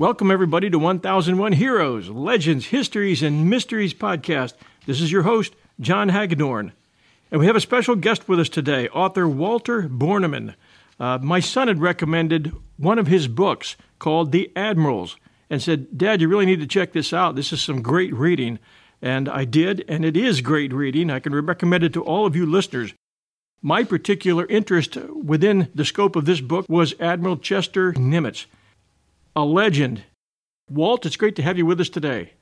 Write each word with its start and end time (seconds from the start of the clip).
Welcome, 0.00 0.30
everybody, 0.30 0.70
to 0.70 0.78
1001 0.78 1.54
Heroes, 1.54 2.08
Legends, 2.08 2.66
Histories, 2.66 3.20
and 3.20 3.50
Mysteries 3.50 3.92
podcast. 3.92 4.52
This 4.86 5.00
is 5.00 5.10
your 5.10 5.24
host, 5.24 5.56
John 5.80 6.10
Hagedorn. 6.10 6.70
And 7.32 7.40
we 7.40 7.46
have 7.48 7.56
a 7.56 7.60
special 7.60 7.96
guest 7.96 8.28
with 8.28 8.38
us 8.38 8.48
today, 8.48 8.86
author 8.90 9.28
Walter 9.28 9.88
Borneman. 9.88 10.54
Uh, 11.00 11.18
my 11.20 11.40
son 11.40 11.66
had 11.66 11.80
recommended 11.80 12.52
one 12.76 13.00
of 13.00 13.08
his 13.08 13.26
books 13.26 13.74
called 13.98 14.30
The 14.30 14.52
Admirals 14.54 15.16
and 15.50 15.60
said, 15.60 15.98
Dad, 15.98 16.20
you 16.20 16.28
really 16.28 16.46
need 16.46 16.60
to 16.60 16.68
check 16.68 16.92
this 16.92 17.12
out. 17.12 17.34
This 17.34 17.52
is 17.52 17.60
some 17.60 17.82
great 17.82 18.14
reading. 18.14 18.60
And 19.02 19.28
I 19.28 19.44
did, 19.44 19.84
and 19.88 20.04
it 20.04 20.16
is 20.16 20.42
great 20.42 20.72
reading. 20.72 21.10
I 21.10 21.18
can 21.18 21.34
recommend 21.34 21.82
it 21.82 21.92
to 21.94 22.04
all 22.04 22.24
of 22.24 22.36
you 22.36 22.46
listeners. 22.46 22.94
My 23.62 23.82
particular 23.82 24.46
interest 24.46 24.94
within 24.94 25.70
the 25.74 25.84
scope 25.84 26.14
of 26.14 26.24
this 26.24 26.40
book 26.40 26.66
was 26.68 26.94
Admiral 27.00 27.36
Chester 27.36 27.94
Nimitz 27.94 28.46
a 29.38 29.44
legend. 29.44 30.02
Walt, 30.68 31.06
it's 31.06 31.16
great 31.16 31.36
to 31.36 31.42
have 31.42 31.56
you 31.56 31.64
with 31.64 31.80
us 31.80 31.88
today. 31.88 32.32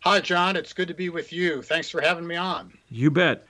Hi, 0.00 0.20
John. 0.20 0.56
It's 0.56 0.72
good 0.72 0.88
to 0.88 0.94
be 0.94 1.08
with 1.08 1.32
you. 1.32 1.62
Thanks 1.62 1.88
for 1.88 2.00
having 2.00 2.26
me 2.26 2.34
on. 2.34 2.76
You 2.90 3.10
bet. 3.10 3.46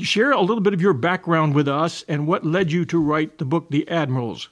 Share 0.00 0.32
a 0.32 0.40
little 0.40 0.62
bit 0.62 0.72
of 0.72 0.80
your 0.80 0.94
background 0.94 1.54
with 1.54 1.68
us 1.68 2.02
and 2.08 2.26
what 2.26 2.46
led 2.46 2.72
you 2.72 2.86
to 2.86 2.98
write 2.98 3.36
the 3.36 3.44
book, 3.44 3.68
The 3.70 3.86
Admirals. 3.88 4.48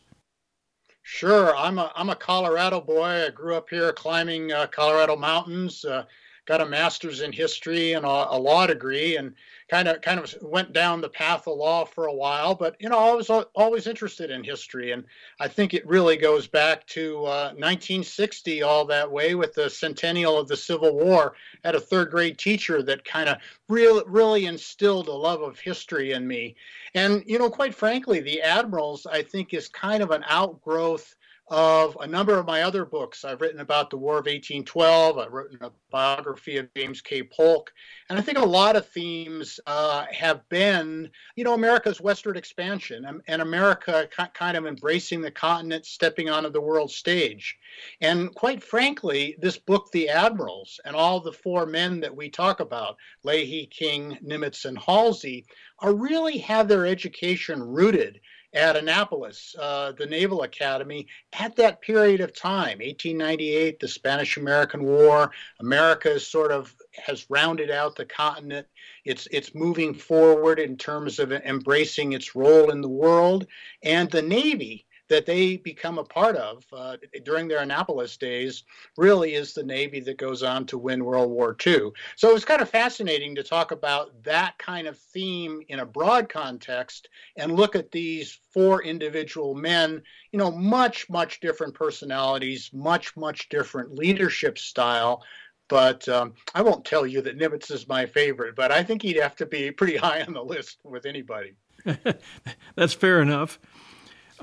Sure. 1.03 1.57
I'm 1.57 1.79
a, 1.79 1.91
I'm 1.97 2.11
a 2.11 2.15
Colorado 2.15 2.81
boy. 2.81 3.25
I 3.27 3.31
grew 3.31 3.57
up 3.57 3.71
here 3.71 3.93
climbing 3.93 4.53
uh, 4.53 4.67
Colorado 4.67 5.17
mountains, 5.17 5.85
uh, 5.85 6.05
got 6.45 6.61
a 6.61 6.67
master's 6.67 7.23
in 7.23 7.33
history 7.33 7.95
and 7.95 8.05
a, 8.05 8.31
a 8.31 8.39
law 8.39 8.67
degree, 8.67 9.17
and 9.17 9.35
kind 9.69 9.89
of 9.89 10.01
kind 10.03 10.21
of 10.21 10.35
went 10.43 10.73
down 10.73 11.01
the 11.01 11.09
path 11.09 11.47
of 11.47 11.57
law 11.57 11.85
for 11.85 12.07
a 12.07 12.15
while, 12.15 12.55
but 12.55 12.77
you 12.81 12.89
know, 12.89 12.99
I 12.99 13.15
was 13.15 13.31
always 13.55 13.87
interested 13.87 14.31
in 14.31 14.45
history, 14.45 14.93
and 14.93 15.05
I 15.41 15.49
think 15.49 15.75
it 15.75 15.87
really 15.87 16.17
goes 16.17 16.47
back 16.47 16.87
to 16.89 17.19
uh, 17.25 17.53
1960 17.55 18.63
all 18.63 18.85
that 18.87 19.11
way 19.11 19.35
with 19.35 19.55
the 19.55 19.71
centennial 19.71 20.39
of 20.39 20.49
the 20.49 20.57
Civil 20.57 20.97
War. 20.97 21.35
Had 21.65 21.75
a 21.75 21.81
third 21.81 22.11
grade 22.11 22.39
teacher 22.39 22.83
that 22.83 23.05
kind 23.05 23.29
of 23.29 23.39
really 23.69 24.03
really 24.07 24.47
instilled 24.47 25.09
a 25.09 25.13
love 25.13 25.43
of 25.43 25.59
history 25.59 26.13
in 26.13 26.27
me, 26.27 26.57
and 26.95 27.23
you 27.27 27.39
know, 27.39 27.51
quite 27.51 27.75
frankly, 27.75 28.21
the 28.21 28.43
admirals 28.43 29.07
I 29.07 29.23
think 29.23 29.55
is 29.55 29.69
kind 29.69 30.03
of 30.03 30.11
an 30.11 30.25
outgrowth 30.29 31.15
of 31.49 31.97
a 32.01 32.07
number 32.07 32.39
of 32.39 32.47
my 32.47 32.63
other 32.63 32.87
books. 32.87 33.25
I've 33.25 33.43
written 33.43 33.61
about 33.61 33.91
the 33.91 33.99
War 33.99 34.15
of 34.15 34.25
1812. 34.25 35.19
I've 35.19 35.33
written 35.33 35.59
a 35.61 35.71
biography 35.91 36.57
of 36.57 36.73
James 36.75 37.03
K. 37.03 37.23
Polk. 37.23 37.71
And 38.09 38.19
I 38.19 38.23
think 38.23 38.39
a 38.39 38.45
lot 38.45 38.77
of 38.77 38.89
themes 38.89 39.61
uh, 39.67 40.07
have 40.11 40.49
been, 40.49 41.11
you 41.37 41.45
know, 41.45 41.53
America's 41.53 42.01
westward 42.01 42.39
expansion 42.39 43.05
and, 43.05 43.21
and 43.27 43.43
America 43.43 44.09
kind 44.33 44.57
of 44.57 44.67
embracing 44.67 45.21
the 45.21 45.31
continent, 45.31 45.85
stepping 45.85 46.31
onto 46.31 46.49
the 46.49 46.61
world 46.61 46.91
stage. 46.91 47.59
And 48.01 48.35
quite 48.35 48.63
frankly, 48.63 49.37
this 49.39 49.59
book, 49.59 49.91
The 49.93 50.09
Admirals, 50.09 50.81
and 50.85 50.97
all 50.97 51.21
the 51.21 51.33
four 51.33 51.67
men 51.67 52.01
that 52.01 52.17
we 52.17 52.31
talk 52.31 52.61
about, 52.61 52.97
Leahy, 53.23 53.67
King, 53.67 54.19
Nimitz, 54.25 54.65
and 54.65 54.79
Halsey, 54.79 55.45
are 55.81 55.95
really 55.95 56.39
have 56.39 56.69
their 56.69 56.87
education 56.87 57.63
rooted 57.63 58.21
at 58.55 58.77
Annapolis, 58.77 59.57
uh, 59.61 59.93
the 59.93 60.07
Naval 60.07 60.43
Academy, 60.43 61.09
at 61.33 61.57
that 61.57 61.83
period 61.83 62.21
of 62.21 62.33
time, 62.33 62.79
1898, 62.79 63.81
the 63.81 63.89
Spanish 63.89 64.37
American 64.37 64.85
War. 64.85 65.33
America 65.59 66.13
is 66.13 66.27
sort 66.27 66.53
of 66.53 66.75
has 66.93 67.27
rounded 67.29 67.71
out 67.71 67.97
the 67.97 68.05
continent. 68.05 68.67
It's 69.05 69.27
it's 69.33 69.55
moving 69.55 69.93
forward 69.93 70.61
in 70.61 70.77
terms 70.77 71.19
of 71.19 71.33
embracing 71.33 72.13
its 72.13 72.37
role 72.37 72.71
in 72.71 72.81
the 72.81 72.89
world, 72.89 73.47
and 73.83 74.09
the 74.11 74.23
Navy 74.23 74.84
that 75.09 75.27
they 75.27 75.57
become 75.57 75.99
a 75.99 76.05
part 76.05 76.37
of 76.37 76.65
uh, 76.73 76.97
during 77.25 77.47
their 77.47 77.59
Annapolis 77.59 78.17
days 78.17 78.65
really 78.97 79.35
is 79.35 79.53
the 79.53 79.63
Navy 79.63 80.01
that 80.01 80.17
goes 80.17 80.43
on 80.43 80.65
to 80.67 80.79
win 80.79 81.05
World 81.05 81.31
War 81.31 81.57
II. 81.67 81.91
So 82.17 82.31
it 82.31 82.35
was 82.35 82.45
kind 82.45 82.63
of 82.63 82.71
fascinating 82.71 83.35
to 83.35 83.43
talk 83.43 83.71
about 83.71 84.23
that 84.25 84.57
kind 84.59 84.87
of 84.87 84.99
theme 84.99 85.61
in 85.69 85.81
a 85.81 85.87
broad 85.87 86.29
context 86.29 87.09
and 87.37 87.55
look 87.55 87.77
at 87.77 87.91
these 87.91 88.39
four 88.53 88.83
individual 88.83 89.55
men, 89.55 90.03
you 90.33 90.39
know, 90.39 90.51
much, 90.51 91.09
much 91.11 91.41
different 91.41 91.75
personalities, 91.75 92.71
much, 92.73 93.17
much 93.17 93.49
different 93.51 93.95
leadership 93.95 94.59
style. 94.59 95.23
But 95.69 96.09
um, 96.09 96.35
I 96.55 96.63
won't 96.63 96.85
tell 96.85 97.07
you 97.07 97.21
that 97.23 97.39
Nimitz 97.39 97.71
is 97.71 97.89
my 97.89 98.07
favorite, 98.07 98.55
but 98.55 98.71
I 98.71 98.83
think 98.83 99.03
he'd 99.03 99.21
have 99.21 99.37
to 99.37 99.47
be 99.47 99.71
pretty 99.71 99.97
high 99.97 100.23
on 100.23 100.33
the 100.33 100.45
list 100.45 100.79
with 100.85 101.07
anybody. 101.07 101.57
That's 102.77 102.95
fair 102.95 103.21
enough. 103.21 103.59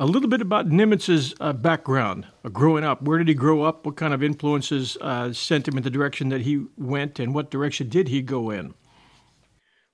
A 0.02 0.06
little 0.06 0.30
bit 0.30 0.42
about 0.42 0.68
Nimitz's 0.68 1.36
uh, 1.40 1.54
background, 1.54 2.26
uh, 2.44 2.50
growing 2.50 2.84
up. 2.84 3.04
Where 3.04 3.20
did 3.20 3.28
he 3.28 3.36
grow 3.36 3.62
up? 3.62 3.86
What 3.86 3.98
kind 3.98 4.16
of 4.16 4.24
influences 4.24 4.98
uh, 5.00 5.32
sent 5.32 5.68
him 5.68 5.78
in 5.78 5.84
the 5.84 5.92
direction 5.92 6.30
that 6.30 6.42
he 6.42 6.66
went, 6.76 7.20
and 7.20 7.36
what 7.36 7.52
direction 7.52 7.88
did 7.88 8.08
he 8.08 8.24
go 8.24 8.50
in? 8.50 8.74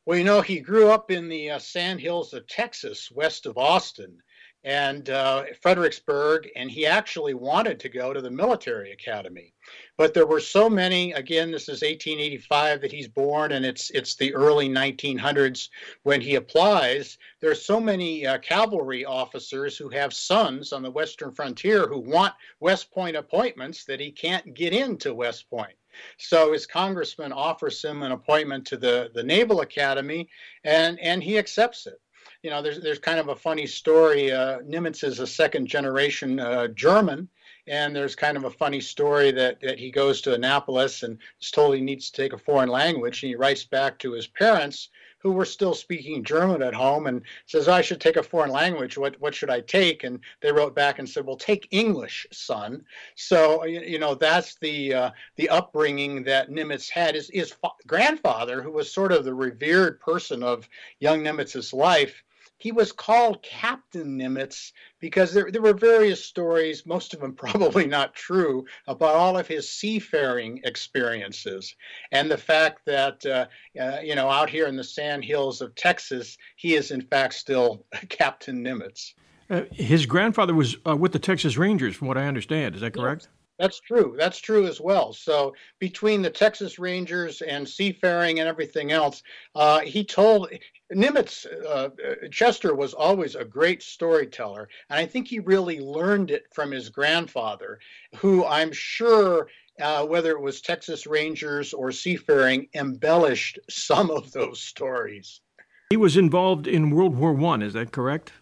Well, 0.05 0.17
you 0.17 0.23
know, 0.23 0.39
he 0.39 0.61
grew 0.61 0.89
up 0.89 1.11
in 1.11 1.27
the 1.27 1.49
uh, 1.49 1.59
sand 1.59 1.99
hills 1.99 2.33
of 2.33 2.47
Texas, 2.47 3.11
west 3.11 3.45
of 3.45 3.57
Austin 3.57 4.19
and 4.63 5.09
uh, 5.09 5.45
Fredericksburg, 5.61 6.49
and 6.55 6.69
he 6.69 6.85
actually 6.85 7.33
wanted 7.33 7.79
to 7.79 7.89
go 7.89 8.11
to 8.11 8.21
the 8.21 8.31
military 8.31 8.91
academy. 8.91 9.53
But 9.97 10.13
there 10.13 10.25
were 10.25 10.39
so 10.39 10.69
many. 10.69 11.13
Again, 11.13 11.51
this 11.51 11.63
is 11.63 11.81
1885 11.81 12.81
that 12.81 12.91
he's 12.91 13.07
born, 13.07 13.51
and 13.53 13.65
it's 13.65 13.89
it's 13.91 14.15
the 14.15 14.33
early 14.33 14.67
1900s 14.67 15.69
when 16.03 16.21
he 16.21 16.35
applies. 16.35 17.17
There's 17.39 17.63
so 17.63 17.79
many 17.79 18.25
uh, 18.25 18.39
cavalry 18.39 19.05
officers 19.05 19.77
who 19.77 19.89
have 19.89 20.13
sons 20.13 20.73
on 20.73 20.83
the 20.83 20.91
western 20.91 21.33
frontier 21.33 21.87
who 21.87 21.99
want 21.99 22.33
West 22.59 22.91
Point 22.91 23.15
appointments 23.15 23.85
that 23.85 23.99
he 23.99 24.11
can't 24.11 24.53
get 24.53 24.73
into 24.73 25.13
West 25.13 25.49
Point. 25.49 25.75
So 26.17 26.53
his 26.53 26.67
congressman 26.67 27.31
offers 27.31 27.83
him 27.83 28.03
an 28.03 28.11
appointment 28.11 28.67
to 28.67 28.77
the, 28.77 29.09
the 29.13 29.23
Naval 29.23 29.61
Academy, 29.61 30.29
and, 30.63 30.99
and 30.99 31.23
he 31.23 31.37
accepts 31.39 31.87
it 31.87 31.99
you 32.47 32.53
know, 32.53 32.61
there's 32.61 32.79
there's 32.79 32.97
kind 32.97 33.19
of 33.19 33.27
a 33.27 33.35
funny 33.35 33.67
story. 33.67 34.31
Uh, 34.31 34.59
Nimitz 34.59 35.03
is 35.03 35.19
a 35.19 35.27
second 35.27 35.67
generation 35.67 36.39
uh, 36.39 36.67
German, 36.67 37.27
and 37.67 37.93
there's 37.93 38.15
kind 38.15 38.37
of 38.37 38.45
a 38.45 38.49
funny 38.49 38.79
story 38.79 39.31
that 39.31 39.59
that 39.59 39.77
he 39.77 39.91
goes 39.91 40.21
to 40.21 40.33
Annapolis 40.33 41.03
and 41.03 41.17
is 41.41 41.51
told 41.51 41.75
he 41.75 41.81
needs 41.81 42.09
to 42.09 42.21
take 42.21 42.31
a 42.31 42.37
foreign 42.37 42.69
language, 42.69 43.21
and 43.21 43.31
he 43.31 43.35
writes 43.35 43.65
back 43.65 43.99
to 43.99 44.13
his 44.13 44.27
parents, 44.27 44.87
who 45.19 45.33
were 45.33 45.43
still 45.43 45.73
speaking 45.73 46.23
German 46.23 46.61
at 46.61 46.73
home 46.73 47.07
and 47.07 47.21
says, 47.47 47.67
I 47.67 47.81
should 47.81 47.99
take 47.99 48.15
a 48.15 48.23
foreign 48.23 48.51
language. 48.51 48.97
What, 48.97 49.19
what 49.19 49.35
should 49.35 49.49
I 49.49 49.59
take? 49.59 50.05
And 50.05 50.21
they 50.41 50.53
wrote 50.53 50.73
back 50.73 50.99
and 50.99 51.09
said, 51.09 51.25
well, 51.25 51.35
take 51.35 51.67
English, 51.71 52.27
son. 52.31 52.85
So, 53.15 53.65
you 53.65 53.99
know, 53.99 54.15
that's 54.15 54.55
the, 54.55 54.93
uh, 54.93 55.11
the 55.35 55.49
upbringing 55.49 56.23
that 56.23 56.49
Nimitz 56.49 56.89
had. 56.89 57.15
His, 57.15 57.29
his 57.33 57.51
fa- 57.51 57.69
grandfather, 57.87 58.61
who 58.61 58.71
was 58.71 58.93
sort 58.93 59.11
of 59.11 59.25
the 59.25 59.33
revered 59.33 59.99
person 59.99 60.43
of 60.43 60.69
young 60.99 61.23
Nimitz's 61.23 61.73
life, 61.73 62.23
he 62.57 62.71
was 62.71 62.91
called 62.91 63.41
Captain 63.43 64.17
Nimitz 64.17 64.71
because 64.99 65.33
there, 65.33 65.51
there 65.51 65.61
were 65.61 65.73
various 65.73 66.25
stories, 66.25 66.85
most 66.85 67.13
of 67.13 67.19
them 67.19 67.33
probably 67.35 67.87
not 67.87 68.13
true, 68.13 68.65
about 68.87 69.15
all 69.15 69.37
of 69.37 69.47
his 69.47 69.69
seafaring 69.69 70.61
experiences 70.63 71.75
and 72.11 72.29
the 72.29 72.37
fact 72.37 72.85
that, 72.85 73.25
uh, 73.25 73.45
uh, 73.79 73.99
you 74.03 74.15
know, 74.15 74.29
out 74.29 74.49
here 74.49 74.67
in 74.67 74.75
the 74.75 74.83
sand 74.83 75.23
hills 75.23 75.61
of 75.61 75.75
Texas, 75.75 76.37
he 76.55 76.75
is 76.75 76.91
in 76.91 77.01
fact 77.01 77.33
still 77.33 77.85
Captain 78.09 78.63
Nimitz. 78.63 79.13
Uh, 79.49 79.61
his 79.71 80.05
grandfather 80.05 80.53
was 80.53 80.75
uh, 80.85 80.95
with 80.95 81.13
the 81.13 81.19
Texas 81.19 81.57
Rangers, 81.57 81.95
from 81.95 82.07
what 82.07 82.17
I 82.17 82.27
understand. 82.27 82.75
Is 82.75 82.81
that 82.81 82.93
correct? 82.93 83.23
Yes. 83.23 83.31
That's 83.59 83.79
true. 83.79 84.15
That's 84.17 84.39
true 84.39 84.67
as 84.67 84.79
well. 84.79 85.13
So 85.13 85.53
between 85.79 86.21
the 86.21 86.29
Texas 86.29 86.77
Rangers 86.77 87.41
and 87.41 87.67
seafaring 87.67 88.39
and 88.39 88.47
everything 88.47 88.91
else, 88.91 89.23
uh, 89.55 89.79
he 89.79 90.03
told 90.03 90.49
Nimitz, 90.93 91.45
uh, 91.65 91.89
Chester 92.31 92.75
was 92.75 92.93
always 92.93 93.35
a 93.35 93.43
great 93.43 93.81
storyteller, 93.81 94.69
and 94.89 94.99
I 94.99 95.05
think 95.05 95.27
he 95.27 95.39
really 95.39 95.79
learned 95.79 96.31
it 96.31 96.45
from 96.53 96.71
his 96.71 96.89
grandfather, 96.89 97.79
who 98.17 98.45
I'm 98.45 98.71
sure, 98.71 99.47
uh, 99.81 100.05
whether 100.05 100.31
it 100.31 100.41
was 100.41 100.61
Texas 100.61 101.07
Rangers 101.07 101.73
or 101.73 101.91
seafaring, 101.91 102.67
embellished 102.75 103.59
some 103.69 104.11
of 104.11 104.31
those 104.31 104.61
stories. 104.61 105.41
He 105.89 105.97
was 105.97 106.15
involved 106.15 106.67
in 106.67 106.91
World 106.91 107.15
War 107.15 107.33
One. 107.33 107.61
Is 107.61 107.73
that 107.73 107.91
correct? 107.91 108.33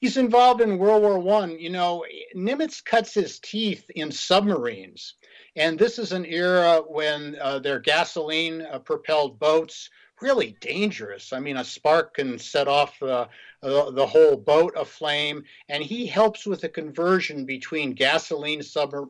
He's 0.00 0.16
involved 0.18 0.60
in 0.60 0.78
World 0.78 1.02
War 1.02 1.18
One. 1.18 1.58
You 1.58 1.70
know, 1.70 2.04
Nimitz 2.34 2.84
cuts 2.84 3.14
his 3.14 3.38
teeth 3.38 3.88
in 3.94 4.12
submarines, 4.12 5.14
and 5.56 5.78
this 5.78 5.98
is 5.98 6.12
an 6.12 6.26
era 6.26 6.82
when 6.86 7.36
uh, 7.40 7.60
their 7.60 7.80
gasoline-propelled 7.80 9.32
uh, 9.32 9.34
boats 9.34 9.90
really 10.20 10.56
dangerous. 10.60 11.32
I 11.32 11.40
mean, 11.40 11.56
a 11.56 11.64
spark 11.64 12.14
can 12.14 12.38
set 12.38 12.68
off 12.68 13.02
uh, 13.02 13.26
uh, 13.62 13.90
the 13.90 14.06
whole 14.06 14.36
boat 14.36 14.74
aflame, 14.76 15.44
and 15.68 15.82
he 15.82 16.06
helps 16.06 16.46
with 16.46 16.60
the 16.60 16.68
conversion 16.68 17.44
between 17.44 17.92
gasoline 17.92 18.62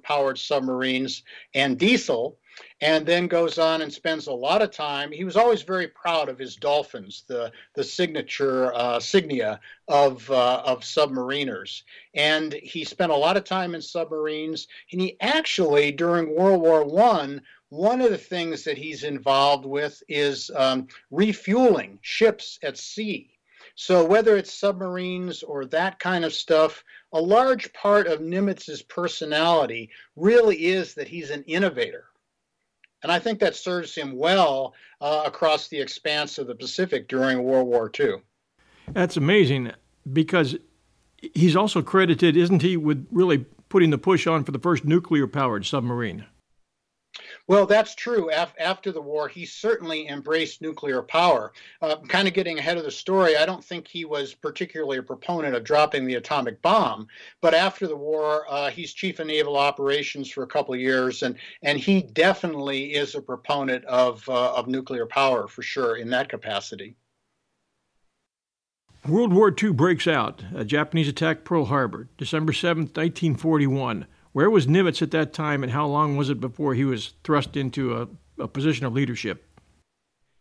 powered 0.03 0.39
submarines 0.39 1.23
and 1.55 1.79
diesel. 1.79 2.39
And 2.81 3.07
then 3.07 3.27
goes 3.27 3.59
on 3.59 3.83
and 3.83 3.93
spends 3.93 4.27
a 4.27 4.33
lot 4.33 4.63
of 4.63 4.71
time. 4.71 5.13
He 5.13 5.25
was 5.25 5.37
always 5.37 5.63
very 5.63 5.89
proud 5.89 6.29
of 6.29 6.39
his 6.39 6.57
dolphins, 6.57 7.25
the 7.27 7.53
the 7.75 7.85
signature 7.85 8.75
uh, 8.75 8.99
signia 8.99 9.61
of 9.89 10.31
uh, 10.31 10.63
of 10.65 10.81
submariners. 10.81 11.83
And 12.15 12.53
he 12.53 12.85
spent 12.85 13.13
a 13.13 13.17
lot 13.17 13.37
of 13.37 13.45
time 13.45 13.75
in 13.75 13.83
submarines. 13.83 14.69
And 14.93 15.01
he 15.01 15.17
actually, 15.21 15.93
during 15.93 16.35
World 16.35 16.61
War 16.61 16.85
One, 16.85 17.43
one 17.69 18.01
of 18.01 18.11
the 18.11 18.19
things 18.19 18.65
that 18.65 18.79
he's 18.79 19.03
involved 19.03 19.67
with 19.67 20.03
is 20.09 20.51
um, 20.55 20.89
refueling 21.11 21.99
ships 22.01 22.59
at 22.63 22.79
sea. 22.79 23.31
So, 23.75 24.07
whether 24.07 24.37
it's 24.37 24.55
submarines 24.55 25.43
or 25.43 25.67
that 25.67 25.99
kind 25.99 26.25
of 26.25 26.33
stuff, 26.33 26.83
a 27.13 27.21
large 27.21 27.73
part 27.75 28.07
of 28.07 28.21
Nimitz's 28.21 28.81
personality 28.81 29.91
really 30.17 30.67
is 30.67 30.95
that 30.95 31.09
he's 31.09 31.31
an 31.31 31.45
innovator. 31.45 32.06
And 33.03 33.13
I 33.13 33.19
think 33.19 33.39
that 33.41 33.55
serves 33.55 33.95
him 33.95 34.17
well 34.17 34.75
uh, 35.01 35.23
across 35.27 35.69
the 35.69 35.79
expanse 35.79 36.39
of 36.39 36.47
the 36.47 36.55
Pacific 36.55 37.09
during 37.09 37.43
World 37.43 37.69
War 37.69 37.91
II. 37.99 38.17
That's 38.93 39.17
amazing 39.17 39.73
because 40.13 40.57
he's 41.35 41.57
also 41.57 41.83
credited, 41.83 42.37
isn't 42.37 42.63
he, 42.63 42.77
with 42.77 43.07
really 43.11 43.45
putting 43.69 43.91
the 43.91 43.99
push 43.99 44.27
on 44.27 44.45
for 44.45 44.53
the 44.53 44.59
first 44.59 44.85
nuclear 44.85 45.27
powered 45.27 45.67
submarine? 45.67 46.25
Well, 47.49 47.67
that's 47.67 47.95
true. 47.95 48.29
Af- 48.33 48.55
after 48.59 48.91
the 48.91 49.01
war, 49.01 49.29
he 49.29 49.47
certainly 49.47 50.09
embraced 50.09 50.61
nuclear 50.61 51.01
power. 51.01 51.53
Uh, 51.81 51.97
kind 52.09 52.27
of 52.27 52.35
getting 52.35 52.59
ahead 52.59 52.77
of 52.77 52.83
the 52.83 52.91
story, 52.91 53.37
I 53.37 53.47
don't 53.47 53.65
think 53.65 53.87
he 53.87 54.05
was 54.05 54.35
particularly 54.35 54.99
a 54.99 55.03
proponent 55.03 55.55
of 55.55 55.63
dropping 55.63 56.07
the 56.07 56.17
atomic 56.17 56.61
bomb. 56.61 57.07
But 57.41 57.55
after 57.55 57.87
the 57.87 57.97
war, 57.97 58.47
uh, 58.49 58.71
he's 58.71 58.93
chief 58.93 59.21
of 59.21 59.29
naval 59.29 59.57
operations 59.57 60.29
for 60.29 60.43
a 60.43 60.49
couple 60.49 60.75
of 60.75 60.81
years, 60.81 61.23
and 61.23 61.37
and 61.63 61.79
he 61.79 62.03
definitely 62.03 62.95
is 62.95 63.15
a 63.15 63.23
proponent 63.23 63.85
of 63.85 64.29
uh, 64.29 64.55
of 64.55 64.67
nuclear 64.67 65.07
power 65.07 65.47
for 65.47 65.63
sure 65.63 65.97
in 65.97 66.11
that 66.11 66.29
capacity. 66.29 66.97
World 69.07 69.33
War 69.33 69.55
II 69.57 69.71
breaks 69.71 70.09
out. 70.09 70.43
A 70.53 70.65
Japanese 70.65 71.07
attack 71.07 71.45
Pearl 71.45 71.67
Harbor, 71.67 72.09
December 72.19 72.53
7th, 72.53 72.97
1941. 72.97 74.07
Where 74.37 74.51
was 74.51 74.67
Nimitz 74.67 75.01
at 75.01 75.13
that 75.13 75.33
time, 75.33 75.63
and 75.63 75.73
how 75.73 75.87
long 75.87 76.19
was 76.19 76.29
it 76.29 76.41
before 76.41 76.75
he 76.75 76.85
was 76.85 77.15
thrust 77.25 77.57
into 77.57 77.97
a, 77.97 78.07
a 78.39 78.47
position 78.47 78.85
of 78.85 78.93
leadership? 78.93 79.43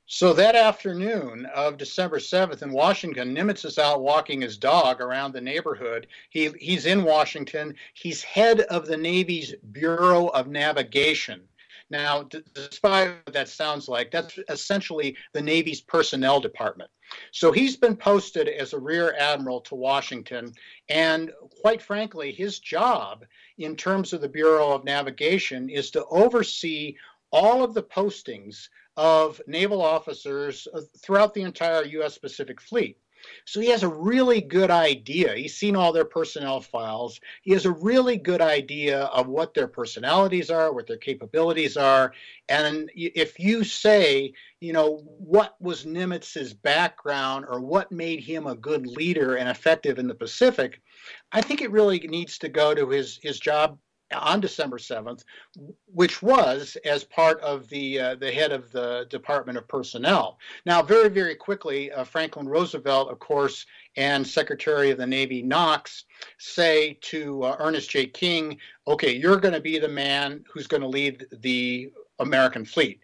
So 0.06 0.33
that 0.33 0.53
afternoon 0.53 1.45
of 1.56 1.77
December 1.77 2.18
7th 2.18 2.62
in 2.62 2.74
Washington, 2.74 3.33
Nimitz 3.33 3.63
is 3.63 3.80
out 3.80 4.01
walking 4.01 4.42
his 4.42 4.57
dog 4.57 5.00
around 5.00 5.31
the 5.31 5.39
neighborhood. 5.39 6.07
He, 6.30 6.50
he's 6.59 6.88
in 6.88 7.06
Washington. 7.06 7.74
He's 7.94 8.21
head 8.21 8.59
of 8.63 8.86
the 8.86 8.97
Navy's 8.97 9.56
Bureau 9.71 10.27
of 10.27 10.50
Navigation. 10.50 11.44
Now, 11.89 12.27
despite 12.53 13.12
what 13.24 13.33
that 13.33 13.48
sounds 13.48 13.88
like, 13.88 14.12
that's 14.12 14.38
essentially 14.50 15.15
the 15.31 15.41
Navy's 15.41 15.80
personnel 15.80 16.41
department. 16.41 16.91
So 17.31 17.51
he's 17.51 17.75
been 17.75 17.95
posted 17.95 18.47
as 18.47 18.73
a 18.73 18.79
rear 18.79 19.15
admiral 19.17 19.62
to 19.62 19.75
Washington. 19.75 20.53
And 20.89 21.31
quite 21.62 21.81
frankly, 21.81 22.31
his 22.31 22.59
job 22.59 23.25
in 23.57 23.75
terms 23.75 24.13
of 24.13 24.21
the 24.21 24.29
Bureau 24.29 24.71
of 24.71 24.83
Navigation 24.83 25.69
is 25.69 25.91
to 25.91 26.06
oversee 26.06 26.95
all 27.31 27.63
of 27.63 27.73
the 27.73 27.83
postings 27.83 28.69
of 28.97 29.41
naval 29.47 29.81
officers 29.81 30.67
uh, 30.73 30.81
throughout 31.03 31.33
the 31.33 31.41
entire 31.41 31.83
U.S. 31.85 32.17
Pacific 32.17 32.62
Fleet. 32.62 32.97
So 33.45 33.60
he 33.60 33.69
has 33.69 33.83
a 33.83 33.89
really 33.89 34.42
good 34.42 34.72
idea. 34.72 35.36
He's 35.36 35.56
seen 35.56 35.75
all 35.75 35.94
their 35.94 36.06
personnel 36.06 36.62
files. 36.62 37.19
He 37.42 37.51
has 37.54 37.66
a 37.66 37.72
really 37.72 38.18
good 38.18 38.42
idea 38.42 39.01
of 39.06 39.27
what 39.27 39.54
their 39.54 39.68
personalities 39.68 40.50
are, 40.50 40.74
what 40.74 40.88
their 40.88 40.98
capabilities 40.98 41.77
are. 41.77 42.13
And 42.50 42.92
if 42.95 43.39
you 43.39 43.63
say, 43.63 44.33
you 44.60 44.74
know, 44.74 44.98
what 45.06 45.56
was 45.60 45.86
Nimitz's 45.86 46.54
background 46.54 47.45
or 47.48 47.60
what 47.60 47.92
made 47.92 48.19
him 48.22 48.48
a 48.48 48.56
good 48.56 48.88
leader 48.88 49.36
and 49.36 49.50
effective 49.50 50.00
in 50.00 50.07
the 50.07 50.16
Pacific, 50.16 50.81
I 51.31 51.42
think 51.42 51.62
it 51.62 51.72
really 51.72 52.00
needs 52.00 52.38
to 52.39 52.50
go 52.50 52.74
to 52.74 52.89
his 52.89 53.19
his 53.22 53.39
job 53.39 53.77
on 54.19 54.39
December 54.39 54.77
7th, 54.77 55.23
which 55.94 56.21
was 56.21 56.77
as 56.85 57.03
part 57.03 57.39
of 57.41 57.67
the 57.69 58.00
uh, 58.00 58.15
the 58.15 58.31
head 58.31 58.51
of 58.51 58.71
the 58.71 59.06
Department 59.09 59.57
of 59.57 59.67
Personnel. 59.67 60.38
Now, 60.65 60.81
very 60.81 61.10
very 61.10 61.36
quickly, 61.36 61.91
uh, 61.91 62.03
Franklin 62.03 62.48
Roosevelt, 62.48 63.12
of 63.12 63.19
course, 63.19 63.65
and 63.98 64.25
Secretary 64.25 64.91
of 64.91 64.98
the 64.98 65.07
Navy 65.07 65.41
Knox 65.41 66.05
say 66.38 66.98
to 67.01 67.43
uh, 67.43 67.55
Ernest 67.60 67.89
J. 67.89 68.07
King, 68.07 68.57
"Okay, 68.88 69.15
you're 69.15 69.38
going 69.38 69.53
to 69.53 69.62
be 69.62 69.79
the 69.79 69.88
man 69.88 70.43
who's 70.51 70.67
going 70.67 70.81
to 70.81 70.88
lead 70.88 71.25
the 71.41 71.91
American 72.19 72.65
fleet." 72.65 73.01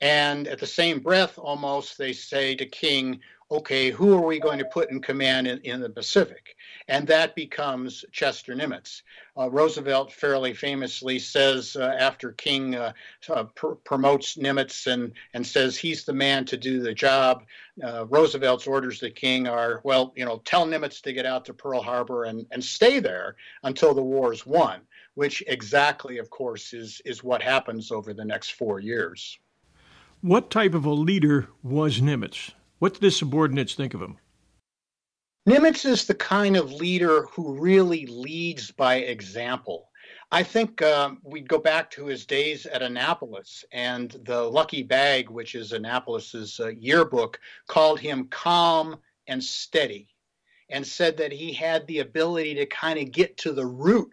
And 0.00 0.48
at 0.48 0.58
the 0.58 0.66
same 0.66 0.98
breath, 0.98 1.38
almost, 1.38 1.96
they 1.96 2.12
say 2.12 2.54
to 2.56 2.66
King, 2.66 3.20
okay, 3.54 3.90
who 3.90 4.14
are 4.14 4.26
we 4.26 4.38
going 4.38 4.58
to 4.58 4.64
put 4.64 4.90
in 4.90 5.00
command 5.00 5.46
in, 5.46 5.58
in 5.60 5.80
the 5.80 5.88
Pacific? 5.88 6.56
And 6.88 7.06
that 7.06 7.34
becomes 7.34 8.04
Chester 8.12 8.54
Nimitz. 8.54 9.02
Uh, 9.38 9.50
Roosevelt 9.50 10.12
fairly 10.12 10.52
famously 10.52 11.18
says 11.18 11.76
uh, 11.76 11.96
after 11.98 12.32
King 12.32 12.74
uh, 12.74 12.92
uh 13.28 13.44
pr- 13.44 13.74
promotes 13.84 14.36
Nimitz 14.36 14.86
and, 14.86 15.12
and 15.32 15.46
says 15.46 15.76
he's 15.76 16.04
the 16.04 16.12
man 16.12 16.44
to 16.46 16.56
do 16.56 16.80
the 16.80 16.94
job, 16.94 17.44
uh, 17.82 18.06
Roosevelt's 18.06 18.66
orders 18.66 18.98
to 19.00 19.10
King 19.10 19.48
are, 19.48 19.80
well, 19.84 20.12
you 20.16 20.24
know, 20.24 20.38
tell 20.44 20.66
Nimitz 20.66 21.00
to 21.02 21.12
get 21.12 21.26
out 21.26 21.44
to 21.46 21.54
Pearl 21.54 21.82
Harbor 21.82 22.24
and, 22.24 22.46
and 22.50 22.62
stay 22.62 23.00
there 23.00 23.36
until 23.62 23.94
the 23.94 24.02
war 24.02 24.32
is 24.32 24.46
won, 24.46 24.80
which 25.14 25.42
exactly, 25.46 26.18
of 26.18 26.30
course, 26.30 26.72
is, 26.72 27.00
is 27.04 27.24
what 27.24 27.42
happens 27.42 27.90
over 27.90 28.12
the 28.12 28.24
next 28.24 28.50
four 28.50 28.80
years. 28.80 29.38
What 30.20 30.50
type 30.50 30.74
of 30.74 30.84
a 30.84 30.92
leader 30.92 31.48
was 31.62 32.00
Nimitz? 32.00 32.52
What 32.78 32.94
do 32.94 33.06
his 33.06 33.16
subordinates 33.16 33.74
think 33.74 33.94
of 33.94 34.02
him? 34.02 34.18
Nimitz 35.46 35.84
is 35.84 36.06
the 36.06 36.14
kind 36.14 36.56
of 36.56 36.72
leader 36.72 37.26
who 37.26 37.58
really 37.58 38.06
leads 38.06 38.70
by 38.70 38.96
example. 38.96 39.90
I 40.32 40.42
think 40.42 40.82
um, 40.82 41.20
we'd 41.22 41.48
go 41.48 41.58
back 41.58 41.90
to 41.92 42.06
his 42.06 42.24
days 42.26 42.66
at 42.66 42.82
Annapolis, 42.82 43.64
and 43.72 44.10
the 44.24 44.42
Lucky 44.42 44.82
Bag, 44.82 45.28
which 45.28 45.54
is 45.54 45.72
Annapolis's 45.72 46.58
uh, 46.60 46.68
yearbook, 46.68 47.38
called 47.68 48.00
him 48.00 48.28
calm 48.28 48.96
and 49.26 49.44
steady, 49.44 50.08
and 50.70 50.86
said 50.86 51.18
that 51.18 51.32
he 51.32 51.52
had 51.52 51.86
the 51.86 52.00
ability 52.00 52.54
to 52.54 52.66
kind 52.66 52.98
of 52.98 53.12
get 53.12 53.36
to 53.38 53.52
the 53.52 53.66
root 53.66 54.12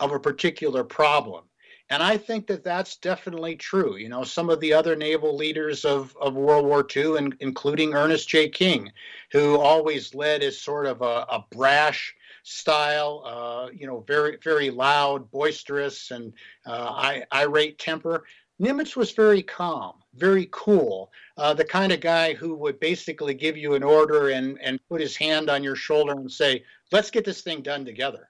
of 0.00 0.12
a 0.12 0.20
particular 0.20 0.84
problem. 0.84 1.47
And 1.90 2.02
I 2.02 2.18
think 2.18 2.46
that 2.48 2.64
that's 2.64 2.96
definitely 2.96 3.56
true. 3.56 3.96
You 3.96 4.10
know, 4.10 4.22
some 4.22 4.50
of 4.50 4.60
the 4.60 4.74
other 4.74 4.94
naval 4.94 5.34
leaders 5.34 5.84
of, 5.84 6.14
of 6.20 6.34
World 6.34 6.66
War 6.66 6.86
II, 6.94 7.16
and, 7.16 7.34
including 7.40 7.94
Ernest 7.94 8.28
J. 8.28 8.48
King, 8.48 8.92
who 9.32 9.58
always 9.58 10.14
led 10.14 10.42
as 10.42 10.60
sort 10.60 10.86
of 10.86 11.00
a, 11.00 11.26
a 11.30 11.44
brash 11.50 12.14
style, 12.42 13.22
uh, 13.24 13.70
you 13.72 13.86
know, 13.86 14.04
very, 14.06 14.36
very 14.42 14.70
loud, 14.70 15.30
boisterous, 15.30 16.10
and 16.10 16.32
uh, 16.66 17.20
irate 17.32 17.78
temper. 17.78 18.24
Nimitz 18.60 18.96
was 18.96 19.12
very 19.12 19.42
calm, 19.42 19.94
very 20.14 20.48
cool, 20.50 21.12
uh, 21.36 21.54
the 21.54 21.64
kind 21.64 21.92
of 21.92 22.00
guy 22.00 22.34
who 22.34 22.54
would 22.56 22.80
basically 22.80 23.32
give 23.32 23.56
you 23.56 23.74
an 23.74 23.84
order 23.84 24.30
and, 24.30 24.58
and 24.60 24.80
put 24.88 25.00
his 25.00 25.16
hand 25.16 25.48
on 25.48 25.62
your 25.62 25.76
shoulder 25.76 26.12
and 26.12 26.30
say, 26.30 26.64
let's 26.90 27.10
get 27.10 27.24
this 27.24 27.42
thing 27.42 27.62
done 27.62 27.84
together. 27.84 28.28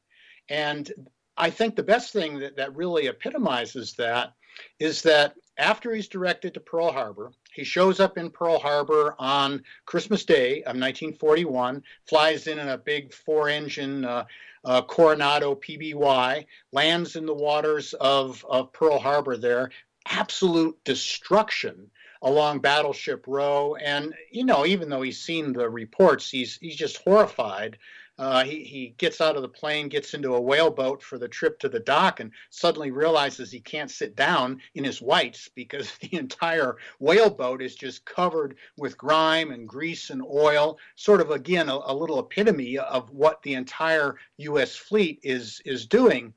And 0.50 0.90
I 1.38 1.50
think 1.50 1.76
the 1.76 1.84
best 1.84 2.12
thing 2.12 2.40
that, 2.40 2.56
that 2.56 2.76
really 2.76 3.06
epitomizes 3.06 3.94
that 3.94 4.34
is 4.80 5.02
that 5.02 5.34
after 5.56 5.94
he's 5.94 6.08
directed 6.08 6.54
to 6.54 6.60
Pearl 6.60 6.90
Harbor, 6.90 7.32
he 7.52 7.62
shows 7.62 8.00
up 8.00 8.18
in 8.18 8.30
Pearl 8.30 8.58
Harbor 8.58 9.14
on 9.18 9.62
Christmas 9.86 10.24
Day 10.24 10.58
of 10.62 10.76
1941, 10.76 11.82
flies 12.08 12.48
in 12.48 12.58
in 12.58 12.68
a 12.68 12.76
big 12.76 13.12
four 13.12 13.48
engine 13.48 14.04
uh, 14.04 14.24
uh, 14.64 14.82
Coronado 14.82 15.54
PBY, 15.54 16.44
lands 16.72 17.14
in 17.14 17.24
the 17.24 17.34
waters 17.34 17.94
of, 17.94 18.44
of 18.48 18.72
Pearl 18.72 18.98
Harbor 18.98 19.36
there. 19.36 19.70
Absolute 20.06 20.76
destruction 20.84 21.90
along 22.22 22.58
Battleship 22.58 23.24
Row. 23.28 23.76
And, 23.76 24.12
you 24.32 24.44
know, 24.44 24.66
even 24.66 24.88
though 24.88 25.02
he's 25.02 25.20
seen 25.20 25.52
the 25.52 25.70
reports, 25.70 26.28
he's, 26.30 26.56
he's 26.56 26.76
just 26.76 26.98
horrified 26.98 27.78
uh, 28.18 28.42
he, 28.42 28.64
he 28.64 28.94
gets 28.98 29.20
out 29.20 29.36
of 29.36 29.42
the 29.42 29.48
plane, 29.48 29.88
gets 29.88 30.12
into 30.12 30.34
a 30.34 30.40
whaleboat 30.40 31.00
for 31.02 31.18
the 31.18 31.28
trip 31.28 31.58
to 31.60 31.68
the 31.68 31.78
dock, 31.78 32.18
and 32.18 32.32
suddenly 32.50 32.90
realizes 32.90 33.50
he 33.50 33.60
can't 33.60 33.90
sit 33.90 34.16
down 34.16 34.60
in 34.74 34.82
his 34.82 35.00
whites 35.00 35.48
because 35.54 35.92
the 36.00 36.16
entire 36.16 36.76
whaleboat 36.98 37.62
is 37.62 37.76
just 37.76 38.04
covered 38.04 38.56
with 38.76 38.98
grime 38.98 39.52
and 39.52 39.68
grease 39.68 40.10
and 40.10 40.22
oil. 40.22 40.78
Sort 40.96 41.20
of, 41.20 41.30
again, 41.30 41.68
a, 41.68 41.78
a 41.84 41.94
little 41.94 42.18
epitome 42.18 42.76
of 42.78 43.08
what 43.10 43.40
the 43.42 43.54
entire 43.54 44.16
U.S. 44.38 44.74
fleet 44.74 45.20
is 45.22 45.62
is 45.64 45.86
doing. 45.86 46.34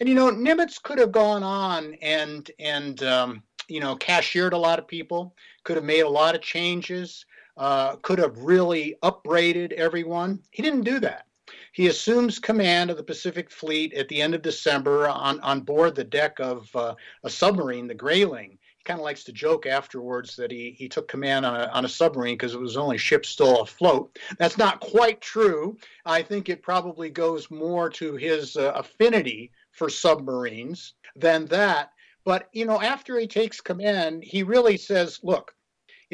And 0.00 0.08
you 0.08 0.14
know, 0.14 0.30
Nimitz 0.30 0.80
could 0.82 0.98
have 0.98 1.12
gone 1.12 1.42
on 1.42 1.94
and 1.94 2.48
and 2.58 3.02
um, 3.02 3.42
you 3.68 3.80
know 3.80 3.96
cashiered 3.96 4.52
a 4.52 4.58
lot 4.58 4.78
of 4.78 4.86
people, 4.86 5.34
could 5.64 5.76
have 5.76 5.84
made 5.84 6.00
a 6.00 6.08
lot 6.08 6.34
of 6.34 6.42
changes 6.42 7.26
uh, 7.56 7.96
could 7.96 8.18
have 8.18 8.38
really 8.38 8.96
upbraided 9.02 9.72
everyone. 9.72 10.40
He 10.50 10.62
didn't 10.62 10.82
do 10.82 11.00
that. 11.00 11.26
He 11.72 11.88
assumes 11.88 12.38
command 12.38 12.90
of 12.90 12.96
the 12.96 13.02
Pacific 13.02 13.50
Fleet 13.50 13.92
at 13.94 14.08
the 14.08 14.22
end 14.22 14.34
of 14.34 14.42
December 14.42 15.08
on, 15.08 15.40
on 15.40 15.60
board 15.60 15.94
the 15.94 16.04
deck 16.04 16.38
of 16.38 16.68
uh, 16.74 16.94
a 17.24 17.30
submarine, 17.30 17.88
the 17.88 17.94
Grayling. 17.94 18.58
He 18.78 18.84
kind 18.84 19.00
of 19.00 19.04
likes 19.04 19.24
to 19.24 19.32
joke 19.32 19.66
afterwards 19.66 20.36
that 20.36 20.50
he, 20.50 20.74
he 20.78 20.88
took 20.88 21.08
command 21.08 21.44
on 21.44 21.60
a, 21.60 21.66
on 21.72 21.84
a 21.84 21.88
submarine 21.88 22.34
because 22.34 22.54
it 22.54 22.60
was 22.60 22.74
the 22.74 22.80
only 22.80 22.98
ship 22.98 23.26
still 23.26 23.62
afloat. 23.62 24.16
That's 24.38 24.56
not 24.56 24.80
quite 24.80 25.20
true. 25.20 25.76
I 26.06 26.22
think 26.22 26.48
it 26.48 26.62
probably 26.62 27.10
goes 27.10 27.50
more 27.50 27.90
to 27.90 28.14
his 28.14 28.56
uh, 28.56 28.72
affinity 28.76 29.50
for 29.72 29.88
submarines 29.88 30.94
than 31.16 31.46
that. 31.46 31.90
But, 32.24 32.48
you 32.52 32.66
know, 32.66 32.80
after 32.80 33.18
he 33.18 33.26
takes 33.26 33.60
command, 33.60 34.22
he 34.24 34.44
really 34.44 34.76
says, 34.76 35.20
look, 35.22 35.54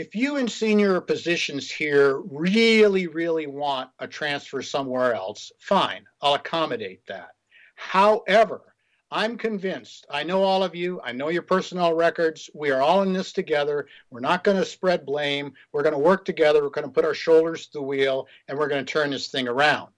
if 0.00 0.14
you 0.14 0.38
in 0.38 0.48
senior 0.48 0.98
positions 0.98 1.70
here 1.70 2.20
really, 2.30 3.06
really 3.06 3.46
want 3.46 3.90
a 3.98 4.08
transfer 4.08 4.62
somewhere 4.62 5.12
else, 5.12 5.52
fine, 5.58 6.06
I'll 6.22 6.34
accommodate 6.34 7.06
that. 7.06 7.32
However, 7.76 8.62
I'm 9.10 9.36
convinced, 9.36 10.06
I 10.08 10.22
know 10.22 10.42
all 10.42 10.64
of 10.64 10.74
you, 10.74 11.02
I 11.04 11.12
know 11.12 11.28
your 11.28 11.42
personnel 11.42 11.92
records. 11.92 12.48
We 12.54 12.70
are 12.70 12.80
all 12.80 13.02
in 13.02 13.12
this 13.12 13.32
together. 13.32 13.88
We're 14.10 14.20
not 14.20 14.42
going 14.42 14.56
to 14.56 14.64
spread 14.64 15.04
blame. 15.04 15.52
We're 15.72 15.82
going 15.82 15.92
to 15.92 15.98
work 15.98 16.24
together. 16.24 16.62
We're 16.62 16.70
going 16.70 16.86
to 16.86 16.92
put 16.92 17.04
our 17.04 17.12
shoulders 17.12 17.66
to 17.66 17.72
the 17.74 17.82
wheel 17.82 18.26
and 18.48 18.56
we're 18.56 18.68
going 18.68 18.84
to 18.84 18.90
turn 18.90 19.10
this 19.10 19.28
thing 19.28 19.48
around. 19.48 19.90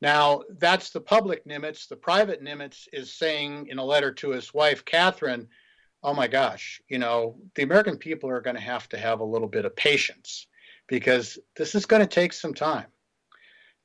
Now, 0.00 0.42
that's 0.58 0.90
the 0.90 1.00
public 1.00 1.44
Nimitz. 1.46 1.88
The 1.88 1.96
private 1.96 2.44
Nimitz 2.44 2.86
is 2.92 3.12
saying 3.12 3.66
in 3.66 3.78
a 3.78 3.84
letter 3.84 4.12
to 4.12 4.30
his 4.30 4.54
wife, 4.54 4.84
Catherine, 4.84 5.48
oh 6.02 6.14
my 6.14 6.28
gosh, 6.28 6.80
you 6.88 6.98
know, 6.98 7.36
the 7.54 7.62
American 7.62 7.96
people 7.96 8.30
are 8.30 8.40
going 8.40 8.56
to 8.56 8.62
have 8.62 8.88
to 8.90 8.98
have 8.98 9.20
a 9.20 9.24
little 9.24 9.48
bit 9.48 9.64
of 9.64 9.74
patience 9.74 10.46
because 10.86 11.38
this 11.56 11.74
is 11.74 11.86
going 11.86 12.00
to 12.00 12.06
take 12.06 12.32
some 12.32 12.54
time. 12.54 12.86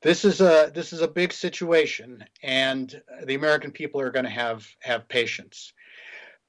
This 0.01 0.25
is 0.25 0.41
a 0.41 0.69
this 0.73 0.91
is 0.91 1.01
a 1.01 1.07
big 1.07 1.31
situation, 1.31 2.25
and 2.41 3.01
the 3.23 3.35
American 3.35 3.71
people 3.71 4.01
are 4.01 4.11
going 4.11 4.25
to 4.25 4.31
have 4.31 4.67
have 4.81 5.07
patience, 5.07 5.71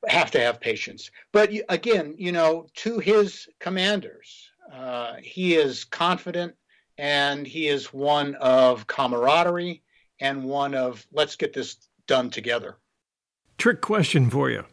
have 0.08 0.32
to 0.32 0.40
have 0.40 0.60
patience. 0.60 1.10
But 1.32 1.52
again, 1.68 2.16
you 2.18 2.32
know, 2.32 2.66
to 2.76 2.98
his 2.98 3.48
commanders, 3.60 4.50
uh, 4.72 5.14
he 5.22 5.54
is 5.54 5.84
confident, 5.84 6.56
and 6.98 7.46
he 7.46 7.68
is 7.68 7.92
one 7.92 8.34
of 8.36 8.88
camaraderie 8.88 9.82
and 10.20 10.44
one 10.44 10.74
of 10.74 11.06
let's 11.12 11.36
get 11.36 11.52
this 11.52 11.76
done 12.08 12.30
together. 12.30 12.76
Trick 13.56 13.80
question 13.80 14.30
for 14.30 14.50
you. 14.50 14.64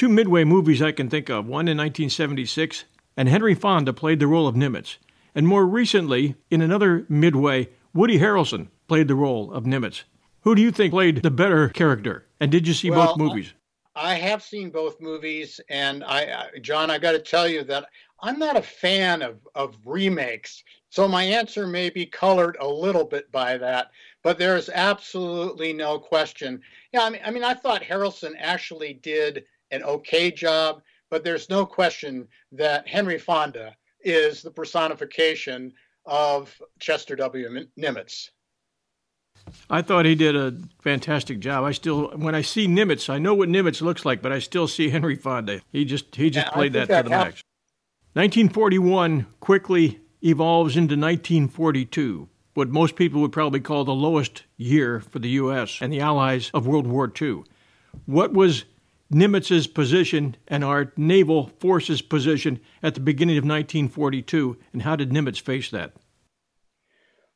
Two 0.00 0.08
Midway 0.08 0.44
movies 0.44 0.80
I 0.80 0.92
can 0.92 1.10
think 1.10 1.28
of, 1.28 1.44
one 1.44 1.68
in 1.68 1.76
1976, 1.76 2.84
and 3.18 3.28
Henry 3.28 3.54
Fonda 3.54 3.92
played 3.92 4.18
the 4.18 4.26
role 4.26 4.48
of 4.48 4.54
Nimitz. 4.54 4.96
And 5.34 5.46
more 5.46 5.66
recently, 5.66 6.36
in 6.50 6.62
another 6.62 7.04
Midway, 7.10 7.68
Woody 7.92 8.18
Harrelson 8.18 8.68
played 8.88 9.08
the 9.08 9.14
role 9.14 9.52
of 9.52 9.64
Nimitz. 9.64 10.04
Who 10.40 10.54
do 10.54 10.62
you 10.62 10.70
think 10.70 10.94
played 10.94 11.22
the 11.22 11.30
better 11.30 11.68
character? 11.68 12.24
And 12.40 12.50
did 12.50 12.66
you 12.66 12.72
see 12.72 12.90
well, 12.90 13.08
both 13.08 13.18
movies? 13.18 13.52
I 13.94 14.14
have 14.14 14.42
seen 14.42 14.70
both 14.70 15.02
movies, 15.02 15.60
and 15.68 16.02
I, 16.02 16.48
John, 16.62 16.90
I 16.90 16.96
got 16.96 17.12
to 17.12 17.18
tell 17.18 17.46
you 17.46 17.62
that 17.64 17.84
I'm 18.20 18.38
not 18.38 18.56
a 18.56 18.62
fan 18.62 19.20
of, 19.20 19.36
of 19.54 19.76
remakes. 19.84 20.64
So 20.88 21.06
my 21.08 21.24
answer 21.24 21.66
may 21.66 21.90
be 21.90 22.06
colored 22.06 22.56
a 22.58 22.66
little 22.66 23.04
bit 23.04 23.30
by 23.30 23.58
that, 23.58 23.90
but 24.22 24.38
there 24.38 24.56
is 24.56 24.70
absolutely 24.72 25.74
no 25.74 25.98
question. 25.98 26.62
Yeah, 26.90 27.02
I 27.02 27.10
mean, 27.10 27.20
I 27.22 27.30
mean, 27.30 27.44
I 27.44 27.52
thought 27.52 27.82
Harrelson 27.82 28.32
actually 28.38 28.94
did 28.94 29.44
an 29.70 29.82
okay 29.84 30.30
job, 30.30 30.82
but 31.10 31.24
there's 31.24 31.48
no 31.50 31.66
question 31.66 32.26
that 32.52 32.86
Henry 32.88 33.18
Fonda 33.18 33.76
is 34.02 34.42
the 34.42 34.50
personification 34.50 35.72
of 36.06 36.54
Chester 36.78 37.16
W. 37.16 37.66
Nimitz. 37.78 38.30
I 39.68 39.82
thought 39.82 40.04
he 40.04 40.14
did 40.14 40.36
a 40.36 40.54
fantastic 40.80 41.40
job. 41.40 41.64
I 41.64 41.72
still, 41.72 42.10
when 42.10 42.34
I 42.34 42.42
see 42.42 42.66
Nimitz, 42.66 43.08
I 43.08 43.18
know 43.18 43.34
what 43.34 43.48
Nimitz 43.48 43.80
looks 43.80 44.04
like, 44.04 44.22
but 44.22 44.32
I 44.32 44.38
still 44.38 44.68
see 44.68 44.90
Henry 44.90 45.16
Fonda. 45.16 45.60
He 45.72 45.84
just 45.84 46.14
he 46.14 46.30
just 46.30 46.46
yeah, 46.46 46.52
played 46.52 46.72
that, 46.74 46.88
that 46.88 47.02
to 47.02 47.08
the 47.08 47.10
max. 47.10 47.42
1941 48.12 49.26
quickly 49.40 50.00
evolves 50.22 50.76
into 50.76 50.94
1942, 50.94 52.28
what 52.54 52.68
most 52.68 52.96
people 52.96 53.20
would 53.20 53.32
probably 53.32 53.60
call 53.60 53.84
the 53.84 53.94
lowest 53.94 54.44
year 54.56 55.00
for 55.00 55.20
the 55.20 55.30
U.S. 55.30 55.78
and 55.80 55.92
the 55.92 56.00
Allies 56.00 56.50
of 56.52 56.66
World 56.66 56.86
War 56.86 57.10
II. 57.20 57.44
What 58.06 58.32
was 58.32 58.64
Nimitz's 59.12 59.66
position 59.66 60.36
and 60.46 60.64
our 60.64 60.92
naval 60.96 61.48
forces 61.58 62.00
position 62.00 62.60
at 62.82 62.94
the 62.94 63.00
beginning 63.00 63.36
of 63.36 63.44
1942, 63.44 64.56
and 64.72 64.82
how 64.82 64.94
did 64.94 65.10
Nimitz 65.10 65.40
face 65.40 65.70
that? 65.70 65.92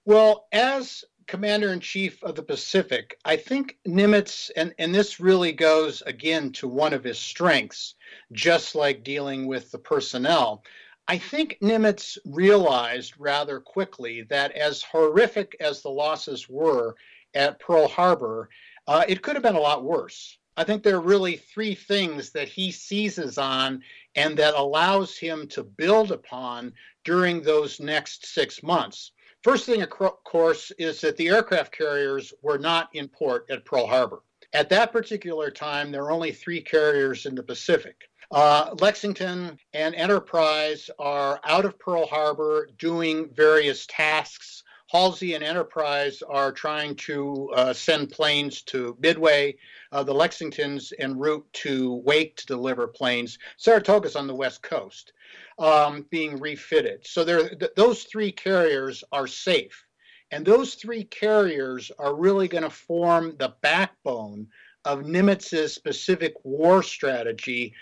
Well, 0.04 0.46
as 0.52 1.04
commander 1.26 1.72
in 1.72 1.80
chief 1.80 2.22
of 2.22 2.36
the 2.36 2.42
Pacific, 2.42 3.18
I 3.24 3.36
think 3.36 3.78
Nimitz, 3.86 4.50
and, 4.56 4.74
and 4.78 4.94
this 4.94 5.18
really 5.18 5.52
goes 5.52 6.02
again 6.02 6.52
to 6.52 6.68
one 6.68 6.92
of 6.92 7.02
his 7.02 7.18
strengths, 7.18 7.94
just 8.30 8.74
like 8.74 9.02
dealing 9.02 9.46
with 9.46 9.70
the 9.70 9.78
personnel. 9.78 10.62
I 11.08 11.18
think 11.18 11.58
Nimitz 11.60 12.18
realized 12.24 13.14
rather 13.18 13.60
quickly 13.60 14.22
that 14.30 14.52
as 14.52 14.82
horrific 14.82 15.56
as 15.60 15.82
the 15.82 15.90
losses 15.90 16.48
were 16.48 16.94
at 17.34 17.58
Pearl 17.58 17.88
Harbor, 17.88 18.48
uh, 18.86 19.04
it 19.08 19.22
could 19.22 19.34
have 19.34 19.42
been 19.42 19.56
a 19.56 19.60
lot 19.60 19.84
worse. 19.84 20.38
I 20.56 20.64
think 20.64 20.82
there 20.82 20.96
are 20.96 21.00
really 21.00 21.36
three 21.36 21.74
things 21.74 22.30
that 22.30 22.48
he 22.48 22.70
seizes 22.70 23.38
on 23.38 23.82
and 24.14 24.36
that 24.38 24.54
allows 24.54 25.16
him 25.16 25.48
to 25.48 25.64
build 25.64 26.12
upon 26.12 26.72
during 27.02 27.42
those 27.42 27.80
next 27.80 28.26
six 28.26 28.62
months. 28.62 29.12
First 29.42 29.66
thing, 29.66 29.82
of 29.82 29.90
course, 29.90 30.70
is 30.78 31.00
that 31.00 31.16
the 31.16 31.28
aircraft 31.28 31.76
carriers 31.76 32.32
were 32.40 32.58
not 32.58 32.88
in 32.94 33.08
port 33.08 33.46
at 33.50 33.64
Pearl 33.64 33.86
Harbor. 33.86 34.22
At 34.52 34.68
that 34.70 34.92
particular 34.92 35.50
time, 35.50 35.90
there 35.90 36.04
were 36.04 36.12
only 36.12 36.32
three 36.32 36.60
carriers 36.60 37.26
in 37.26 37.34
the 37.34 37.42
Pacific. 37.42 38.08
Uh, 38.30 38.74
Lexington 38.80 39.58
and 39.74 39.94
Enterprise 39.96 40.88
are 40.98 41.40
out 41.44 41.64
of 41.64 41.78
Pearl 41.78 42.06
Harbor 42.06 42.68
doing 42.78 43.28
various 43.34 43.86
tasks 43.86 44.62
Halsey 44.94 45.34
and 45.34 45.42
Enterprise 45.42 46.22
are 46.22 46.52
trying 46.52 46.94
to 46.94 47.50
uh, 47.56 47.72
send 47.72 48.10
planes 48.10 48.62
to 48.62 48.96
Midway. 49.00 49.56
Uh, 49.94 50.02
the 50.02 50.12
Lexington's 50.12 50.92
en 50.98 51.16
route 51.16 51.46
to 51.52 51.94
Wake 52.04 52.34
to 52.36 52.46
deliver 52.46 52.88
planes. 52.88 53.38
Saratoga's 53.56 54.16
on 54.16 54.26
the 54.26 54.34
west 54.34 54.60
coast, 54.60 55.12
um, 55.60 56.04
being 56.10 56.40
refitted. 56.40 57.06
So 57.06 57.24
th- 57.24 57.70
those 57.76 58.02
three 58.02 58.32
carriers 58.32 59.04
are 59.12 59.28
safe, 59.28 59.86
and 60.32 60.44
those 60.44 60.74
three 60.74 61.04
carriers 61.04 61.92
are 61.96 62.16
really 62.16 62.48
going 62.48 62.64
to 62.64 62.70
form 62.70 63.36
the 63.38 63.54
backbone 63.62 64.48
of 64.84 65.04
Nimitz's 65.04 65.78
Pacific 65.78 66.34
war 66.42 66.82
strategy 66.82 67.72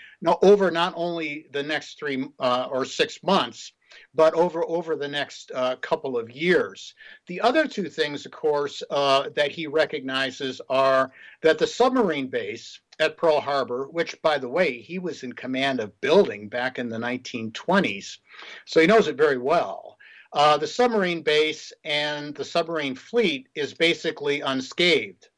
over 0.43 0.69
not 0.69 0.93
only 0.95 1.47
the 1.51 1.63
next 1.63 1.97
three 1.97 2.25
uh, 2.39 2.67
or 2.69 2.85
six 2.85 3.23
months, 3.23 3.73
but 4.13 4.33
over 4.33 4.63
over 4.65 4.95
the 4.95 5.07
next 5.07 5.51
uh, 5.53 5.75
couple 5.77 6.17
of 6.17 6.31
years. 6.31 6.93
The 7.27 7.41
other 7.41 7.67
two 7.67 7.89
things, 7.89 8.25
of 8.25 8.31
course, 8.31 8.83
uh, 8.89 9.29
that 9.35 9.51
he 9.51 9.67
recognizes 9.67 10.61
are 10.69 11.11
that 11.41 11.57
the 11.57 11.67
submarine 11.67 12.27
base 12.27 12.79
at 12.99 13.17
Pearl 13.17 13.39
Harbor, 13.39 13.87
which, 13.89 14.21
by 14.21 14.37
the 14.37 14.49
way, 14.49 14.79
he 14.79 14.99
was 14.99 15.23
in 15.23 15.33
command 15.33 15.79
of 15.79 15.99
building 16.01 16.47
back 16.47 16.79
in 16.79 16.89
the 16.89 16.97
1920s, 16.97 18.17
so 18.65 18.79
he 18.79 18.87
knows 18.87 19.07
it 19.07 19.17
very 19.17 19.37
well. 19.37 19.97
Uh, 20.31 20.57
the 20.57 20.67
submarine 20.67 21.21
base 21.21 21.71
and 21.83 22.33
the 22.35 22.45
submarine 22.45 22.95
fleet 22.95 23.47
is 23.53 23.73
basically 23.73 24.41
unscathed. 24.41 25.29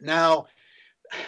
Now, 0.00 0.46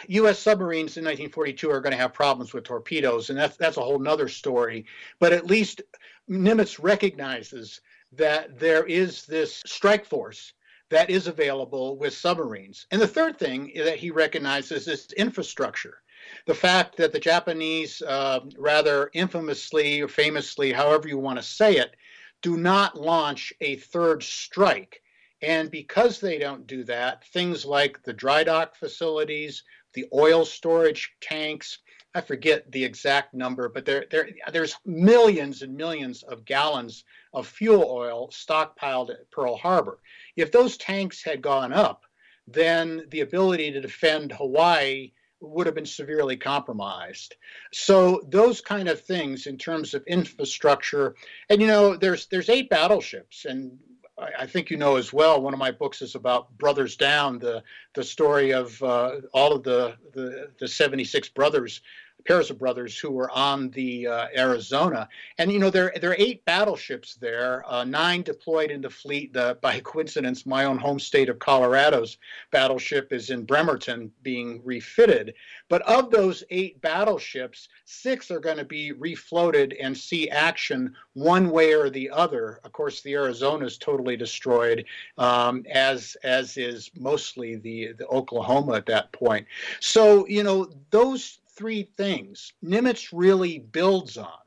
U.S. 0.09 0.39
submarines 0.39 0.97
in 0.97 1.05
1942 1.05 1.71
are 1.71 1.81
going 1.81 1.93
to 1.93 1.99
have 1.99 2.13
problems 2.13 2.53
with 2.53 2.65
torpedoes, 2.65 3.31
and 3.31 3.39
that's 3.39 3.57
that's 3.57 3.77
a 3.77 3.83
whole 3.83 3.99
nother 3.99 4.29
story. 4.29 4.87
But 5.19 5.33
at 5.33 5.47
least 5.47 5.83
Nimitz 6.29 6.83
recognizes 6.83 7.81
that 8.13 8.59
there 8.59 8.85
is 8.85 9.25
this 9.27 9.63
strike 9.67 10.05
force 10.05 10.53
that 10.91 11.11
is 11.11 11.27
available 11.27 11.97
with 11.97 12.15
submarines. 12.15 12.87
And 12.91 13.01
the 13.01 13.09
third 13.09 13.39
thing 13.39 13.73
that 13.77 13.99
he 13.99 14.11
recognizes 14.11 14.87
is 14.89 15.13
infrastructure. 15.13 16.03
The 16.47 16.55
fact 16.55 16.97
that 16.97 17.13
the 17.13 17.21
Japanese, 17.21 18.03
uh, 18.03 18.41
rather 18.59 19.11
infamously 19.13 20.01
or 20.01 20.09
famously, 20.09 20.73
however 20.73 21.09
you 21.09 21.19
want 21.19 21.39
to 21.39 21.43
say 21.43 21.77
it, 21.77 21.97
do 22.43 22.57
not 22.57 22.97
launch 22.97 23.53
a 23.61 23.77
third 23.77 24.23
strike. 24.23 25.03
And 25.43 25.71
because 25.71 26.21
they 26.21 26.39
don't 26.39 26.67
do 26.67 26.85
that, 26.85 27.25
things 27.27 27.65
like 27.65 28.03
the 28.03 28.13
dry 28.13 28.45
dock 28.45 28.77
facilities, 28.77 29.65
the 29.93 30.07
oil 30.13 30.45
storage 30.45 31.13
tanks, 31.21 31.79
I 32.17 32.23
forget 32.23 32.73
the 32.73 32.83
exact 32.83 33.35
number, 33.35 33.69
but 33.69 33.85
there, 33.85 34.07
there, 34.11 34.31
there's 34.51 34.75
millions 34.87 35.61
and 35.61 35.77
millions 35.77 36.23
of 36.23 36.47
gallons 36.47 37.05
of 37.35 37.47
fuel 37.47 37.85
oil 37.91 38.31
stockpiled 38.31 39.11
at 39.11 39.31
Pearl 39.31 39.55
Harbor. 39.55 39.99
If 40.35 40.51
those 40.51 40.79
tanks 40.79 41.23
had 41.23 41.43
gone 41.43 41.75
up, 41.75 42.07
then 42.49 43.03
the 43.11 43.21
ability 43.21 43.71
to 43.73 43.83
defend 43.83 44.33
Hawaii 44.33 45.13
would 45.41 45.67
have 45.67 45.75
been 45.75 45.85
severely 45.85 46.39
compromised. 46.39 47.35
So 47.75 48.23
those 48.27 48.63
kind 48.63 48.89
of 48.89 49.03
things 49.03 49.47
in 49.47 49.59
terms 49.59 49.93
of 49.93 50.03
infrastructure, 50.07 51.17
and 51.51 51.61
you 51.61 51.67
know, 51.67 51.97
there's 51.97 52.29
there's 52.29 52.49
eight 52.49 52.71
battleships, 52.71 53.45
and 53.45 53.79
I 54.19 54.47
think 54.47 54.71
you 54.71 54.79
know 54.79 54.97
as 54.97 55.13
well. 55.13 55.43
One 55.43 55.53
of 55.53 55.59
my 55.59 55.71
books 55.71 56.01
is 56.01 56.15
about 56.15 56.57
Brothers 56.57 56.97
Down, 56.97 57.39
the 57.39 57.63
the 57.95 58.03
story 58.03 58.53
of 58.53 58.83
uh, 58.83 59.17
all 59.35 59.53
of 59.53 59.63
the, 59.63 59.97
the 60.15 60.53
the 60.59 60.67
76 60.67 61.29
brothers 61.31 61.83
pairs 62.25 62.51
of 62.51 62.59
brothers 62.59 62.99
who 62.99 63.11
were 63.11 63.31
on 63.31 63.71
the 63.71 64.07
uh, 64.07 64.27
Arizona. 64.37 65.09
And 65.39 65.53
you 65.53 65.59
know, 65.59 65.71
there 65.71 65.93
there 66.01 66.11
are 66.11 66.17
eight 66.19 66.45
battleships 66.45 67.15
there, 67.15 67.65
uh, 67.67 67.85
nine 67.85 68.23
deployed 68.23 68.71
in 68.71 68.81
the 68.81 68.91
fleet. 68.91 69.33
The, 69.33 69.59
by 69.61 69.81
coincidence, 69.81 70.47
my 70.47 70.65
own 70.65 70.79
home 70.79 70.99
state 70.99 71.29
of 71.29 71.39
Colorado's 71.39 72.19
battleship 72.51 73.13
is 73.13 73.31
in 73.31 73.45
Bremerton, 73.45 74.11
being 74.23 74.61
refitted. 74.65 75.35
But 75.69 75.83
of 75.83 76.11
those 76.11 76.43
eight 76.51 76.81
battleships, 76.81 77.69
six 77.85 78.31
are 78.31 78.41
going 78.41 78.59
to 78.59 78.65
be 78.65 78.93
refloated 78.93 79.77
and 79.81 79.97
see 79.97 80.29
action 80.29 80.95
one 81.15 81.51
way 81.51 81.73
or 81.75 81.91
the 81.91 82.11
other. 82.11 82.61
Of 82.65 82.73
course, 82.73 83.03
the 83.03 83.15
Arizona 83.15 83.67
is 83.67 83.79
totally 83.79 84.17
destroyed, 84.17 84.85
um, 85.19 85.65
as 85.71 86.17
as 86.25 86.57
is 86.57 86.91
mostly 86.99 87.57
the 87.57 87.93
the 87.93 88.07
Oklahoma 88.09 88.75
at 88.75 88.87
that 88.87 89.13
point. 89.13 89.47
So 89.81 90.27
you 90.27 90.43
know 90.43 90.71
those 90.91 91.39
three 91.57 91.83
things 91.83 92.53
Nimitz 92.63 93.09
really 93.13 93.59
builds 93.59 94.17
on. 94.17 94.39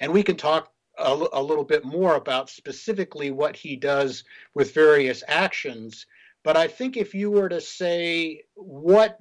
And 0.00 0.12
we 0.12 0.22
can 0.22 0.36
talk 0.36 0.72
a, 0.98 1.14
little 1.14 1.64
bit 1.64 1.84
more 1.84 2.16
about 2.16 2.50
specifically 2.50 3.30
what 3.30 3.56
he 3.56 3.76
does 3.76 4.24
with 4.54 4.74
various 4.74 5.22
actions. 5.28 6.06
But 6.42 6.56
I 6.56 6.66
think 6.66 6.96
if 6.96 7.14
you 7.14 7.30
were 7.30 7.48
to 7.48 7.60
say, 7.60 8.42
what 8.54 9.18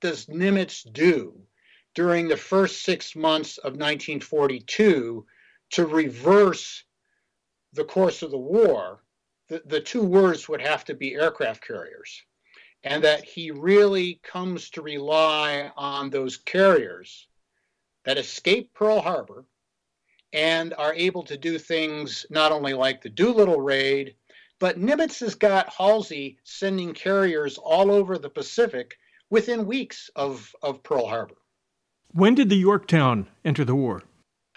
does 0.00 0.26
Nimitz 0.26 0.90
do 0.92 1.34
during 1.94 2.28
the 2.28 2.36
first 2.36 2.84
six 2.84 3.16
months 3.16 3.58
of 3.58 3.72
1942 3.72 5.26
to 5.70 5.86
reverse 5.86 6.84
the 7.72 7.84
course 7.84 8.22
of 8.22 8.30
the 8.30 8.38
war, 8.38 9.02
the, 9.48 9.62
the 9.66 9.80
two 9.80 10.02
words 10.02 10.48
would 10.48 10.60
have 10.60 10.84
to 10.84 10.94
be 10.94 11.14
aircraft 11.14 11.66
carriers 11.66 12.22
and 12.82 13.04
that 13.04 13.24
he 13.24 13.50
really 13.50 14.20
comes 14.22 14.70
to 14.70 14.82
rely 14.82 15.70
on 15.76 16.10
those 16.10 16.36
carriers 16.36 17.26
that 18.04 18.18
escape 18.18 18.72
Pearl 18.74 19.00
Harbor 19.00 19.44
and 20.32 20.72
are 20.74 20.94
able 20.94 21.22
to 21.24 21.36
do 21.36 21.58
things 21.58 22.24
not 22.30 22.52
only 22.52 22.72
like 22.72 23.02
the 23.02 23.10
Doolittle 23.10 23.60
raid, 23.60 24.14
but 24.58 24.78
Nimitz 24.78 25.20
has 25.20 25.34
got 25.34 25.72
Halsey 25.72 26.38
sending 26.44 26.94
carriers 26.94 27.58
all 27.58 27.90
over 27.90 28.16
the 28.16 28.30
Pacific 28.30 28.96
within 29.28 29.66
weeks 29.66 30.10
of, 30.16 30.54
of 30.62 30.82
Pearl 30.82 31.06
Harbor. 31.06 31.36
When 32.12 32.34
did 32.34 32.48
the 32.48 32.56
Yorktown 32.56 33.28
enter 33.44 33.64
the 33.64 33.74
war? 33.74 34.02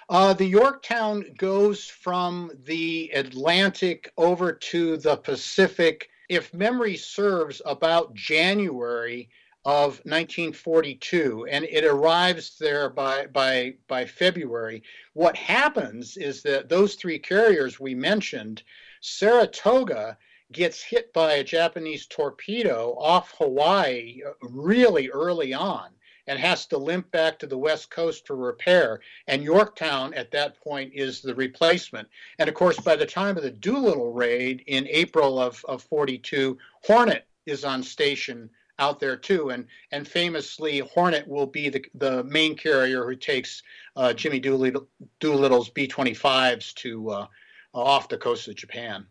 Uh, 0.10 0.34
the 0.34 0.46
Yorktown 0.46 1.26
goes 1.38 1.86
from 1.86 2.52
the 2.66 3.12
Atlantic 3.14 4.12
over 4.18 4.52
to 4.52 4.98
the 4.98 5.18
Pacific 5.18 6.10
if 6.34 6.54
memory 6.54 6.98
serves, 6.98 7.62
about 7.66 8.14
January 8.14 9.30
of 9.66 10.00
1942, 10.06 11.48
and 11.50 11.64
it 11.66 11.86
arrives 11.86 12.58
there 12.60 12.90
by 12.90 13.28
by 13.28 13.76
by 13.88 14.06
February. 14.06 14.84
What 15.14 15.38
happens 15.38 16.18
is 16.18 16.44
that 16.44 16.70
those 16.70 16.96
three 16.96 17.20
carriers 17.20 17.80
we 17.80 17.96
mentioned, 17.96 18.64
Saratoga 19.02 20.18
gets 20.52 20.84
hit 20.84 21.14
by 21.14 21.34
a 21.34 21.44
Japanese 21.44 22.06
torpedo 22.08 22.96
off 23.00 23.34
Hawaii 23.38 24.22
uh, 24.28 24.32
really 24.42 25.10
early 25.10 25.54
on 25.54 25.90
and 26.28 26.40
has 26.40 26.66
to 26.68 26.78
limp 26.78 27.12
back 27.12 27.38
to 27.40 27.48
the 27.48 27.58
West 27.58 27.90
Coast 27.90 28.26
for 28.26 28.36
repair. 28.36 29.02
And 29.28 29.44
Yorktown 29.44 30.14
at 30.14 30.32
that 30.32 30.60
point 30.62 30.92
is 30.94 31.22
the 31.22 31.36
replacement. 31.36 32.08
And 32.40 32.48
of 32.48 32.56
course, 32.56 32.80
by 32.80 32.96
the 32.96 33.06
time 33.06 33.38
of 33.38 33.44
the 33.44 33.52
Doolittle 33.52 34.14
raid 34.14 34.64
in 34.68 34.88
April 34.88 35.40
of, 35.40 35.64
of 35.68 35.84
42, 35.84 36.58
Hornet 36.84 37.28
is 37.46 37.66
on 37.66 37.84
station 37.84 38.50
out 38.80 39.00
there 39.00 39.18
too. 39.18 39.50
And 39.50 39.68
and 39.92 40.08
famously, 40.08 40.80
Hornet 40.80 41.28
will 41.28 41.46
be 41.46 41.70
the, 41.70 41.86
the 41.96 42.24
main 42.24 42.56
carrier 42.56 43.06
who 43.06 43.16
takes 43.16 43.62
uh, 43.96 44.14
Jimmy 44.14 44.40
Doolittle, 44.40 44.88
Doolittle's 45.20 45.70
B 45.70 45.88
25s 45.88 46.74
to 46.76 47.10
uh, 47.10 47.28
off 47.74 48.10
the 48.10 48.18
coast 48.18 48.48
of 48.48 48.56
Japan. 48.56 49.06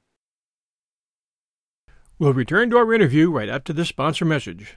We'll 2.18 2.34
return 2.34 2.70
to 2.70 2.76
our 2.76 2.92
interview 2.92 3.30
right 3.30 3.48
after 3.48 3.72
this 3.72 3.88
sponsor 3.88 4.24
message. 4.24 4.76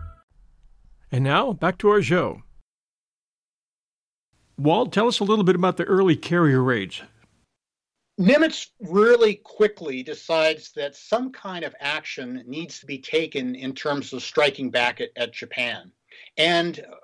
And 1.11 1.23
now, 1.23 1.53
back 1.53 1.77
to 1.79 1.89
our 1.89 2.01
show. 2.01 2.43
Walt, 4.57 4.93
tell 4.93 5.07
us 5.07 5.19
a 5.19 5.23
little 5.25 5.43
bit 5.43 5.55
about 5.55 5.77
the 5.77 5.83
early 5.83 6.15
carrier 6.15 6.63
raids. 6.63 7.01
Nimitz 8.19 8.67
really 8.79 9.35
quickly 9.35 10.03
decides 10.03 10.71
that 10.73 10.95
some 10.95 11.31
kind 11.31 11.65
of 11.65 11.75
action 11.79 12.43
needs 12.45 12.79
to 12.79 12.85
be 12.85 12.99
taken 12.99 13.55
in 13.55 13.73
terms 13.73 14.13
of 14.13 14.21
striking 14.21 14.69
back 14.69 15.01
at, 15.01 15.09
at 15.15 15.33
Japan. 15.33 15.91
And 16.37 16.79
uh, 16.79 16.95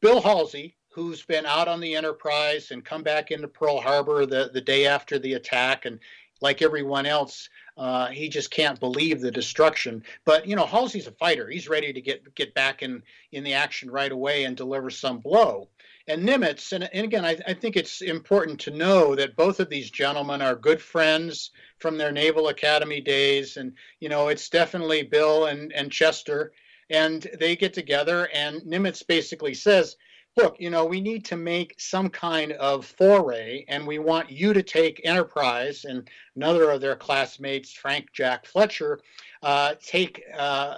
Bill 0.00 0.20
Halsey, 0.20 0.76
who's 0.92 1.22
been 1.22 1.46
out 1.46 1.68
on 1.68 1.80
the 1.80 1.94
Enterprise 1.94 2.70
and 2.70 2.84
come 2.84 3.02
back 3.02 3.30
into 3.30 3.48
Pearl 3.48 3.80
Harbor 3.80 4.26
the, 4.26 4.50
the 4.52 4.60
day 4.60 4.86
after 4.86 5.18
the 5.18 5.34
attack, 5.34 5.84
and 5.84 6.00
like 6.40 6.60
everyone 6.60 7.06
else, 7.06 7.48
uh, 7.76 8.06
he 8.08 8.28
just 8.28 8.50
can't 8.50 8.78
believe 8.78 9.20
the 9.20 9.30
destruction. 9.30 10.04
But 10.24 10.46
you 10.46 10.54
know, 10.56 10.66
Halsey's 10.66 11.06
a 11.06 11.12
fighter. 11.12 11.48
He's 11.48 11.68
ready 11.68 11.92
to 11.92 12.00
get 12.00 12.34
get 12.34 12.54
back 12.54 12.82
in 12.82 13.02
in 13.32 13.44
the 13.44 13.54
action 13.54 13.90
right 13.90 14.12
away 14.12 14.44
and 14.44 14.56
deliver 14.56 14.90
some 14.90 15.18
blow. 15.18 15.68
And 16.06 16.22
Nimitz, 16.28 16.72
and, 16.72 16.88
and 16.92 17.04
again, 17.04 17.24
I, 17.24 17.38
I 17.48 17.54
think 17.54 17.76
it's 17.76 18.02
important 18.02 18.60
to 18.60 18.70
know 18.70 19.14
that 19.14 19.36
both 19.36 19.58
of 19.58 19.70
these 19.70 19.90
gentlemen 19.90 20.42
are 20.42 20.54
good 20.54 20.80
friends 20.80 21.50
from 21.78 21.96
their 21.96 22.12
Naval 22.12 22.48
Academy 22.48 23.00
days. 23.00 23.56
And 23.56 23.72
you 24.00 24.08
know, 24.08 24.28
it's 24.28 24.48
definitely 24.48 25.02
Bill 25.02 25.46
and 25.46 25.72
and 25.72 25.90
Chester 25.90 26.52
And 26.90 27.26
they 27.40 27.56
get 27.56 27.72
together, 27.72 28.28
and 28.32 28.60
Nimitz 28.62 29.04
basically 29.06 29.54
says, 29.54 29.96
look, 30.36 30.56
you 30.58 30.70
know, 30.70 30.84
we 30.84 31.00
need 31.00 31.24
to 31.26 31.36
make 31.36 31.74
some 31.78 32.08
kind 32.08 32.52
of 32.52 32.84
foray, 32.84 33.64
and 33.68 33.86
we 33.86 33.98
want 33.98 34.30
you 34.30 34.52
to 34.52 34.62
take 34.62 35.00
Enterprise 35.04 35.84
and 35.84 36.08
another 36.34 36.70
of 36.70 36.80
their 36.80 36.96
classmates, 36.96 37.72
Frank 37.72 38.12
Jack 38.12 38.44
Fletcher, 38.46 39.00
uh, 39.42 39.74
take 39.80 40.22
uh, 40.36 40.76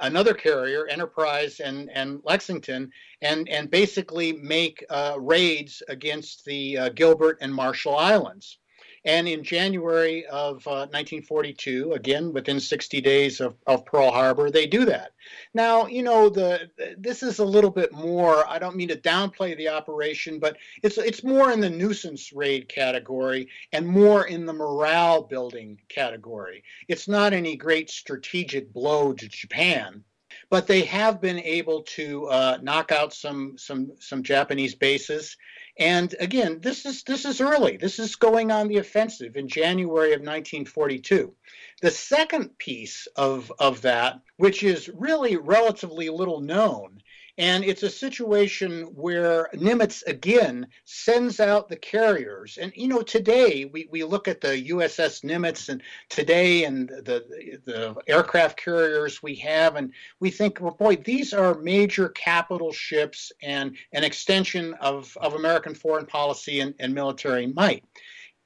another 0.00 0.32
carrier, 0.32 0.86
Enterprise 0.86 1.60
and, 1.60 1.90
and 1.90 2.20
Lexington, 2.24 2.90
and, 3.20 3.48
and 3.48 3.70
basically 3.70 4.32
make 4.32 4.84
uh, 4.88 5.16
raids 5.18 5.82
against 5.88 6.44
the 6.44 6.78
uh, 6.78 6.88
Gilbert 6.90 7.38
and 7.40 7.54
Marshall 7.54 7.96
Islands. 7.96 8.58
And 9.04 9.28
in 9.28 9.44
January 9.44 10.24
of 10.26 10.66
uh, 10.66 10.88
1942, 10.90 11.92
again 11.92 12.32
within 12.32 12.58
60 12.58 13.00
days 13.00 13.40
of, 13.40 13.54
of 13.66 13.84
Pearl 13.84 14.10
Harbor, 14.10 14.50
they 14.50 14.66
do 14.66 14.84
that. 14.86 15.12
Now, 15.52 15.86
you 15.86 16.02
know, 16.02 16.28
the 16.28 16.70
this 16.96 17.22
is 17.22 17.38
a 17.38 17.44
little 17.44 17.70
bit 17.70 17.92
more. 17.92 18.48
I 18.48 18.58
don't 18.58 18.76
mean 18.76 18.88
to 18.88 18.96
downplay 18.96 19.56
the 19.56 19.68
operation, 19.68 20.38
but 20.38 20.56
it's 20.82 20.98
it's 20.98 21.22
more 21.22 21.50
in 21.50 21.60
the 21.60 21.70
nuisance 21.70 22.32
raid 22.32 22.68
category 22.68 23.48
and 23.72 23.86
more 23.86 24.26
in 24.26 24.46
the 24.46 24.52
morale 24.52 25.22
building 25.22 25.80
category. 25.88 26.64
It's 26.88 27.08
not 27.08 27.32
any 27.32 27.56
great 27.56 27.90
strategic 27.90 28.72
blow 28.72 29.12
to 29.12 29.28
Japan 29.28 30.04
but 30.50 30.66
they 30.66 30.82
have 30.82 31.20
been 31.20 31.38
able 31.38 31.82
to 31.82 32.26
uh, 32.26 32.58
knock 32.62 32.92
out 32.92 33.12
some 33.12 33.56
some 33.56 33.92
some 33.98 34.22
Japanese 34.22 34.74
bases. 34.74 35.36
And 35.76 36.14
again, 36.20 36.60
this 36.60 36.86
is 36.86 37.02
this 37.02 37.24
is 37.24 37.40
early. 37.40 37.76
This 37.76 37.98
is 37.98 38.14
going 38.14 38.52
on 38.52 38.68
the 38.68 38.76
offensive 38.76 39.36
in 39.36 39.48
January 39.48 40.12
of 40.12 40.20
1942. 40.20 41.34
The 41.82 41.90
second 41.90 42.56
piece 42.58 43.08
of 43.16 43.52
of 43.58 43.82
that, 43.82 44.20
which 44.36 44.62
is 44.62 44.88
really 44.88 45.36
relatively 45.36 46.08
little 46.10 46.40
known, 46.40 47.02
and 47.36 47.64
it's 47.64 47.82
a 47.82 47.90
situation 47.90 48.82
where 48.94 49.48
Nimitz 49.54 50.06
again 50.06 50.68
sends 50.84 51.40
out 51.40 51.68
the 51.68 51.76
carriers. 51.76 52.58
And 52.58 52.72
you 52.76 52.86
know, 52.86 53.02
today 53.02 53.64
we, 53.64 53.88
we 53.90 54.04
look 54.04 54.28
at 54.28 54.40
the 54.40 54.68
USS 54.70 55.24
Nimitz 55.24 55.68
and 55.68 55.82
today 56.08 56.64
and 56.64 56.88
the 56.88 57.24
the 57.64 57.96
aircraft 58.06 58.56
carriers 58.56 59.22
we 59.22 59.34
have, 59.36 59.74
and 59.74 59.92
we 60.20 60.30
think, 60.30 60.60
well, 60.60 60.76
boy, 60.78 60.96
these 60.96 61.32
are 61.32 61.54
major 61.54 62.08
capital 62.10 62.72
ships 62.72 63.32
and 63.42 63.76
an 63.92 64.04
extension 64.04 64.74
of, 64.74 65.16
of 65.20 65.34
American 65.34 65.74
foreign 65.74 66.06
policy 66.06 66.60
and, 66.60 66.74
and 66.78 66.94
military 66.94 67.46
might. 67.46 67.84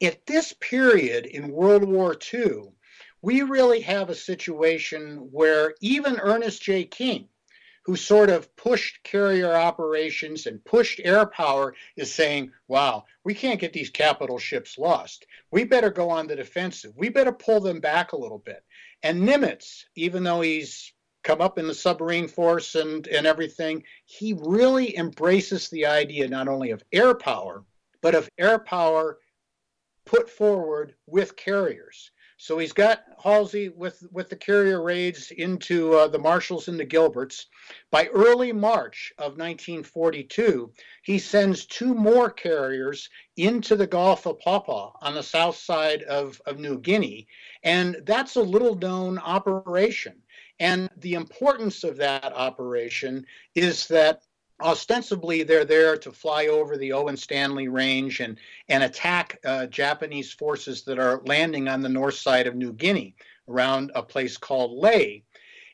At 0.03 0.25
this 0.27 0.55
period 0.61 1.27
in 1.27 1.49
World 1.51 1.85
War 1.85 2.17
II, 2.33 2.71
we 3.21 3.43
really 3.43 3.81
have 3.81 4.09
a 4.09 4.15
situation 4.15 5.29
where 5.31 5.75
even 5.81 6.21
Ernest 6.21 6.63
J. 6.63 6.85
King, 6.85 7.29
who 7.89 7.97
sort 7.97 8.29
of 8.29 8.55
pushed 8.55 9.03
carrier 9.03 9.51
operations 9.51 10.45
and 10.45 10.63
pushed 10.63 11.01
air 11.05 11.25
power 11.25 11.75
is 11.97 12.13
saying, 12.13 12.53
wow, 12.67 13.03
we 13.25 13.33
can't 13.33 13.61
get 13.61 13.73
these 13.73 13.89
capital 13.89 14.39
ships 14.39 14.77
lost. 14.77 15.25
We 15.51 15.65
better 15.65 15.89
go 15.89 16.11
on 16.11 16.27
the 16.27 16.37
defensive. 16.37 16.93
We 16.99 17.09
better 17.09 17.33
pull 17.33 17.61
them 17.61 17.81
back 17.81 18.13
a 18.13 18.19
little 18.19 18.41
bit. 18.41 18.63
And 19.03 19.27
Nimitz, 19.27 19.85
even 19.97 20.23
though 20.23 20.43
he's 20.43 20.93
come 21.25 21.41
up 21.41 21.59
in 21.59 21.67
the 21.67 21.73
submarine 21.73 22.29
force 22.29 22.75
and, 22.75 23.07
and 23.07 23.27
everything, 23.27 23.85
he 24.05 24.35
really 24.39 24.95
embraces 24.95 25.71
the 25.71 25.87
idea 25.87 26.29
not 26.29 26.47
only 26.47 26.73
of 26.73 26.83
air 26.93 27.15
power, 27.15 27.65
but 28.03 28.15
of 28.15 28.29
air 28.37 28.59
power 28.59 29.17
put 30.05 30.29
forward 30.29 30.95
with 31.07 31.37
carriers. 31.37 32.11
So 32.41 32.57
he's 32.57 32.73
got 32.73 33.03
Halsey 33.21 33.69
with, 33.69 34.07
with 34.13 34.31
the 34.31 34.37
carrier 34.37 34.81
raids 34.81 35.33
into 35.33 35.95
uh, 35.95 36.07
the 36.07 36.21
Marshalls 36.21 36.69
and 36.69 36.79
the 36.79 36.87
Gilberts. 36.87 37.47
By 37.91 38.07
early 38.07 38.53
March 38.53 39.13
of 39.19 39.37
1942, 39.37 40.73
he 41.03 41.19
sends 41.19 41.67
two 41.67 41.95
more 41.95 42.31
carriers 42.31 43.11
into 43.37 43.75
the 43.75 43.89
Gulf 43.89 44.25
of 44.25 44.39
Papua 44.39 44.93
on 45.03 45.15
the 45.15 45.23
south 45.23 45.57
side 45.57 46.05
of, 46.05 46.41
of 46.47 46.61
New 46.61 46.79
Guinea. 46.79 47.27
And 47.65 47.97
that's 48.05 48.37
a 48.37 48.43
little 48.43 48.77
known 48.77 49.19
operation. 49.19 50.23
And 50.61 50.89
the 50.97 51.15
importance 51.15 51.83
of 51.83 51.97
that 51.97 52.33
operation 52.33 53.27
is 53.57 53.89
that 53.89 54.23
ostensibly 54.61 55.43
they're 55.43 55.65
there 55.65 55.97
to 55.97 56.13
fly 56.13 56.47
over 56.47 56.77
the 56.77 56.93
Owen 56.93 57.17
Stanley 57.17 57.69
Range 57.69 58.21
and, 58.21 58.39
and 58.69 58.83
attack 58.83 59.39
uh, 59.45 59.67
Japanese 59.67 60.33
forces 60.33 60.83
that 60.83 60.99
are 60.99 61.23
landing 61.25 61.69
on 61.69 61.81
the 61.81 61.89
north 61.89 62.17
side 62.17 62.47
of 62.47 62.57
New 62.57 62.73
Guinea 62.73 63.15
around 63.49 63.93
a 63.95 64.03
place 64.03 64.37
called 64.37 64.73
Lae. 64.73 65.23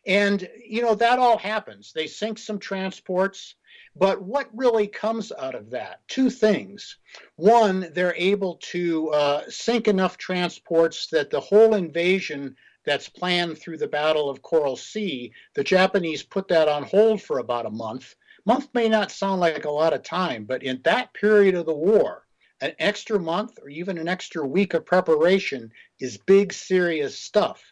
And, 0.06 0.48
you 0.66 0.82
know, 0.82 0.94
that 0.96 1.18
all 1.18 1.38
happens. 1.38 1.92
They 1.92 2.06
sink 2.06 2.38
some 2.38 2.58
transports. 2.58 3.54
But 3.96 4.22
what 4.22 4.48
really 4.52 4.86
comes 4.88 5.32
out 5.32 5.54
of 5.54 5.70
that? 5.70 6.00
Two 6.08 6.28
things. 6.28 6.96
One, 7.36 7.88
they're 7.92 8.14
able 8.16 8.56
to 8.72 9.10
uh, 9.10 9.42
sink 9.48 9.88
enough 9.88 10.18
transports 10.18 11.06
that 11.08 11.30
the 11.30 11.40
whole 11.40 11.74
invasion 11.74 12.56
that's 12.84 13.08
planned 13.08 13.58
through 13.58 13.78
the 13.78 13.88
Battle 13.88 14.28
of 14.28 14.42
Coral 14.42 14.76
Sea, 14.76 15.32
the 15.54 15.64
Japanese 15.64 16.22
put 16.22 16.48
that 16.48 16.68
on 16.68 16.82
hold 16.82 17.22
for 17.22 17.38
about 17.38 17.66
a 17.66 17.70
month 17.70 18.14
month 18.46 18.68
may 18.74 18.88
not 18.88 19.11
sound 19.11 19.40
like 19.40 19.64
a 19.64 19.70
lot 19.70 19.92
of 19.92 20.02
time, 20.02 20.44
but 20.44 20.62
in 20.62 20.80
that 20.85 21.14
period 21.14 21.54
of 21.54 21.66
the 21.66 21.74
war, 21.74 22.26
an 22.61 22.72
extra 22.78 23.18
month 23.18 23.59
or 23.62 23.68
even 23.68 23.98
an 23.98 24.09
extra 24.09 24.46
week 24.46 24.74
of 24.74 24.87
preparation 24.87 25.70
is 26.00 26.18
big, 26.18 26.52
serious 26.52 27.18
stuff. 27.18 27.62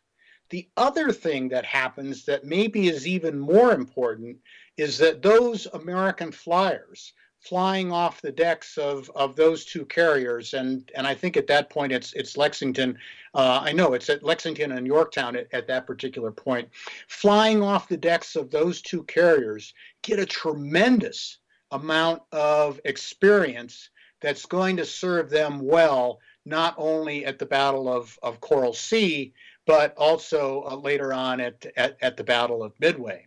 The 0.51 0.69
other 0.77 1.13
thing 1.13 1.49
that 1.49 1.65
happens 1.65 2.27
that 2.27 2.45
maybe 2.45 2.89
is 2.89 3.07
even 3.07 3.39
more 3.39 3.73
important 3.73 4.39
is 4.77 4.99
that 4.99 5.23
those 5.23 5.67
American 5.67 6.33
flyers 6.33 7.13
flying 7.43 7.91
off 7.91 8.23
the 8.23 8.31
decks 8.31 8.79
of, 8.79 9.11
of 9.17 9.35
those 9.35 9.65
two 9.65 9.85
carriers, 9.87 10.55
and, 10.55 10.91
and 10.95 11.07
I 11.07 11.15
think 11.15 11.37
at 11.37 11.49
that 11.49 11.71
point 11.71 11.93
it's 11.93 12.13
it's 12.13 12.37
Lexington. 12.37 12.97
Uh, 13.35 13.61
I 13.63 13.73
know 13.73 13.95
it's 13.95 14.09
at 14.09 14.23
Lexington 14.23 14.73
and 14.73 14.87
Yorktown 14.87 15.35
at, 15.37 15.49
at 15.53 15.67
that 15.67 15.87
particular 15.87 16.31
point. 16.31 16.69
Flying 17.09 17.63
off 17.63 17.89
the 17.89 17.97
decks 17.97 18.37
of 18.37 18.51
those 18.51 18.81
two 18.81 19.03
carriers 19.05 19.75
get 20.03 20.21
a 20.21 20.27
tremendous 20.27 21.39
amount 21.73 22.23
of 22.31 22.81
experience 22.85 23.91
that's 24.21 24.47
going 24.47 24.77
to 24.77 24.85
serve 24.85 25.29
them 25.29 25.59
well, 25.59 26.21
not 26.45 26.75
only 26.79 27.25
at 27.25 27.41
the 27.41 27.47
Battle 27.47 27.93
of, 27.93 28.17
of 28.23 28.41
Coral 28.41 28.73
Sea, 28.73 29.33
but 29.67 29.95
also 29.97 30.63
uh, 30.71 30.77
later 30.77 31.13
on 31.13 31.41
at, 31.41 31.67
at, 31.77 31.97
at 32.01 32.17
the 32.17 32.25
Battle 32.25 32.63
of 32.63 32.79
Midway. 32.79 33.27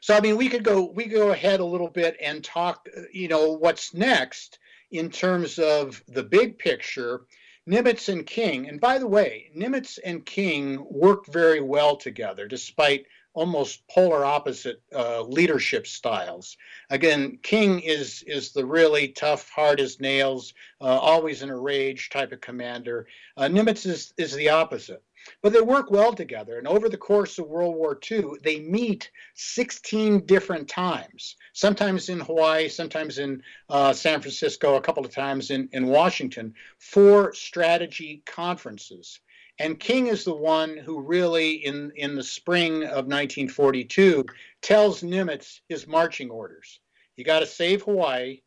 So 0.00 0.16
I 0.16 0.20
mean, 0.20 0.36
we 0.36 0.48
could 0.48 0.64
go 0.64 0.84
we 0.84 1.06
go 1.06 1.30
ahead 1.30 1.60
a 1.60 1.64
little 1.64 1.88
bit 1.88 2.16
and 2.22 2.44
talk, 2.44 2.88
you 3.12 3.28
know, 3.28 3.52
what's 3.52 3.94
next 3.94 4.58
in 4.90 5.10
terms 5.10 5.58
of 5.58 6.02
the 6.08 6.22
big 6.22 6.58
picture. 6.58 7.22
Nimitz 7.68 8.08
and 8.08 8.26
King, 8.26 8.66
and 8.66 8.80
by 8.80 8.96
the 8.96 9.06
way, 9.06 9.50
Nimitz 9.54 9.98
and 10.02 10.24
King 10.24 10.86
worked 10.88 11.30
very 11.30 11.60
well 11.60 11.96
together, 11.96 12.48
despite 12.48 13.04
almost 13.34 13.86
polar 13.88 14.24
opposite 14.24 14.82
uh, 14.94 15.22
leadership 15.22 15.86
styles. 15.86 16.56
Again, 16.90 17.38
King 17.42 17.80
is 17.80 18.24
is 18.26 18.52
the 18.52 18.64
really 18.64 19.08
tough, 19.08 19.48
hard 19.50 19.80
as 19.80 20.00
nails, 20.00 20.54
uh, 20.80 20.86
always 20.86 21.42
in 21.42 21.50
a 21.50 21.56
rage 21.56 22.08
type 22.08 22.32
of 22.32 22.40
commander. 22.40 23.06
Uh, 23.36 23.44
Nimitz 23.44 23.86
is 23.86 24.14
is 24.16 24.34
the 24.34 24.48
opposite. 24.48 25.02
But 25.42 25.52
they 25.52 25.60
work 25.60 25.90
well 25.90 26.12
together. 26.12 26.58
And 26.58 26.66
over 26.66 26.88
the 26.88 26.96
course 26.96 27.38
of 27.38 27.48
World 27.48 27.76
War 27.76 27.98
II, 28.10 28.32
they 28.42 28.60
meet 28.60 29.10
16 29.34 30.26
different 30.26 30.68
times, 30.68 31.36
sometimes 31.52 32.08
in 32.08 32.20
Hawaii, 32.20 32.68
sometimes 32.68 33.18
in 33.18 33.42
uh, 33.68 33.92
San 33.92 34.20
Francisco, 34.20 34.76
a 34.76 34.80
couple 34.80 35.04
of 35.04 35.12
times 35.12 35.50
in, 35.50 35.68
in 35.72 35.86
Washington, 35.86 36.54
for 36.78 37.32
strategy 37.34 38.22
conferences. 38.26 39.20
And 39.60 39.80
King 39.80 40.06
is 40.06 40.24
the 40.24 40.34
one 40.34 40.76
who 40.76 41.00
really, 41.00 41.64
in, 41.66 41.90
in 41.96 42.14
the 42.14 42.22
spring 42.22 42.84
of 42.84 43.06
1942, 43.06 44.24
tells 44.62 45.02
Nimitz 45.02 45.60
his 45.68 45.86
marching 45.86 46.30
orders. 46.30 46.80
You 47.16 47.24
got 47.24 47.40
to 47.40 47.46
save 47.46 47.82
Hawaii 47.82 48.42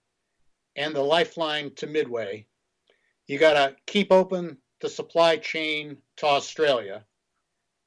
and 0.78 0.96
the 0.96 1.02
lifeline 1.02 1.74
to 1.76 1.88
Midway. 1.88 2.46
You 3.28 3.38
got 3.38 3.54
to 3.54 3.76
keep 3.86 4.12
open 4.12 4.58
the 4.82 4.90
supply 4.90 5.38
chain 5.38 5.98
to 6.18 6.26
Australia. 6.26 7.06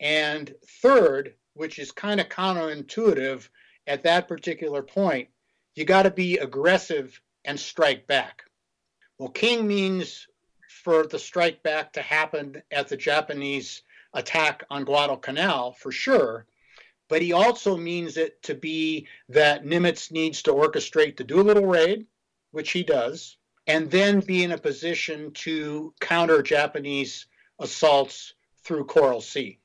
And 0.00 0.54
third, 0.82 1.34
which 1.54 1.78
is 1.78 1.92
kind 1.92 2.20
of 2.20 2.28
counterintuitive 2.28 3.48
at 3.86 4.02
that 4.04 4.28
particular 4.28 4.82
point, 4.82 5.28
you 5.74 5.84
got 5.84 6.04
to 6.04 6.10
be 6.10 6.38
aggressive 6.38 7.20
and 7.44 7.58
strike 7.58 8.06
back. 8.06 8.44
Well, 9.18 9.28
King 9.28 9.66
means 9.66 10.26
for 10.68 11.06
the 11.06 11.18
strike 11.18 11.62
back 11.62 11.92
to 11.92 12.02
happen 12.02 12.62
at 12.70 12.88
the 12.88 12.96
Japanese 12.96 13.82
attack 14.12 14.64
on 14.70 14.84
Guadalcanal 14.84 15.72
for 15.72 15.92
sure, 15.92 16.46
but 17.08 17.22
he 17.22 17.32
also 17.32 17.76
means 17.76 18.16
it 18.16 18.42
to 18.44 18.54
be 18.54 19.06
that 19.28 19.64
Nimitz 19.64 20.10
needs 20.10 20.42
to 20.42 20.52
orchestrate 20.52 21.16
the 21.16 21.24
Doolittle 21.24 21.66
raid, 21.66 22.06
which 22.52 22.70
he 22.72 22.82
does, 22.82 23.36
and 23.66 23.90
then 23.90 24.20
be 24.20 24.44
in 24.44 24.52
a 24.52 24.58
position 24.58 25.30
to 25.32 25.94
counter 26.00 26.42
Japanese 26.42 27.26
assaults 27.58 28.34
through 28.62 28.84
Coral 28.84 29.20
Sea. 29.20 29.58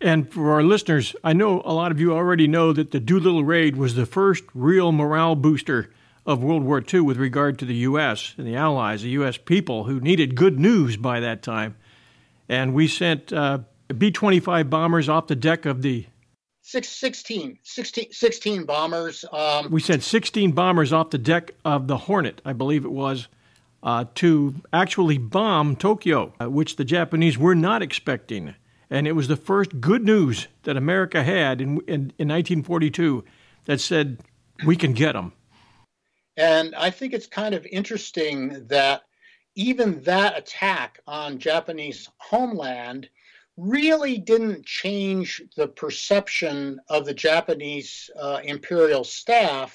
And 0.00 0.32
for 0.32 0.52
our 0.52 0.62
listeners, 0.62 1.16
I 1.24 1.32
know 1.32 1.60
a 1.64 1.72
lot 1.72 1.90
of 1.90 2.00
you 2.00 2.12
already 2.12 2.46
know 2.46 2.72
that 2.72 2.92
the 2.92 3.00
Doolittle 3.00 3.44
raid 3.44 3.76
was 3.76 3.94
the 3.94 4.06
first 4.06 4.44
real 4.54 4.92
morale 4.92 5.34
booster 5.34 5.90
of 6.24 6.42
World 6.42 6.62
War 6.62 6.82
II 6.82 7.00
with 7.00 7.16
regard 7.16 7.58
to 7.58 7.64
the 7.64 7.74
U.S. 7.74 8.34
and 8.38 8.46
the 8.46 8.54
Allies, 8.54 9.02
the 9.02 9.08
U.S. 9.10 9.38
people 9.38 9.84
who 9.84 9.98
needed 9.98 10.36
good 10.36 10.60
news 10.60 10.96
by 10.96 11.20
that 11.20 11.42
time. 11.42 11.76
And 12.48 12.74
we 12.74 12.86
sent 12.86 13.32
uh, 13.32 13.60
B 13.96 14.10
25 14.10 14.70
bombers 14.70 15.08
off 15.08 15.26
the 15.26 15.36
deck 15.36 15.66
of 15.66 15.82
the. 15.82 16.06
Six, 16.68 16.90
16, 16.90 17.60
16, 17.62 18.12
16 18.12 18.64
bombers. 18.66 19.24
Um, 19.32 19.70
we 19.70 19.80
sent 19.80 20.02
16 20.02 20.52
bombers 20.52 20.92
off 20.92 21.08
the 21.08 21.16
deck 21.16 21.52
of 21.64 21.86
the 21.86 21.96
Hornet, 21.96 22.42
I 22.44 22.52
believe 22.52 22.84
it 22.84 22.92
was, 22.92 23.26
uh, 23.82 24.04
to 24.16 24.54
actually 24.70 25.16
bomb 25.16 25.76
Tokyo, 25.76 26.34
uh, 26.38 26.50
which 26.50 26.76
the 26.76 26.84
Japanese 26.84 27.38
were 27.38 27.54
not 27.54 27.80
expecting. 27.80 28.54
And 28.90 29.08
it 29.08 29.12
was 29.12 29.28
the 29.28 29.36
first 29.36 29.80
good 29.80 30.04
news 30.04 30.48
that 30.64 30.76
America 30.76 31.24
had 31.24 31.62
in, 31.62 31.78
in, 31.86 32.12
in 32.18 32.28
1942 32.28 33.24
that 33.64 33.80
said, 33.80 34.18
we 34.66 34.76
can 34.76 34.92
get 34.92 35.14
them. 35.14 35.32
And 36.36 36.74
I 36.74 36.90
think 36.90 37.14
it's 37.14 37.26
kind 37.26 37.54
of 37.54 37.64
interesting 37.64 38.66
that 38.66 39.04
even 39.54 40.02
that 40.02 40.36
attack 40.36 41.00
on 41.06 41.38
Japanese 41.38 42.10
homeland 42.18 43.08
really 43.58 44.18
didn't 44.18 44.64
change 44.64 45.42
the 45.56 45.66
perception 45.66 46.80
of 46.88 47.04
the 47.04 47.14
Japanese 47.14 48.08
uh, 48.18 48.40
imperial 48.44 49.02
staff 49.02 49.74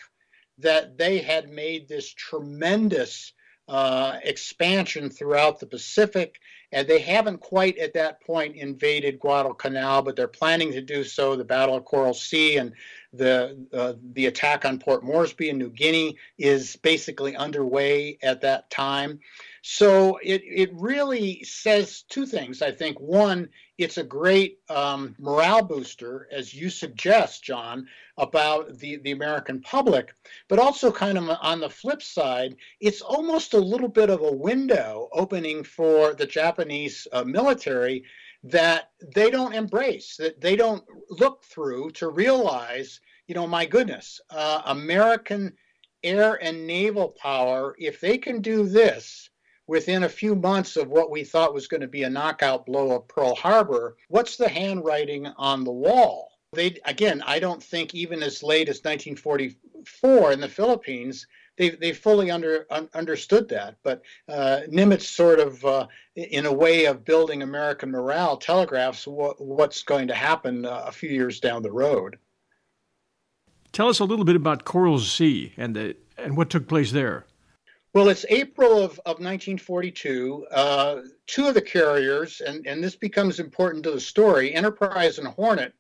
that 0.58 0.98
they 0.98 1.19
had 1.19 1.50
made 1.50 1.88
this 1.88 2.13
tremendous 2.13 3.34
uh, 3.67 4.17
expansion 4.24 5.10
throughout 5.10 5.60
the 5.60 5.65
Pacific 5.65 6.39
and 6.74 6.88
they 6.88 7.00
haven't 7.00 7.39
quite 7.39 7.78
at 7.78 7.93
that 7.93 8.19
point 8.22 8.56
invaded 8.56 9.19
Guadalcanal, 9.19 10.02
but 10.02 10.15
they're 10.15 10.28
planning 10.28 10.72
to 10.72 10.82
do 10.82 11.04
so. 11.04 11.36
The 11.36 11.43
Battle 11.43 11.78
of 11.78 11.86
Coral 11.86 12.15
Sea 12.15 12.58
and 12.58 12.74
the 13.13 13.56
uh, 13.72 13.93
the 14.13 14.26
attack 14.26 14.65
on 14.65 14.80
Port 14.80 15.04
Moresby 15.04 15.50
in 15.50 15.60
New 15.60 15.69
Guinea 15.69 16.17
is 16.39 16.76
basically 16.78 17.36
underway 17.36 18.17
at 18.24 18.41
that 18.41 18.72
time. 18.72 19.19
So 19.62 20.17
it, 20.24 20.41
it 20.43 20.72
really 20.74 21.43
says 21.43 22.06
two 22.10 22.26
things, 22.26 22.63
I 22.63 22.72
think. 22.72 23.00
One, 23.00 23.50
it's 23.78 23.98
a 23.98 24.04
great 24.04 24.60
um, 24.70 25.16
morale 25.20 25.64
booster, 25.64 26.28
as 26.32 26.54
you 26.54 26.70
suggest, 26.70 27.44
John, 27.44 27.88
about 28.18 28.78
the, 28.78 28.98
the 28.98 29.12
American 29.12 29.62
public, 29.62 30.14
but 30.48 30.60
also 30.60 30.92
kind 30.92 31.18
of 31.18 31.30
on 31.42 31.60
the 31.60 31.70
flip 31.70 32.04
side, 32.04 32.56
it's 32.80 33.02
almost 33.02 33.54
a 33.54 33.60
little 33.60 33.88
bit 33.88 34.10
of 34.10 34.22
a 34.22 34.32
window 34.32 35.10
opening 35.12 35.64
for 35.64 36.14
the 36.14 36.28
Japanese 36.28 37.08
uh, 37.12 37.24
military 37.24 38.04
that 38.44 38.92
they 39.16 39.32
don't 39.32 39.56
embrace, 39.56 40.18
that 40.18 40.40
they 40.40 40.56
don't 40.56 40.84
look 41.10 41.44
through 41.44 41.90
to 41.92 42.10
realize, 42.10 43.00
you 43.28 43.34
know, 43.34 43.48
my 43.48 43.66
goodness, 43.66 44.22
uh, 44.30 44.62
American 44.66 45.54
air 46.04 46.38
and 46.44 46.68
naval 46.68 47.10
power, 47.10 47.76
if 47.80 48.00
they 48.02 48.18
can 48.18 48.42
do 48.42 48.68
this, 48.68 49.30
within 49.67 50.04
a 50.04 50.10
few 50.10 50.36
months 50.36 50.76
of 50.76 50.89
what 50.89 51.12
we 51.12 51.23
thought 51.23 51.54
was 51.54 51.67
going 51.67 51.82
to 51.82 51.88
be 51.88 52.04
a 52.04 52.10
knockout 52.10 52.65
blow 52.65 52.91
of 52.91 53.08
Pearl 53.08 53.36
Harbor, 53.36 53.95
what's 54.10 54.38
the 54.38 54.49
handwriting 54.49 55.28
on 55.38 55.63
the 55.63 55.71
wall? 55.71 56.32
They 56.54 56.78
again, 56.86 57.23
I 57.26 57.39
don't 57.39 57.63
think 57.63 57.95
even 57.95 58.21
as 58.21 58.43
late 58.43 58.69
as 58.69 58.84
1944 58.84 60.32
in 60.32 60.39
the 60.39 60.47
Philippines, 60.47 61.26
they 61.58 61.71
they 61.71 61.93
fully 61.93 62.30
under 62.30 62.65
un, 62.69 62.89
understood 62.93 63.49
that. 63.49 63.78
But 63.84 64.04
uh, 64.30 64.62
Nimitz 64.69 65.04
sort 65.04 65.39
of, 65.39 65.63
uh, 65.65 65.88
in 66.15 66.45
a 66.45 66.54
way 66.54 66.86
of 66.86 67.06
building 67.06 67.41
American 67.41 67.91
morale, 67.91 68.38
telegraphs 68.38 69.08
what, 69.08 69.41
what's 69.41 69.84
going 69.84 70.08
to 70.10 70.15
happen 70.15 70.65
uh, 70.65 70.84
a 70.86 70.91
few 70.91 71.10
years 71.10 71.39
down 71.39 71.63
the 71.63 71.71
road. 71.71 72.17
Tell 73.71 73.89
us 73.89 73.99
a 73.99 74.06
little 74.06 74.26
bit 74.26 74.36
about 74.36 74.65
Coral 74.65 74.99
Sea 74.99 75.54
and 75.58 75.76
the 75.76 75.95
and 76.17 76.38
what 76.38 76.49
took 76.49 76.67
place 76.67 76.91
there. 76.91 77.26
Well, 77.93 78.10
it's 78.10 78.25
April 78.29 78.79
of, 78.79 78.99
of 79.06 79.19
1942. 79.19 80.47
Uh, 80.49 81.01
two 81.27 81.45
of 81.45 81.53
the 81.53 81.62
carriers, 81.62 82.41
and, 82.41 82.65
and 82.65 82.84
this 82.84 82.95
becomes 82.95 83.39
important 83.39 83.84
to 83.84 83.91
the 83.91 83.99
story, 83.99 84.51
Enterprise 84.51 85.19
and 85.19 85.27
Hornet, 85.27 85.73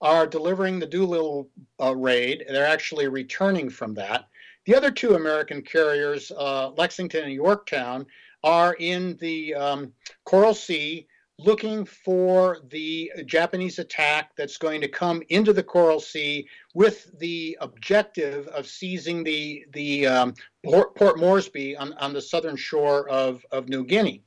are 0.00 0.26
delivering 0.26 0.80
the 0.80 0.86
Doolittle 0.86 1.48
uh, 1.80 1.94
raid. 1.94 2.44
They're 2.48 2.66
actually 2.66 3.06
returning 3.06 3.70
from 3.70 3.94
that. 3.94 4.26
The 4.66 4.74
other 4.74 4.90
two 4.90 5.14
American 5.14 5.62
carriers, 5.62 6.32
uh, 6.36 6.70
Lexington 6.70 7.22
and 7.22 7.32
Yorktown, 7.32 8.04
are 8.42 8.74
in 8.80 9.16
the 9.20 9.54
um, 9.54 9.92
Coral 10.24 10.54
Sea 10.54 11.06
looking 11.38 11.84
for 11.84 12.58
the 12.70 13.12
Japanese 13.26 13.78
attack 13.78 14.32
that's 14.36 14.58
going 14.58 14.80
to 14.80 14.88
come 14.88 15.22
into 15.28 15.52
the 15.52 15.62
Coral 15.62 16.00
Sea 16.00 16.48
with 16.74 17.18
the 17.18 17.56
objective 17.60 18.46
of 18.48 18.66
seizing 18.66 19.24
the 19.24 19.64
the 19.72 20.06
um, 20.06 20.34
Port, 20.64 20.94
Port, 20.94 21.18
Moresby 21.18 21.76
on, 21.76 21.92
on 21.94 22.12
the 22.12 22.20
southern 22.22 22.56
shore 22.56 23.08
of, 23.08 23.44
of 23.50 23.68
New 23.68 23.84
Guinea. 23.84 24.22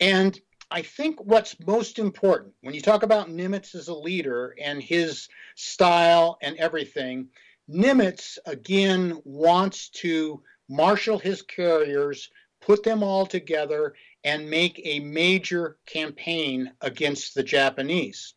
And 0.00 0.38
I 0.70 0.82
think 0.82 1.20
what's 1.22 1.56
most 1.64 1.98
important 1.98 2.54
when 2.62 2.74
you 2.74 2.80
talk 2.80 3.02
about 3.02 3.30
Nimitz 3.30 3.74
as 3.74 3.88
a 3.88 3.94
leader 3.94 4.54
and 4.60 4.82
his 4.82 5.28
style 5.54 6.38
and 6.42 6.56
everything, 6.56 7.28
Nimitz 7.70 8.38
again 8.46 9.20
wants 9.24 9.90
to 9.90 10.42
marshal 10.68 11.18
his 11.18 11.42
carriers, 11.42 12.30
put 12.60 12.82
them 12.82 13.04
all 13.04 13.26
together, 13.26 13.94
and 14.24 14.50
make 14.50 14.80
a 14.84 14.98
major 14.98 15.78
campaign 15.86 16.72
against 16.80 17.34
the 17.34 17.44
Japanese. 17.44 18.34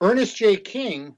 Ernest 0.00 0.36
J. 0.36 0.56
King, 0.56 1.16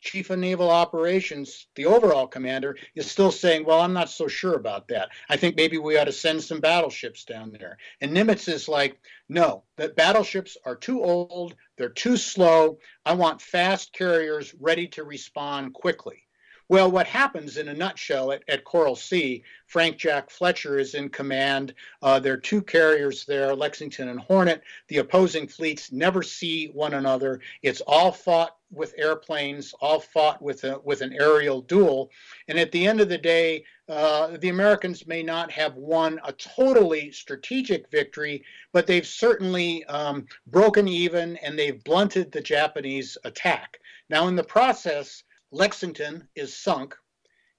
Chief 0.00 0.30
of 0.30 0.38
Naval 0.38 0.70
Operations, 0.70 1.66
the 1.74 1.86
overall 1.86 2.26
commander, 2.26 2.76
is 2.94 3.10
still 3.10 3.30
saying, 3.30 3.64
Well, 3.64 3.80
I'm 3.80 3.92
not 3.92 4.08
so 4.08 4.28
sure 4.28 4.54
about 4.54 4.88
that. 4.88 5.10
I 5.28 5.36
think 5.36 5.56
maybe 5.56 5.78
we 5.78 5.98
ought 5.98 6.04
to 6.04 6.12
send 6.12 6.42
some 6.42 6.60
battleships 6.60 7.24
down 7.24 7.52
there. 7.52 7.76
And 8.00 8.12
Nimitz 8.12 8.48
is 8.48 8.68
like, 8.68 8.98
No, 9.28 9.64
the 9.76 9.90
battleships 9.90 10.56
are 10.64 10.76
too 10.76 11.02
old, 11.02 11.54
they're 11.76 11.90
too 11.90 12.16
slow. 12.16 12.78
I 13.04 13.14
want 13.14 13.42
fast 13.42 13.92
carriers 13.92 14.54
ready 14.58 14.88
to 14.88 15.04
respond 15.04 15.74
quickly. 15.74 16.26
Well, 16.70 16.88
what 16.88 17.08
happens 17.08 17.56
in 17.56 17.66
a 17.66 17.74
nutshell 17.74 18.30
at, 18.30 18.44
at 18.48 18.62
Coral 18.62 18.94
Sea, 18.94 19.42
Frank 19.66 19.96
Jack 19.96 20.30
Fletcher 20.30 20.78
is 20.78 20.94
in 20.94 21.08
command. 21.08 21.74
Uh, 22.00 22.20
there 22.20 22.34
are 22.34 22.36
two 22.36 22.62
carriers 22.62 23.24
there, 23.24 23.56
Lexington 23.56 24.08
and 24.08 24.20
Hornet. 24.20 24.62
The 24.86 24.98
opposing 24.98 25.48
fleets 25.48 25.90
never 25.90 26.22
see 26.22 26.68
one 26.68 26.94
another. 26.94 27.40
It's 27.60 27.80
all 27.80 28.12
fought 28.12 28.56
with 28.70 28.94
airplanes, 28.96 29.74
all 29.80 30.00
fought 30.00 30.40
with 30.40 30.64
a, 30.64 30.78
with 30.84 31.00
an 31.00 31.12
aerial 31.12 31.60
duel. 31.60 32.10
And 32.48 32.58
at 32.58 32.72
the 32.72 32.86
end 32.86 33.00
of 33.00 33.08
the 33.08 33.18
day, 33.18 33.64
uh, 33.88 34.36
the 34.36 34.48
Americans 34.48 35.06
may 35.06 35.22
not 35.22 35.50
have 35.50 35.74
won 35.74 36.20
a 36.24 36.32
totally 36.32 37.10
strategic 37.10 37.90
victory, 37.90 38.44
but 38.72 38.86
they've 38.86 39.06
certainly 39.06 39.84
um, 39.86 40.26
broken 40.46 40.86
even 40.86 41.36
and 41.38 41.58
they've 41.58 41.82
blunted 41.82 42.30
the 42.30 42.40
Japanese 42.40 43.18
attack. 43.24 43.78
Now, 44.08 44.28
in 44.28 44.36
the 44.36 44.44
process, 44.44 45.24
Lexington 45.50 46.28
is 46.36 46.56
sunk, 46.56 46.96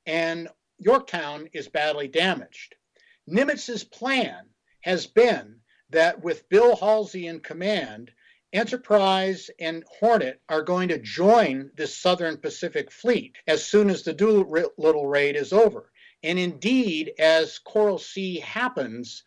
and 0.06 0.48
Yorktown 0.78 1.50
is 1.54 1.68
badly 1.68 2.08
damaged. 2.08 2.76
Nimitz's 3.28 3.84
plan 3.84 4.46
has 4.82 5.06
been 5.06 5.60
that 5.90 6.24
with 6.24 6.48
Bill 6.50 6.76
Halsey 6.76 7.28
in 7.28 7.42
command, 7.42 8.12
Enterprise 8.54 9.50
and 9.60 9.84
Hornet 10.00 10.42
are 10.50 10.62
going 10.62 10.90
to 10.90 11.00
join 11.00 11.72
this 11.76 11.98
Southern 11.98 12.38
Pacific 12.38 12.92
Fleet 12.92 13.36
as 13.48 13.64
soon 13.64 13.90
as 13.90 14.04
the 14.04 14.14
Doolittle 14.14 15.08
raid 15.08 15.36
is 15.38 15.54
over. 15.54 15.90
And 16.24 16.38
indeed, 16.38 17.14
as 17.18 17.60
Coral 17.60 17.98
Sea 17.98 18.40
happens, 18.40 19.24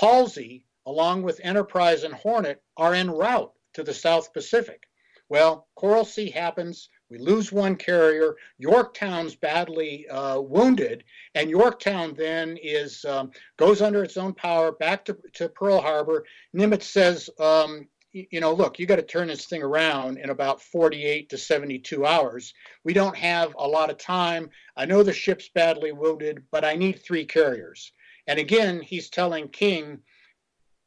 Halsey, 0.00 0.64
along 0.86 1.22
with 1.22 1.40
Enterprise 1.42 2.04
and 2.04 2.14
Hornet, 2.14 2.62
are 2.76 2.94
en 2.94 3.10
route 3.10 3.52
to 3.74 3.82
the 3.82 3.94
South 3.94 4.32
Pacific. 4.32 4.84
Well, 5.28 5.68
Coral 5.74 6.04
Sea 6.04 6.30
happens. 6.30 6.88
We 7.10 7.18
lose 7.18 7.50
one 7.50 7.76
carrier. 7.76 8.36
Yorktown's 8.58 9.34
badly 9.34 10.08
uh, 10.08 10.40
wounded, 10.40 11.04
and 11.34 11.50
Yorktown 11.50 12.14
then 12.14 12.56
is 12.62 13.04
um, 13.04 13.32
goes 13.56 13.82
under 13.82 14.02
its 14.02 14.16
own 14.16 14.34
power 14.34 14.72
back 14.72 15.04
to, 15.06 15.18
to 15.34 15.48
Pearl 15.48 15.80
Harbor. 15.80 16.24
Nimitz 16.54 16.84
says, 16.84 17.28
um, 17.38 17.88
you 18.12 18.40
know, 18.40 18.52
look, 18.52 18.78
you 18.78 18.86
got 18.86 18.96
to 18.96 19.02
turn 19.02 19.28
this 19.28 19.46
thing 19.46 19.62
around 19.62 20.18
in 20.18 20.30
about 20.30 20.62
48 20.62 21.28
to 21.30 21.38
72 21.38 22.06
hours. 22.06 22.54
We 22.84 22.92
don't 22.92 23.16
have 23.16 23.54
a 23.58 23.68
lot 23.68 23.90
of 23.90 23.98
time. 23.98 24.50
I 24.76 24.86
know 24.86 25.02
the 25.02 25.12
ship's 25.12 25.48
badly 25.48 25.92
wounded, 25.92 26.42
but 26.50 26.64
I 26.64 26.74
need 26.74 27.02
three 27.02 27.24
carriers. 27.24 27.92
And 28.26 28.38
again, 28.38 28.80
he's 28.80 29.10
telling 29.10 29.48
King, 29.48 29.98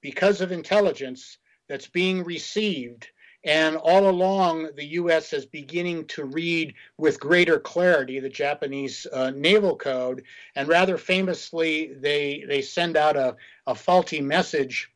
because 0.01 0.41
of 0.41 0.51
intelligence 0.51 1.37
that's 1.67 1.87
being 1.87 2.23
received 2.23 3.07
and 3.43 3.75
all 3.75 4.07
along, 4.07 4.69
the 4.75 4.85
U.S. 4.85 5.33
is 5.33 5.47
beginning 5.47 6.05
to 6.07 6.25
read 6.25 6.75
with 6.97 7.19
greater 7.19 7.59
clarity 7.59 8.19
the 8.19 8.29
Japanese 8.29 9.07
uh, 9.11 9.31
naval 9.31 9.75
code. 9.75 10.23
And 10.55 10.67
rather 10.67 10.97
famously, 10.97 11.93
they, 11.95 12.43
they 12.47 12.61
send 12.61 12.97
out 12.97 13.15
a, 13.15 13.35
a 13.65 13.73
faulty 13.73 14.21
message, 14.21 14.91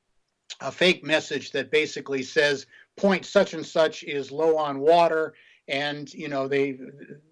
a 0.62 0.72
fake 0.72 1.04
message 1.04 1.52
that 1.52 1.72
basically 1.72 2.24
says, 2.24 2.66
point 2.98 3.26
such 3.26 3.54
and 3.54 3.66
such 3.66 4.04
is 4.04 4.32
low 4.32 4.58
on 4.58 4.80
water, 4.80 5.34
and 5.68 6.14
you 6.14 6.28
know 6.28 6.48
they 6.48 6.78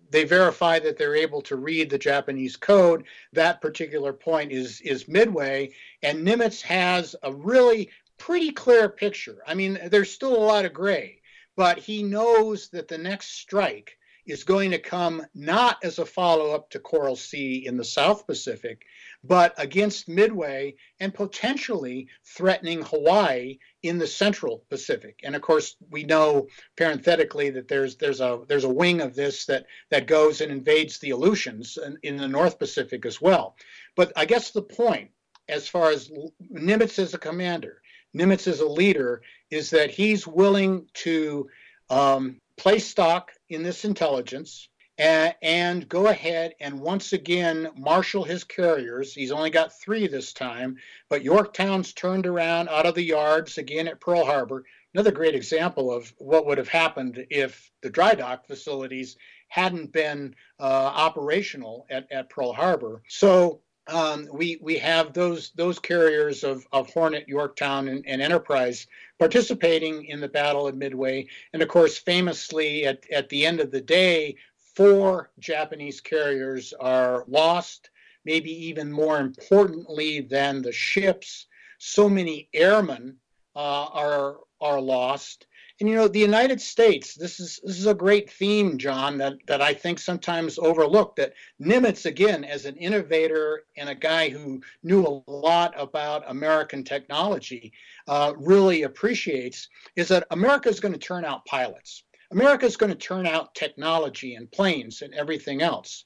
they 0.10 0.24
verify 0.24 0.78
that 0.80 0.98
they're 0.98 1.16
able 1.16 1.42
to 1.42 1.56
read 1.56 1.90
the 1.90 1.98
Japanese 1.98 2.56
code. 2.56 3.06
That 3.34 3.62
particular 3.62 4.14
point 4.14 4.52
is 4.52 4.82
is 4.82 5.08
Midway, 5.08 5.72
and 6.02 6.26
Nimitz 6.26 6.62
has 6.62 7.16
a 7.24 7.34
really 7.34 7.90
pretty 8.18 8.52
clear 8.52 8.90
picture. 8.90 9.42
I 9.48 9.54
mean, 9.54 9.80
there's 9.88 10.12
still 10.12 10.36
a 10.36 10.48
lot 10.48 10.66
of 10.66 10.74
gray, 10.74 11.22
but 11.56 11.80
he 11.80 12.04
knows 12.04 12.70
that 12.70 12.88
the 12.88 12.98
next 12.98 13.32
strike 13.40 13.98
is 14.26 14.44
going 14.44 14.72
to 14.72 14.80
come 14.80 15.26
not 15.34 15.78
as 15.84 16.00
a 16.00 16.06
follow 16.06 16.52
up 16.52 16.70
to 16.70 16.80
Coral 16.80 17.16
Sea 17.16 17.66
in 17.66 17.76
the 17.76 17.84
South 17.84 18.26
Pacific, 18.26 18.86
but 19.24 19.54
against 19.58 20.10
Midway 20.10 20.76
and 21.00 21.14
potentially 21.14 22.08
threatening 22.26 22.82
Hawaii 22.82 23.58
in 23.82 23.98
the 23.98 24.08
Central 24.08 24.66
Pacific. 24.70 25.20
And 25.24 25.36
of 25.36 25.42
course, 25.42 25.76
we 25.90 26.04
know 26.04 26.48
parenthetically 26.76 27.50
that 27.52 27.68
there's 27.68 27.96
there's 27.96 28.20
a 28.20 28.42
there's 28.48 28.66
a 28.66 28.70
wing 28.70 29.02
of 29.02 29.16
this 29.16 29.46
that 29.46 29.66
that 29.90 30.08
goes 30.08 30.42
and 30.42 30.52
invades 30.52 31.00
the 31.00 31.12
Aleutians 31.12 31.78
in, 31.78 31.98
in 32.04 32.18
the 32.18 32.28
North 32.28 32.60
Pacific 32.60 33.06
as 33.06 33.22
well. 33.22 33.56
But 33.96 34.12
I 34.16 34.26
guess 34.26 34.52
the 34.52 34.62
point, 34.62 35.12
as 35.48 35.68
far 35.68 35.92
as 35.92 36.12
Nimitz 36.52 37.00
as 37.00 37.14
a 37.14 37.20
commander, 37.20 37.82
Nimitz 38.16 38.48
as 38.48 38.60
a 38.60 38.68
leader, 38.68 39.22
is 39.50 39.70
that 39.70 39.92
he's 39.92 40.28
willing 40.28 40.88
to 40.96 41.50
um, 41.90 42.42
place 42.58 42.88
stock 42.88 43.32
in 43.50 43.64
this 43.64 43.86
intelligence 43.86 44.70
and, 44.98 45.36
and, 45.42 45.90
go 45.90 46.08
ahead 46.08 46.54
and 46.60 46.80
once 46.80 47.14
again 47.14 47.70
marshal 47.76 48.24
his 48.24 48.44
carriers. 48.44 49.14
He's 49.14 49.32
only 49.32 49.50
got 49.50 49.80
three 49.80 50.08
this 50.08 50.34
time, 50.34 50.78
but 51.10 51.24
Yorktown's 51.24 51.94
turned 51.94 52.28
around 52.28 52.70
out 52.70 52.86
of 52.86 52.96
the 52.96 53.04
yards 53.04 53.58
again 53.58 53.88
at 53.88 54.00
Pearl 54.00 54.26
Harbor. 54.26 54.64
Another 54.94 55.12
great 55.12 55.34
example 55.34 55.92
of 55.92 56.14
what 56.20 56.46
would 56.46 56.60
have 56.60 56.68
happened 56.68 57.26
if 57.32 57.72
the 57.82 57.90
dry 57.90 58.14
dock 58.14 58.46
facilities 58.46 59.18
hadn't 59.48 59.92
been 59.92 60.36
uh, 60.60 60.64
operational 60.64 61.86
at, 61.90 62.12
at 62.12 62.30
Pearl 62.30 62.54
Harbor. 62.54 63.02
So 63.08 63.62
um, 63.88 64.28
we 64.32 64.58
we 64.62 64.78
have 64.78 65.14
those 65.14 65.52
those 65.56 65.78
carriers 65.78 66.44
of, 66.44 66.66
of 66.72 66.90
Hornet, 66.90 67.28
Yorktown, 67.28 67.90
and, 67.90 68.06
and, 68.08 68.22
Enterprise 68.22 68.88
participating 69.20 70.06
in 70.06 70.22
the 70.22 70.28
battle 70.28 70.68
at 70.70 70.76
Midway, 70.76 71.28
and 71.52 71.62
of 71.62 71.68
course, 71.68 71.98
famously 71.98 72.86
at 72.86 73.04
at 73.12 73.28
the 73.28 73.46
end 73.46 73.60
of 73.60 73.72
the 73.72 73.82
day, 73.82 74.38
four 74.76 75.32
Japanese 75.40 76.02
carriers 76.02 76.74
are 76.80 77.26
lost. 77.28 77.90
Maybe 78.26 78.52
even 78.68 78.92
more 78.92 79.20
importantly 79.20 80.22
than 80.22 80.62
the 80.62 80.72
ships, 80.72 81.48
so 81.78 82.08
many 82.10 82.50
airmen 82.54 83.18
uh, 83.56 83.86
are 83.86 84.38
are 84.62 84.80
lost, 84.80 85.46
and 85.80 85.90
you 85.90 85.96
know, 85.96 86.08
the 86.08 86.20
United 86.20 86.62
States, 86.62 87.16
this 87.16 87.40
is 87.40 87.60
this 87.64 87.80
is 87.80 87.88
a 87.88 87.94
great 87.94 88.30
theme, 88.30 88.78
John, 88.78 89.18
that, 89.18 89.34
that 89.48 89.62
I 89.62 89.74
think 89.74 89.98
sometimes 90.00 90.60
overlooked. 90.60 91.18
That 91.18 91.34
Nimitz, 91.60 92.06
again, 92.06 92.44
as 92.44 92.66
an 92.66 92.78
innovator 92.78 93.64
and 93.76 93.90
a 93.90 93.96
guy 93.96 94.30
who 94.30 94.62
knew 94.84 95.06
a 95.06 95.30
lot 95.30 95.74
about 95.76 96.30
American 96.30 96.84
technology, 96.84 97.74
uh, 98.08 98.34
really 98.38 98.84
appreciates 98.84 99.68
is 99.96 100.08
that 100.10 100.28
America 100.32 100.70
is 100.70 100.80
going 100.80 100.94
to 100.94 101.00
turn 101.00 101.26
out 101.26 101.46
pilots. 101.46 102.04
America 102.34 102.65
is 102.65 102.78
going 102.78 102.91
to 102.91 102.98
turn 102.98 103.28
out 103.28 103.54
technology 103.54 104.36
and 104.36 104.52
planes 104.52 105.04
and 105.04 105.13
everything 105.13 105.62
else. 105.62 106.06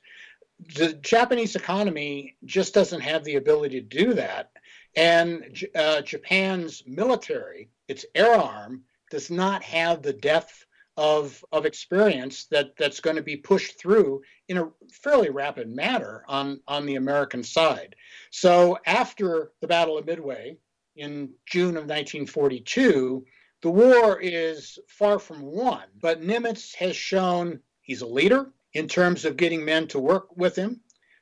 The 0.76 0.94
Japanese 0.94 1.56
economy 1.56 2.36
just 2.44 2.74
doesn't 2.74 3.02
have 3.02 3.24
the 3.24 3.36
ability 3.36 3.80
to 3.82 3.88
do 3.88 4.14
that. 4.16 4.52
And 4.96 5.66
uh, 5.74 6.02
Japan's 6.02 6.84
military, 6.86 7.70
its 7.88 8.06
air 8.14 8.34
arm, 8.34 8.84
does 9.10 9.32
not 9.32 9.64
have 9.64 10.02
the 10.02 10.14
depth 10.14 10.66
of, 10.98 11.46
of 11.52 11.66
experience 11.66 12.46
that, 12.46 12.76
that's 12.78 13.00
going 13.00 13.16
to 13.16 13.22
be 13.22 13.38
pushed 13.38 13.80
through 13.80 14.22
in 14.50 14.58
a 14.58 14.72
fairly 14.92 15.30
rapid 15.30 15.70
manner 15.70 16.26
on, 16.28 16.60
on 16.68 16.86
the 16.86 16.96
American 16.96 17.44
side. 17.44 17.96
So 18.32 18.80
after 18.86 19.52
the 19.62 19.68
Battle 19.68 19.98
of 19.98 20.08
Midway 20.08 20.58
in 20.96 21.30
June 21.46 21.78
of 21.78 21.86
1942, 21.86 23.24
the 23.68 23.72
war 23.72 24.18
is 24.22 24.80
far 24.88 25.20
from 25.20 25.42
won, 25.42 25.84
but 26.00 26.22
Nimitz 26.22 26.74
has 26.76 26.96
shown 26.96 27.60
he's 27.82 28.00
a 28.00 28.08
leader 28.08 28.54
in 28.72 28.88
terms 28.88 29.26
of 29.26 29.36
getting 29.36 29.66
men 29.66 29.90
to 29.90 30.00
work 30.00 30.38
with 30.38 30.56
him, 30.56 30.80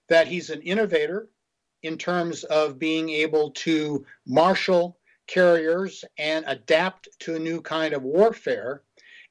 that 0.10 0.28
he's 0.28 0.52
an 0.52 0.62
innovator 0.62 1.28
in 1.82 1.98
terms 1.98 2.44
of 2.44 2.78
being 2.78 3.10
able 3.10 3.50
to 3.50 4.06
marshal 4.28 5.00
carriers 5.26 6.06
and 6.20 6.46
adapt 6.48 7.08
to 7.22 7.34
a 7.34 7.40
new 7.40 7.62
kind 7.62 7.96
of 7.96 8.04
warfare. 8.04 8.84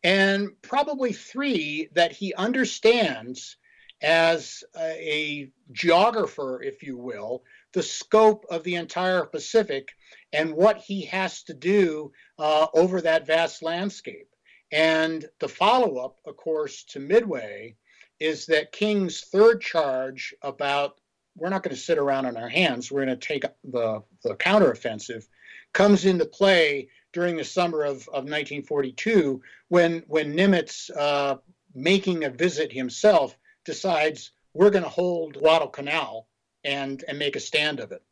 And 0.02 0.48
probably 0.60 1.12
three, 1.12 1.90
that 1.92 2.10
he 2.10 2.34
understands 2.34 3.58
as 4.02 4.64
a 4.76 5.52
geographer, 5.70 6.60
if 6.64 6.82
you 6.82 6.98
will, 6.98 7.44
the 7.74 7.82
scope 7.82 8.46
of 8.50 8.62
the 8.64 8.76
entire 8.76 9.24
Pacific 9.24 9.90
and 10.32 10.54
what 10.54 10.78
he 10.78 11.04
has 11.06 11.42
to 11.42 11.54
do 11.54 12.12
uh, 12.38 12.66
over 12.72 13.00
that 13.00 13.26
vast 13.26 13.62
landscape. 13.62 14.28
And 14.72 15.24
the 15.40 15.48
follow 15.48 15.98
up, 15.98 16.16
of 16.24 16.36
course, 16.36 16.84
to 16.90 17.00
Midway 17.00 17.76
is 18.18 18.46
that 18.46 18.72
King's 18.72 19.20
third 19.20 19.60
charge 19.60 20.34
about 20.42 20.98
we're 21.36 21.50
not 21.50 21.64
going 21.64 21.74
to 21.74 21.80
sit 21.80 21.98
around 21.98 22.26
on 22.26 22.36
our 22.36 22.48
hands, 22.48 22.90
we're 22.90 23.04
going 23.04 23.18
to 23.18 23.26
take 23.26 23.44
the, 23.64 24.02
the 24.22 24.36
counteroffensive 24.36 25.24
comes 25.72 26.04
into 26.04 26.24
play 26.24 26.88
during 27.12 27.36
the 27.36 27.44
summer 27.44 27.82
of, 27.82 28.08
of 28.08 28.24
1942 28.24 29.42
when, 29.68 30.04
when 30.06 30.34
Nimitz, 30.34 30.90
uh, 30.96 31.36
making 31.74 32.22
a 32.22 32.30
visit 32.30 32.72
himself, 32.72 33.36
decides 33.64 34.30
we're 34.52 34.70
going 34.70 34.84
to 34.84 34.88
hold 34.88 35.34
Guadalcanal 35.34 36.28
and, 36.64 37.04
and 37.08 37.18
make 37.18 37.36
a 37.36 37.40
stand 37.40 37.80
of 37.80 37.92
it. 37.92 38.02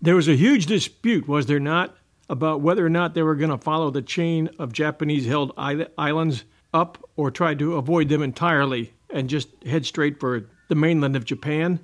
There 0.00 0.16
was 0.16 0.28
a 0.28 0.36
huge 0.36 0.66
dispute, 0.66 1.26
was 1.26 1.46
there 1.46 1.60
not, 1.60 1.96
about 2.28 2.60
whether 2.60 2.84
or 2.84 2.90
not 2.90 3.14
they 3.14 3.22
were 3.22 3.34
going 3.34 3.50
to 3.50 3.58
follow 3.58 3.90
the 3.90 4.02
chain 4.02 4.48
of 4.58 4.72
Japanese 4.72 5.26
held 5.26 5.52
islands 5.56 6.44
up 6.74 7.02
or 7.16 7.30
try 7.30 7.54
to 7.54 7.76
avoid 7.76 8.08
them 8.08 8.22
entirely 8.22 8.92
and 9.10 9.28
just 9.28 9.48
head 9.64 9.86
straight 9.86 10.20
for 10.20 10.48
the 10.68 10.74
mainland 10.74 11.16
of 11.16 11.24
Japan? 11.24 11.80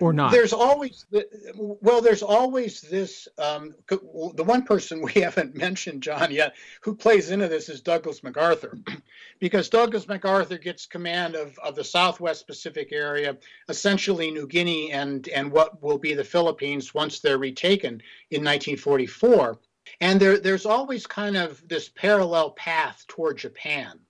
Or 0.00 0.12
not? 0.12 0.32
There's 0.32 0.52
always 0.52 1.06
the, 1.10 1.26
well, 1.56 2.00
there's 2.00 2.22
always 2.22 2.80
this. 2.80 3.28
Um, 3.38 3.74
the 3.88 4.44
one 4.44 4.62
person 4.62 5.02
we 5.02 5.12
haven't 5.20 5.56
mentioned, 5.56 6.02
John, 6.02 6.30
yet, 6.32 6.54
who 6.82 6.94
plays 6.94 7.30
into 7.30 7.48
this 7.48 7.68
is 7.68 7.80
Douglas 7.80 8.22
MacArthur, 8.22 8.78
because 9.38 9.68
Douglas 9.68 10.08
MacArthur 10.08 10.58
gets 10.58 10.86
command 10.86 11.34
of, 11.34 11.58
of 11.58 11.74
the 11.74 11.84
Southwest 11.84 12.46
Pacific 12.46 12.92
area, 12.92 13.36
essentially 13.68 14.30
New 14.30 14.46
Guinea 14.46 14.92
and 14.92 15.28
and 15.28 15.50
what 15.50 15.82
will 15.82 15.98
be 15.98 16.14
the 16.14 16.24
Philippines 16.24 16.94
once 16.94 17.20
they're 17.20 17.38
retaken 17.38 18.02
in 18.30 18.42
1944. 18.42 19.58
And 20.00 20.18
there, 20.18 20.38
there's 20.38 20.66
always 20.66 21.06
kind 21.06 21.36
of 21.36 21.66
this 21.68 21.88
parallel 21.88 22.52
path 22.52 23.04
toward 23.06 23.38
Japan. 23.38 24.00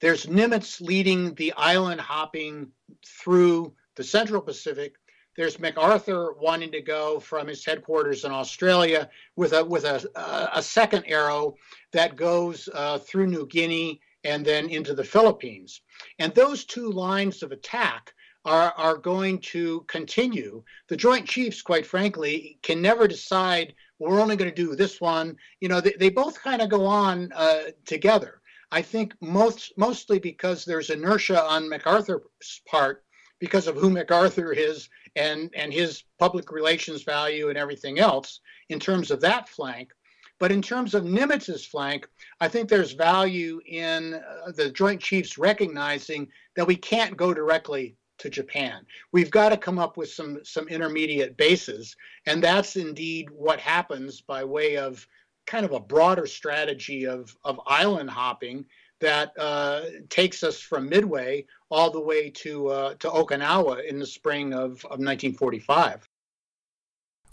There's 0.00 0.26
Nimitz 0.26 0.80
leading 0.80 1.34
the 1.34 1.52
island 1.56 2.00
hopping 2.00 2.72
through 3.06 3.74
the 3.96 4.04
Central 4.04 4.40
Pacific. 4.40 4.94
There's 5.36 5.58
MacArthur 5.58 6.34
wanting 6.34 6.72
to 6.72 6.82
go 6.82 7.18
from 7.18 7.48
his 7.48 7.64
headquarters 7.64 8.24
in 8.24 8.32
Australia 8.32 9.08
with 9.36 9.52
a 9.54 9.64
with 9.64 9.84
a 9.84 10.50
a 10.54 10.62
second 10.62 11.04
arrow 11.06 11.54
that 11.92 12.16
goes 12.16 12.68
uh, 12.74 12.98
through 12.98 13.28
New 13.28 13.46
Guinea 13.46 14.00
and 14.24 14.44
then 14.44 14.68
into 14.68 14.94
the 14.94 15.04
Philippines. 15.04 15.80
And 16.18 16.34
those 16.34 16.64
two 16.64 16.90
lines 16.90 17.42
of 17.42 17.52
attack 17.52 18.12
are, 18.44 18.72
are 18.76 18.96
going 18.96 19.38
to 19.38 19.82
continue. 19.82 20.62
The 20.88 20.96
Joint 20.96 21.26
Chiefs, 21.26 21.62
quite 21.62 21.86
frankly, 21.86 22.58
can 22.62 22.82
never 22.82 23.06
decide 23.08 23.74
we're 23.98 24.20
only 24.20 24.36
going 24.36 24.50
to 24.50 24.54
do 24.54 24.74
this 24.74 25.00
one. 25.00 25.36
You 25.60 25.68
know, 25.68 25.80
they, 25.80 25.94
they 25.98 26.10
both 26.10 26.42
kind 26.42 26.60
of 26.60 26.68
go 26.68 26.86
on 26.86 27.30
uh, 27.34 27.70
together. 27.86 28.40
I 28.72 28.82
think 28.82 29.14
most 29.20 29.72
mostly 29.76 30.18
because 30.18 30.64
there's 30.64 30.90
inertia 30.90 31.42
on 31.42 31.68
MacArthur's 31.68 32.62
part 32.66 33.04
because 33.42 33.66
of 33.66 33.74
who 33.74 33.90
MacArthur 33.90 34.52
is 34.52 34.88
and 35.16 35.50
and 35.56 35.72
his 35.72 36.04
public 36.20 36.52
relations 36.52 37.02
value 37.02 37.48
and 37.48 37.58
everything 37.58 37.98
else 37.98 38.38
in 38.68 38.78
terms 38.78 39.10
of 39.10 39.20
that 39.20 39.48
flank. 39.48 39.90
But 40.38 40.52
in 40.52 40.62
terms 40.62 40.94
of 40.94 41.02
Nimitz's 41.02 41.66
flank, 41.66 42.06
I 42.40 42.46
think 42.46 42.68
there's 42.68 42.92
value 42.92 43.60
in 43.66 44.14
uh, 44.14 44.52
the 44.52 44.70
Joint 44.70 45.00
Chiefs 45.00 45.38
recognizing 45.38 46.28
that 46.54 46.68
we 46.68 46.76
can't 46.76 47.16
go 47.16 47.34
directly 47.34 47.96
to 48.18 48.30
Japan. 48.30 48.86
We've 49.10 49.30
got 49.30 49.48
to 49.48 49.56
come 49.56 49.80
up 49.80 49.96
with 49.96 50.12
some 50.12 50.38
some 50.44 50.68
intermediate 50.68 51.36
bases, 51.36 51.96
and 52.26 52.40
that's 52.40 52.76
indeed 52.76 53.28
what 53.28 53.58
happens 53.58 54.20
by 54.20 54.44
way 54.44 54.76
of 54.76 55.04
kind 55.48 55.64
of 55.64 55.72
a 55.72 55.80
broader 55.80 56.28
strategy 56.28 57.08
of 57.08 57.36
of 57.42 57.60
island 57.66 58.08
hopping 58.08 58.66
that 59.02 59.32
uh, 59.38 59.82
takes 60.08 60.42
us 60.42 60.58
from 60.58 60.88
Midway 60.88 61.44
all 61.70 61.90
the 61.90 62.00
way 62.00 62.30
to 62.30 62.68
uh, 62.68 62.94
to 62.94 63.08
Okinawa 63.08 63.84
in 63.86 63.98
the 63.98 64.06
spring 64.06 64.54
of, 64.54 64.84
of 64.86 64.98
1945. 64.98 66.08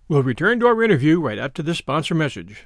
We'll 0.09 0.23
return 0.23 0.59
to 0.59 0.67
our 0.67 0.83
interview 0.83 1.21
right 1.21 1.39
after 1.39 1.63
this 1.63 1.77
sponsor 1.77 2.15
message. 2.15 2.65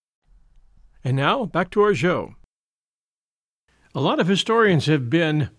And 1.03 1.17
now, 1.17 1.45
back 1.45 1.71
to 1.71 1.81
our 1.81 1.95
show. 1.95 2.35
A 3.95 4.01
lot 4.01 4.19
of 4.19 4.27
historians 4.27 4.85
have 4.85 5.09
been 5.09 5.49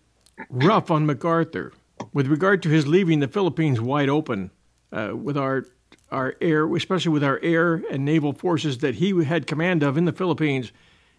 rough 0.48 0.90
on 0.90 1.04
MacArthur 1.04 1.72
with 2.12 2.28
regard 2.28 2.62
to 2.62 2.68
his 2.68 2.86
leaving 2.86 3.20
the 3.20 3.28
Philippines 3.28 3.80
wide 3.80 4.08
open 4.08 4.50
uh, 4.92 5.10
with 5.14 5.36
our 5.36 5.66
our 6.10 6.34
air, 6.40 6.72
especially 6.74 7.10
with 7.10 7.24
our 7.24 7.40
air 7.42 7.82
and 7.90 8.04
naval 8.04 8.34
forces 8.34 8.78
that 8.78 8.96
he 8.96 9.24
had 9.24 9.46
command 9.46 9.82
of 9.82 9.96
in 9.96 10.04
the 10.04 10.12
Philippines, 10.12 10.70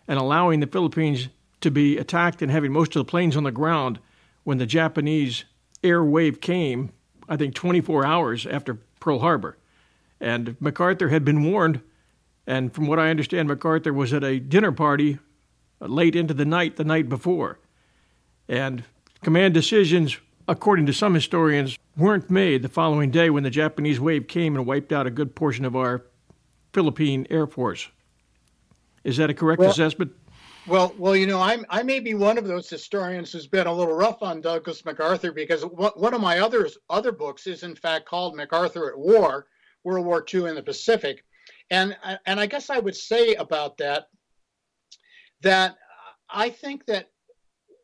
and 0.07 0.19
allowing 0.19 0.59
the 0.59 0.67
Philippines 0.67 1.29
to 1.61 1.71
be 1.71 1.97
attacked 1.97 2.41
and 2.41 2.51
having 2.51 2.71
most 2.71 2.95
of 2.95 2.99
the 2.99 3.09
planes 3.09 3.35
on 3.35 3.43
the 3.43 3.51
ground 3.51 3.99
when 4.43 4.57
the 4.59 4.65
Japanese 4.65 5.45
air 5.83 6.03
wave 6.03 6.41
came, 6.41 6.91
I 7.27 7.37
think 7.37 7.55
24 7.55 8.05
hours 8.05 8.45
after 8.45 8.75
Pearl 8.99 9.19
Harbor. 9.19 9.57
And 10.19 10.55
MacArthur 10.59 11.09
had 11.09 11.25
been 11.25 11.43
warned 11.43 11.81
and 12.45 12.73
from 12.73 12.87
what 12.87 12.99
I 12.99 13.09
understand, 13.09 13.47
MacArthur 13.47 13.93
was 13.93 14.13
at 14.13 14.23
a 14.23 14.39
dinner 14.39 14.71
party 14.71 15.19
uh, 15.81 15.87
late 15.87 16.15
into 16.15 16.33
the 16.33 16.45
night 16.45 16.75
the 16.75 16.83
night 16.83 17.09
before. 17.09 17.59
And 18.47 18.83
command 19.23 19.53
decisions, 19.53 20.17
according 20.47 20.85
to 20.87 20.93
some 20.93 21.13
historians, 21.13 21.77
weren't 21.95 22.29
made 22.29 22.61
the 22.61 22.69
following 22.69 23.11
day 23.11 23.29
when 23.29 23.43
the 23.43 23.49
Japanese 23.49 23.99
wave 23.99 24.27
came 24.27 24.55
and 24.55 24.65
wiped 24.65 24.91
out 24.91 25.07
a 25.07 25.11
good 25.11 25.35
portion 25.35 25.63
of 25.63 25.75
our 25.75 26.03
Philippine 26.73 27.25
Air 27.29 27.47
Force. 27.47 27.87
Is 29.03 29.17
that 29.17 29.29
a 29.29 29.33
correct 29.33 29.59
well, 29.59 29.69
assessment? 29.69 30.11
Well, 30.65 30.93
well, 30.97 31.15
you 31.15 31.27
know, 31.27 31.41
I'm 31.41 31.65
I 31.69 31.83
may 31.83 31.99
be 31.99 32.13
one 32.13 32.37
of 32.37 32.45
those 32.45 32.69
historians 32.69 33.31
who's 33.31 33.47
been 33.47 33.67
a 33.67 33.73
little 33.73 33.95
rough 33.95 34.21
on 34.21 34.41
Douglas 34.41 34.83
MacArthur 34.83 35.31
because 35.31 35.63
one 35.63 36.13
of 36.13 36.21
my 36.21 36.39
others 36.39 36.77
other 36.89 37.11
books 37.11 37.47
is 37.47 37.63
in 37.63 37.75
fact 37.75 38.05
called 38.05 38.35
MacArthur 38.35 38.89
at 38.89 38.97
War, 38.97 39.47
World 39.83 40.05
War 40.05 40.25
II 40.33 40.49
in 40.49 40.55
the 40.55 40.63
Pacific, 40.63 41.23
and 41.73 41.97
and 42.27 42.39
I 42.39 42.45
guess 42.45 42.69
I 42.69 42.79
would 42.79 42.95
say 42.95 43.33
about 43.35 43.77
that 43.77 44.07
that 45.41 45.75
I 46.29 46.49
think 46.49 46.85
that 46.85 47.09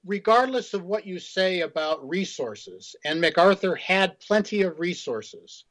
regardless 0.05 0.73
of 0.73 0.85
what 0.85 1.05
you 1.05 1.19
say 1.19 1.61
about 1.61 2.07
resources, 2.07 2.95
and 3.03 3.19
MacArthur 3.19 3.75
had 3.75 4.19
plenty 4.19 4.61
of 4.61 4.79
resources. 4.79 5.65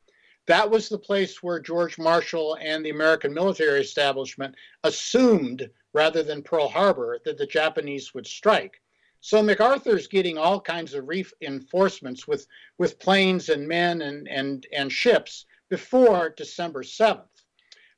That 0.46 0.70
was 0.70 0.88
the 0.88 0.98
place 0.98 1.42
where 1.42 1.60
George 1.60 1.98
Marshall 1.98 2.56
and 2.60 2.84
the 2.84 2.90
American 2.90 3.34
military 3.34 3.80
establishment 3.80 4.54
assumed, 4.84 5.68
rather 5.92 6.22
than 6.22 6.42
Pearl 6.42 6.68
Harbor, 6.68 7.18
that 7.24 7.36
the 7.36 7.46
Japanese 7.46 8.14
would 8.14 8.26
strike. 8.26 8.80
So 9.20 9.42
MacArthur's 9.42 10.06
getting 10.06 10.38
all 10.38 10.60
kinds 10.60 10.94
of 10.94 11.08
reinforcements 11.08 12.26
with, 12.26 12.46
with 12.78 12.98
planes 12.98 13.48
and 13.48 13.68
men 13.68 14.02
and, 14.02 14.28
and, 14.28 14.66
and 14.72 14.90
ships 14.90 15.44
before 15.68 16.30
December 16.30 16.82
7th. 16.82 17.37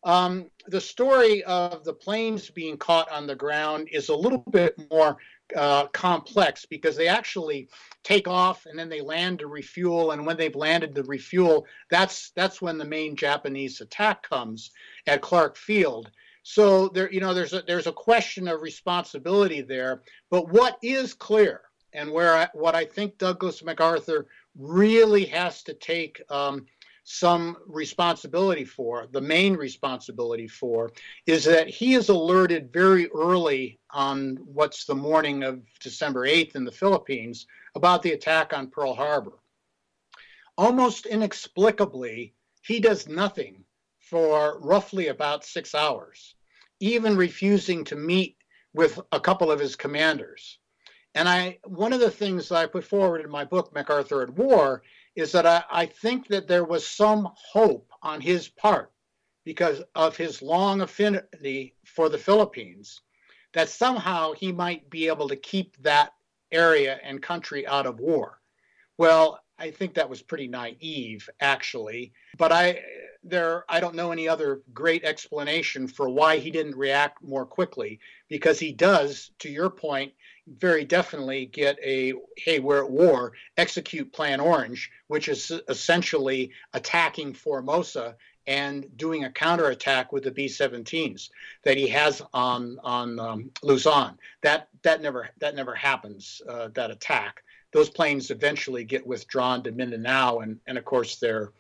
Um, 0.03 0.51
the 0.67 0.81
story 0.81 1.43
of 1.45 1.85
the 1.85 1.93
planes 1.93 2.51
being 2.51 2.79
caught 2.79 3.11
on 3.11 3.27
the 3.27 3.35
ground 3.35 3.89
is 3.93 4.09
a 4.09 4.15
little 4.15 4.45
bit 4.51 4.75
more 4.91 5.19
uh, 5.57 5.87
complex 5.89 6.65
because 6.65 6.97
they 6.97 7.09
actually 7.09 7.69
take 8.03 8.29
off 8.29 8.67
and 8.67 8.79
then 8.79 8.89
they 8.89 9.01
land 9.01 9.41
to 9.41 9.47
refuel. 9.47 10.13
And 10.13 10.25
when 10.25 10.37
they've 10.37 10.55
landed 10.55 10.95
to 10.95 11.03
refuel 11.03 11.67
that's 11.91 12.31
that's 12.37 12.63
when 12.63 12.79
the 12.79 12.85
main 12.85 13.17
japanese 13.17 13.81
attack 13.81 14.23
comes 14.29 14.71
at 15.07 15.21
clark 15.21 15.57
field. 15.57 16.11
So 16.43 16.89
there 16.89 17.13
you 17.13 17.21
know 17.21 17.35
there's 17.35 17.53
a 17.53 17.63
there's 17.63 17.87
a 17.87 17.93
question 17.93 18.49
of 18.49 18.63
responsibility 18.63 19.61
there 19.61 20.03
but 20.31 20.51
what 20.51 20.79
is 20.83 21.15
clear 21.15 21.63
and 21.93 22.11
where 22.11 22.35
I, 22.35 22.49
what 22.55 22.75
i 22.75 22.85
think 22.85 23.19
douglas 23.19 23.63
macarthur 23.63 24.27
really 24.57 25.25
has 25.27 25.63
to 25.65 25.75
take 25.75 26.23
um, 26.31 26.67
some 27.13 27.57
responsibility 27.67 28.65
for, 28.65 29.09
the 29.11 29.21
main 29.21 29.55
responsibility 29.57 30.47
for, 30.47 30.93
is 31.27 31.45
that 31.45 31.69
he 31.69 31.95
is 31.95 32.09
alerted 32.09 32.73
very 32.73 33.09
early 33.09 33.81
on 33.91 34.39
what's 34.45 34.85
the 34.85 34.95
morning 34.95 35.43
of 35.43 35.61
December 35.81 36.25
8th 36.25 36.55
in 36.55 36.65
the 36.65 36.71
Philippines 36.71 37.49
about 37.75 38.03
the 38.03 38.13
attack 38.13 38.53
on 38.53 38.71
Pearl 38.71 38.95
Harbor. 38.95 39.39
Almost 40.57 41.07
inexplicably, 41.07 42.33
he 42.63 42.79
does 42.79 43.09
nothing 43.09 43.65
for 43.99 44.61
roughly 44.61 45.09
about 45.09 45.45
six 45.45 45.75
hours, 45.75 46.37
even 46.79 47.17
refusing 47.17 47.83
to 47.85 47.97
meet 47.97 48.37
with 48.73 49.01
a 49.11 49.19
couple 49.19 49.51
of 49.51 49.59
his 49.59 49.75
commanders. 49.75 50.59
And 51.17 51.29
I, 51.29 51.59
one 51.65 51.93
of 51.93 51.99
the 51.99 52.11
things 52.11 52.49
that 52.49 52.57
I 52.57 52.67
put 52.67 52.85
forward 52.85 53.21
in 53.21 53.31
my 53.31 53.45
book, 53.45 53.75
MacArthur 53.75 54.23
at 54.23 54.31
War, 54.31 54.85
is 55.21 55.33
that 55.33 55.47
I, 55.47 55.63
I 55.71 55.87
think 55.87 56.29
that 56.29 56.49
there 56.49 56.65
was 56.65 56.87
some 56.87 57.29
hope 57.35 57.93
on 58.03 58.21
his 58.21 58.49
part 58.49 58.93
because 59.45 59.83
of 59.95 60.17
his 60.17 60.43
long 60.43 60.81
affinity 60.81 61.75
for 61.85 62.09
the 62.09 62.19
Philippines 62.19 63.01
that 63.53 63.69
somehow 63.69 64.33
he 64.33 64.53
might 64.53 64.89
be 64.91 65.09
able 65.09 65.29
to 65.29 65.37
keep 65.37 65.77
that 65.83 66.13
area 66.53 66.99
and 67.03 67.23
country 67.23 67.67
out 67.67 67.87
of 67.87 68.01
war. 68.01 68.41
Well, 68.99 69.41
I 69.59 69.71
think 69.71 69.95
that 69.95 70.09
was 70.09 70.23
pretty 70.23 70.49
naive, 70.49 71.29
actually. 71.41 72.13
But 72.39 72.53
I 72.53 72.83
there 73.23 73.65
I 73.69 73.81
don't 73.81 73.95
know 73.95 74.13
any 74.13 74.29
other 74.29 74.63
great 74.73 75.05
explanation 75.05 75.89
for 75.89 76.09
why 76.09 76.39
he 76.39 76.51
didn't 76.51 76.77
react 76.77 77.23
more 77.23 77.47
quickly, 77.47 78.01
because 78.29 78.59
he 78.59 78.73
does, 78.73 79.31
to 79.41 79.51
your 79.51 79.71
point, 79.71 80.13
very 80.59 80.85
definitely 80.85 81.47
get 81.47 81.79
a 81.83 82.15
hey 82.37 82.59
we're 82.59 82.83
at 82.83 82.91
war 82.91 83.33
execute 83.57 84.13
plan 84.13 84.41
orange 84.41 84.91
which 85.07 85.29
is 85.29 85.53
essentially 85.69 86.51
attacking 86.73 87.33
formosa 87.33 88.17
and 88.47 88.87
doing 88.97 89.25
a 89.25 89.31
counterattack 89.31 90.13
with 90.13 90.25
the 90.25 90.31
b-17s 90.31 91.31
that 91.65 91.77
he 91.77 91.87
has 91.87 92.23
on 92.35 92.79
on 92.83 93.19
um, 93.21 93.51
luzon. 93.63 94.19
That 94.43 94.69
that 94.83 95.03
never 95.03 95.29
that 95.39 95.55
never 95.55 95.75
happens 95.75 96.43
uh, 96.49 96.69
that 96.75 96.91
attack. 96.91 97.43
Those 97.73 97.91
planes 97.91 98.31
eventually 98.31 98.83
get 98.83 99.07
withdrawn 99.07 99.63
to 99.63 99.73
mindanao 99.73 100.39
and 100.41 100.59
and 100.67 100.79
of 100.79 100.85
course 100.85 101.17
they're 101.17 101.53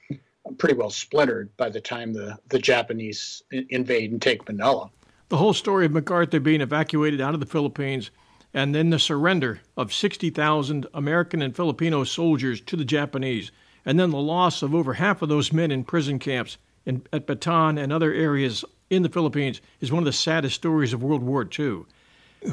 pretty 0.60 0.76
well 0.76 0.90
splintered 0.90 1.54
by 1.56 1.68
the 1.68 1.80
time 1.80 2.12
the 2.12 2.38
the 2.48 2.58
japanese 2.58 3.42
invade 3.50 4.12
and 4.12 4.22
take 4.22 4.46
manila 4.46 4.88
the 5.28 5.36
whole 5.36 5.54
story 5.54 5.86
of 5.86 5.92
macarthur 5.92 6.38
being 6.38 6.60
evacuated 6.60 7.20
out 7.20 7.34
of 7.34 7.40
the 7.40 7.46
philippines 7.46 8.10
and 8.52 8.74
then 8.74 8.90
the 8.90 8.98
surrender 8.98 9.60
of 9.76 9.92
60,000 9.92 10.86
American 10.92 11.42
and 11.42 11.54
Filipino 11.54 12.04
soldiers 12.04 12.60
to 12.62 12.76
the 12.76 12.84
Japanese, 12.84 13.52
and 13.84 13.98
then 13.98 14.10
the 14.10 14.18
loss 14.18 14.62
of 14.62 14.74
over 14.74 14.94
half 14.94 15.22
of 15.22 15.28
those 15.28 15.52
men 15.52 15.70
in 15.70 15.84
prison 15.84 16.18
camps 16.18 16.56
in, 16.84 17.02
at 17.12 17.26
Bataan 17.26 17.80
and 17.80 17.92
other 17.92 18.12
areas 18.12 18.64
in 18.88 19.02
the 19.02 19.08
Philippines 19.08 19.60
is 19.80 19.92
one 19.92 20.02
of 20.02 20.06
the 20.06 20.12
saddest 20.12 20.56
stories 20.56 20.92
of 20.92 21.02
World 21.02 21.22
War 21.22 21.48
II. 21.58 21.82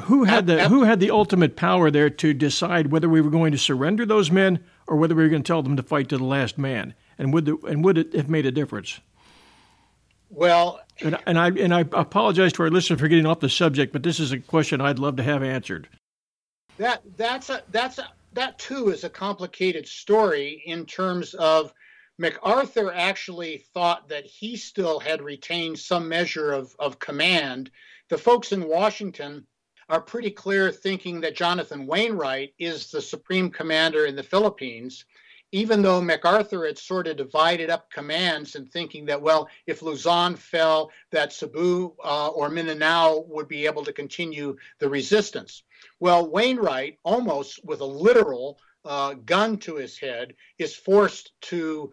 Who 0.02 0.24
had 0.24 0.46
the 0.46 0.68
who 0.68 0.82
had 0.84 1.00
the 1.00 1.10
ultimate 1.10 1.56
power 1.56 1.90
there 1.90 2.10
to 2.10 2.34
decide 2.34 2.92
whether 2.92 3.08
we 3.08 3.22
were 3.22 3.30
going 3.30 3.52
to 3.52 3.58
surrender 3.58 4.04
those 4.04 4.30
men 4.30 4.62
or 4.86 4.96
whether 4.96 5.14
we 5.14 5.22
were 5.22 5.30
going 5.30 5.42
to 5.42 5.46
tell 5.46 5.62
them 5.62 5.76
to 5.76 5.82
fight 5.82 6.10
to 6.10 6.18
the 6.18 6.24
last 6.24 6.58
man? 6.58 6.94
And 7.18 7.32
would 7.32 7.46
the, 7.46 7.56
and 7.68 7.84
would 7.84 7.98
it 7.98 8.14
have 8.14 8.28
made 8.28 8.46
a 8.46 8.52
difference? 8.52 9.00
Well, 10.30 10.80
and, 11.00 11.18
and, 11.26 11.38
I 11.38 11.48
and 11.48 11.74
I 11.74 11.80
apologize 11.80 12.52
to 12.54 12.62
our 12.62 12.70
listeners 12.70 13.00
for 13.00 13.08
getting 13.08 13.26
off 13.26 13.40
the 13.40 13.48
subject, 13.48 13.92
but 13.92 14.02
this 14.02 14.20
is 14.20 14.32
a 14.32 14.38
question 14.38 14.80
I'd 14.80 14.98
love 14.98 15.16
to 15.16 15.22
have 15.22 15.42
answered. 15.42 15.88
That 16.76 17.02
that's 17.16 17.50
a 17.50 17.62
that's 17.70 17.98
a, 17.98 18.08
that 18.34 18.58
too 18.58 18.90
is 18.90 19.04
a 19.04 19.10
complicated 19.10 19.88
story 19.88 20.62
in 20.66 20.86
terms 20.86 21.34
of 21.34 21.72
MacArthur 22.18 22.92
actually 22.92 23.64
thought 23.72 24.08
that 24.08 24.26
he 24.26 24.56
still 24.56 24.98
had 24.98 25.22
retained 25.22 25.78
some 25.78 26.08
measure 26.08 26.52
of, 26.52 26.74
of 26.78 26.98
command. 26.98 27.70
The 28.08 28.18
folks 28.18 28.52
in 28.52 28.68
Washington 28.68 29.46
are 29.88 30.00
pretty 30.00 30.30
clear 30.30 30.70
thinking 30.70 31.20
that 31.20 31.36
Jonathan 31.36 31.86
Wainwright 31.86 32.54
is 32.58 32.90
the 32.90 33.00
supreme 33.00 33.50
commander 33.50 34.04
in 34.04 34.16
the 34.16 34.22
Philippines 34.22 35.04
even 35.52 35.80
though 35.80 36.00
MacArthur 36.00 36.66
had 36.66 36.78
sort 36.78 37.06
of 37.06 37.16
divided 37.16 37.70
up 37.70 37.90
commands 37.90 38.54
and 38.54 38.70
thinking 38.70 39.06
that, 39.06 39.22
well, 39.22 39.48
if 39.66 39.82
Luzon 39.82 40.36
fell, 40.36 40.90
that 41.10 41.32
Cebu 41.32 41.94
uh, 42.04 42.28
or 42.28 42.50
Mindanao 42.50 43.24
would 43.28 43.48
be 43.48 43.66
able 43.66 43.84
to 43.84 43.92
continue 43.92 44.56
the 44.78 44.88
resistance. 44.88 45.62
Well, 46.00 46.30
Wainwright, 46.30 46.98
almost 47.02 47.64
with 47.64 47.80
a 47.80 47.86
literal 47.86 48.58
uh, 48.84 49.14
gun 49.14 49.56
to 49.58 49.76
his 49.76 49.98
head, 49.98 50.34
is 50.58 50.74
forced 50.74 51.32
to 51.42 51.92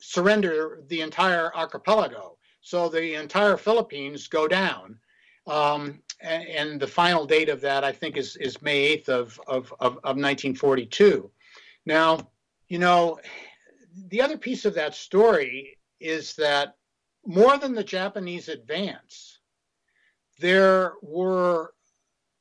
surrender 0.00 0.82
the 0.88 1.00
entire 1.00 1.54
archipelago. 1.54 2.36
So 2.60 2.88
the 2.88 3.14
entire 3.14 3.56
Philippines 3.56 4.28
go 4.28 4.46
down. 4.46 4.98
Um, 5.46 6.02
and, 6.20 6.78
the 6.78 6.86
final 6.86 7.24
date 7.24 7.48
of 7.48 7.62
that, 7.62 7.82
I 7.82 7.92
think, 7.92 8.18
is, 8.18 8.36
is 8.36 8.60
May 8.60 8.98
8th 8.98 9.08
of, 9.08 9.40
of, 9.46 9.74
of, 9.80 9.96
of 10.04 10.16
1942. 10.16 11.30
Now, 11.86 12.30
you 12.70 12.78
know, 12.78 13.18
the 14.08 14.22
other 14.22 14.38
piece 14.38 14.64
of 14.64 14.74
that 14.74 14.94
story 14.94 15.76
is 15.98 16.34
that 16.36 16.76
more 17.26 17.58
than 17.58 17.74
the 17.74 17.84
Japanese 17.84 18.48
advance, 18.48 19.40
there 20.38 20.94
were 21.02 21.74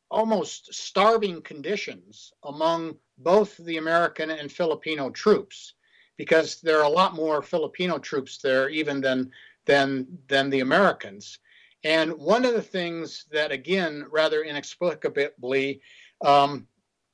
almost 0.09 0.73
starving 0.73 1.41
conditions 1.41 2.32
among 2.43 2.95
both 3.17 3.57
the 3.57 3.77
American 3.77 4.30
and 4.30 4.51
Filipino 4.51 5.09
troops 5.09 5.73
because 6.15 6.61
there 6.61 6.77
are 6.77 6.86
a 6.86 6.89
lot 6.89 7.15
more 7.15 7.41
Filipino 7.41 7.97
troops 7.97 8.38
there 8.38 8.69
even 8.69 9.01
than 9.01 9.32
than 9.65 10.07
than 10.27 10.49
the 10.51 10.59
Americans. 10.59 11.39
And 11.84 12.13
one 12.13 12.45
of 12.45 12.53
the 12.53 12.61
things 12.61 13.25
that, 13.32 13.51
again, 13.51 14.05
rather 14.11 14.43
inexplicably, 14.43 15.82
um, 16.21 16.67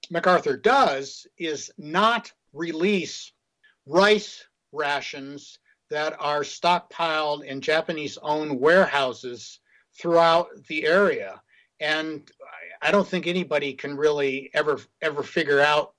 MacArthur 0.09 0.57
does 0.57 1.27
is 1.37 1.71
not 1.77 2.31
release 2.55 3.31
rice 3.85 4.43
rations 4.71 5.59
that 5.89 6.15
are 6.19 6.41
stockpiled 6.41 7.43
in 7.43 7.61
Japanese 7.61 8.17
owned 8.21 8.59
warehouses 8.59 9.59
throughout 9.99 10.47
the 10.67 10.85
area. 10.85 11.41
And 11.79 12.29
I 12.81 12.91
don't 12.91 13.07
think 13.07 13.27
anybody 13.27 13.73
can 13.73 13.95
really 13.95 14.49
ever 14.53 14.79
ever 15.01 15.23
figure 15.23 15.59
out 15.59 15.93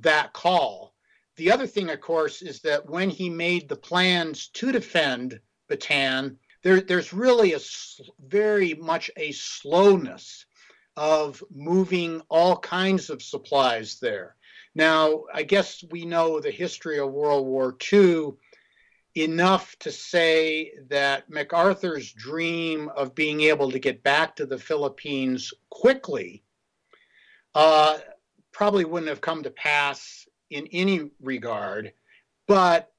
that 0.00 0.32
call. 0.32 0.94
The 1.36 1.50
other 1.50 1.66
thing, 1.66 1.90
of 1.90 2.00
course, 2.00 2.42
is 2.42 2.60
that 2.60 2.88
when 2.88 3.10
he 3.10 3.28
made 3.28 3.68
the 3.68 3.76
plans 3.76 4.48
to 4.54 4.70
defend 4.70 5.40
Bataan, 5.68 6.36
there, 6.62 6.80
there's 6.80 7.12
really 7.12 7.54
a 7.54 7.60
very 8.20 8.74
much 8.74 9.10
a 9.16 9.32
slowness 9.32 10.46
of 10.96 11.42
moving 11.52 12.20
all 12.28 12.56
kinds 12.58 13.10
of 13.10 13.22
supplies 13.22 13.98
there. 13.98 14.36
Now, 14.74 15.24
I 15.32 15.44
guess 15.44 15.84
we 15.90 16.04
know 16.04 16.40
the 16.40 16.50
history 16.50 16.98
of 16.98 17.12
World 17.12 17.46
War 17.46 17.76
II 17.92 18.32
enough 19.14 19.78
to 19.78 19.92
say 19.92 20.72
that 20.88 21.30
MacArthur's 21.30 22.12
dream 22.12 22.88
of 22.96 23.14
being 23.14 23.42
able 23.42 23.70
to 23.70 23.78
get 23.78 24.02
back 24.02 24.34
to 24.36 24.46
the 24.46 24.58
Philippines 24.58 25.54
quickly 25.70 26.42
uh, 27.54 27.98
probably 28.50 28.84
wouldn't 28.84 29.08
have 29.08 29.20
come 29.20 29.44
to 29.44 29.50
pass 29.50 30.26
in 30.50 30.66
any 30.72 31.10
regard. 31.20 31.92
But 32.48 32.92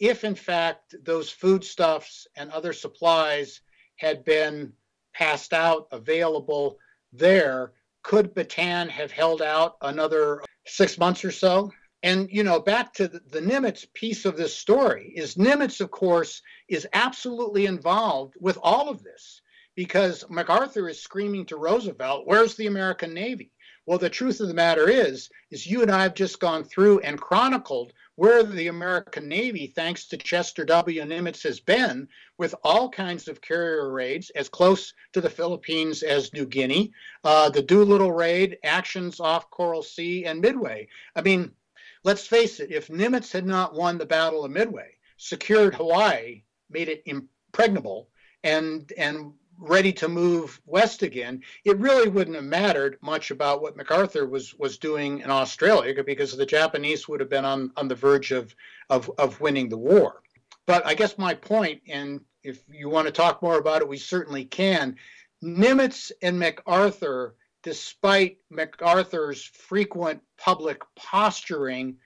if, 0.00 0.24
in 0.24 0.34
fact, 0.34 0.96
those 1.04 1.30
foodstuffs 1.30 2.26
and 2.36 2.50
other 2.50 2.72
supplies 2.72 3.60
had 3.96 4.24
been 4.24 4.72
passed 5.12 5.52
out, 5.52 5.86
available 5.92 6.78
there, 7.12 7.72
could 8.02 8.34
Bataan 8.34 8.88
have 8.88 9.12
held 9.12 9.40
out 9.40 9.76
another 9.80 10.42
six 10.66 10.98
months 10.98 11.24
or 11.24 11.30
so? 11.30 11.72
And, 12.02 12.28
you 12.30 12.42
know, 12.42 12.60
back 12.60 12.92
to 12.94 13.08
the, 13.08 13.20
the 13.30 13.40
Nimitz 13.40 13.86
piece 13.94 14.26
of 14.26 14.36
this 14.36 14.54
story 14.54 15.12
is 15.16 15.36
Nimitz, 15.36 15.80
of 15.80 15.90
course, 15.90 16.42
is 16.68 16.86
absolutely 16.92 17.64
involved 17.64 18.34
with 18.38 18.58
all 18.62 18.90
of 18.90 19.02
this 19.02 19.40
because 19.74 20.24
MacArthur 20.28 20.88
is 20.88 21.02
screaming 21.02 21.46
to 21.46 21.56
Roosevelt, 21.56 22.26
where's 22.26 22.56
the 22.56 22.66
American 22.66 23.14
Navy? 23.14 23.52
Well, 23.86 23.98
the 23.98 24.10
truth 24.10 24.40
of 24.40 24.48
the 24.48 24.54
matter 24.54 24.88
is, 24.88 25.28
is 25.50 25.66
you 25.66 25.82
and 25.82 25.90
I 25.90 26.02
have 26.02 26.14
just 26.14 26.40
gone 26.40 26.64
through 26.64 27.00
and 27.00 27.20
chronicled 27.20 27.92
where 28.16 28.42
the 28.42 28.68
American 28.68 29.28
Navy, 29.28 29.66
thanks 29.66 30.06
to 30.08 30.16
Chester 30.16 30.64
W. 30.64 31.02
Nimitz, 31.02 31.42
has 31.42 31.60
been 31.60 32.08
with 32.38 32.54
all 32.62 32.88
kinds 32.88 33.28
of 33.28 33.40
carrier 33.40 33.92
raids 33.92 34.30
as 34.30 34.48
close 34.48 34.92
to 35.12 35.20
the 35.20 35.30
Philippines 35.30 36.02
as 36.02 36.32
New 36.32 36.46
Guinea, 36.46 36.92
uh, 37.24 37.50
the 37.50 37.62
Doolittle 37.62 38.12
raid, 38.12 38.58
actions 38.64 39.20
off 39.20 39.50
Coral 39.50 39.82
Sea, 39.82 40.24
and 40.26 40.40
Midway. 40.40 40.88
I 41.16 41.22
mean, 41.22 41.52
Let's 42.04 42.26
face 42.26 42.60
it, 42.60 42.70
if 42.70 42.88
Nimitz 42.88 43.32
had 43.32 43.46
not 43.46 43.74
won 43.74 43.96
the 43.96 44.04
Battle 44.04 44.44
of 44.44 44.50
Midway, 44.50 44.90
secured 45.16 45.74
Hawaii, 45.74 46.42
made 46.68 46.90
it 46.90 47.02
impregnable, 47.06 48.10
and 48.42 48.92
and 48.98 49.32
ready 49.58 49.92
to 49.92 50.08
move 50.08 50.60
west 50.66 51.02
again, 51.02 51.42
it 51.64 51.78
really 51.78 52.08
wouldn't 52.08 52.36
have 52.36 52.44
mattered 52.44 52.98
much 53.00 53.30
about 53.30 53.62
what 53.62 53.76
MacArthur 53.76 54.26
was 54.26 54.54
was 54.54 54.78
doing 54.78 55.20
in 55.20 55.30
Australia 55.30 56.02
because 56.04 56.36
the 56.36 56.46
Japanese 56.46 57.08
would 57.08 57.20
have 57.20 57.30
been 57.30 57.44
on, 57.44 57.72
on 57.76 57.88
the 57.88 57.94
verge 57.94 58.32
of, 58.32 58.54
of, 58.90 59.10
of 59.18 59.40
winning 59.40 59.68
the 59.68 59.78
war. 59.78 60.22
But 60.66 60.86
I 60.86 60.94
guess 60.94 61.18
my 61.18 61.34
point, 61.34 61.82
and 61.88 62.20
if 62.42 62.62
you 62.70 62.88
want 62.88 63.06
to 63.06 63.12
talk 63.12 63.42
more 63.42 63.58
about 63.58 63.82
it, 63.82 63.88
we 63.88 63.98
certainly 63.98 64.44
can. 64.44 64.96
Nimitz 65.42 66.10
and 66.22 66.38
MacArthur 66.38 67.34
despite 67.64 68.36
MacArthur's 68.50 69.42
frequent 69.42 70.22
public 70.36 70.82
posturing, 70.94 71.96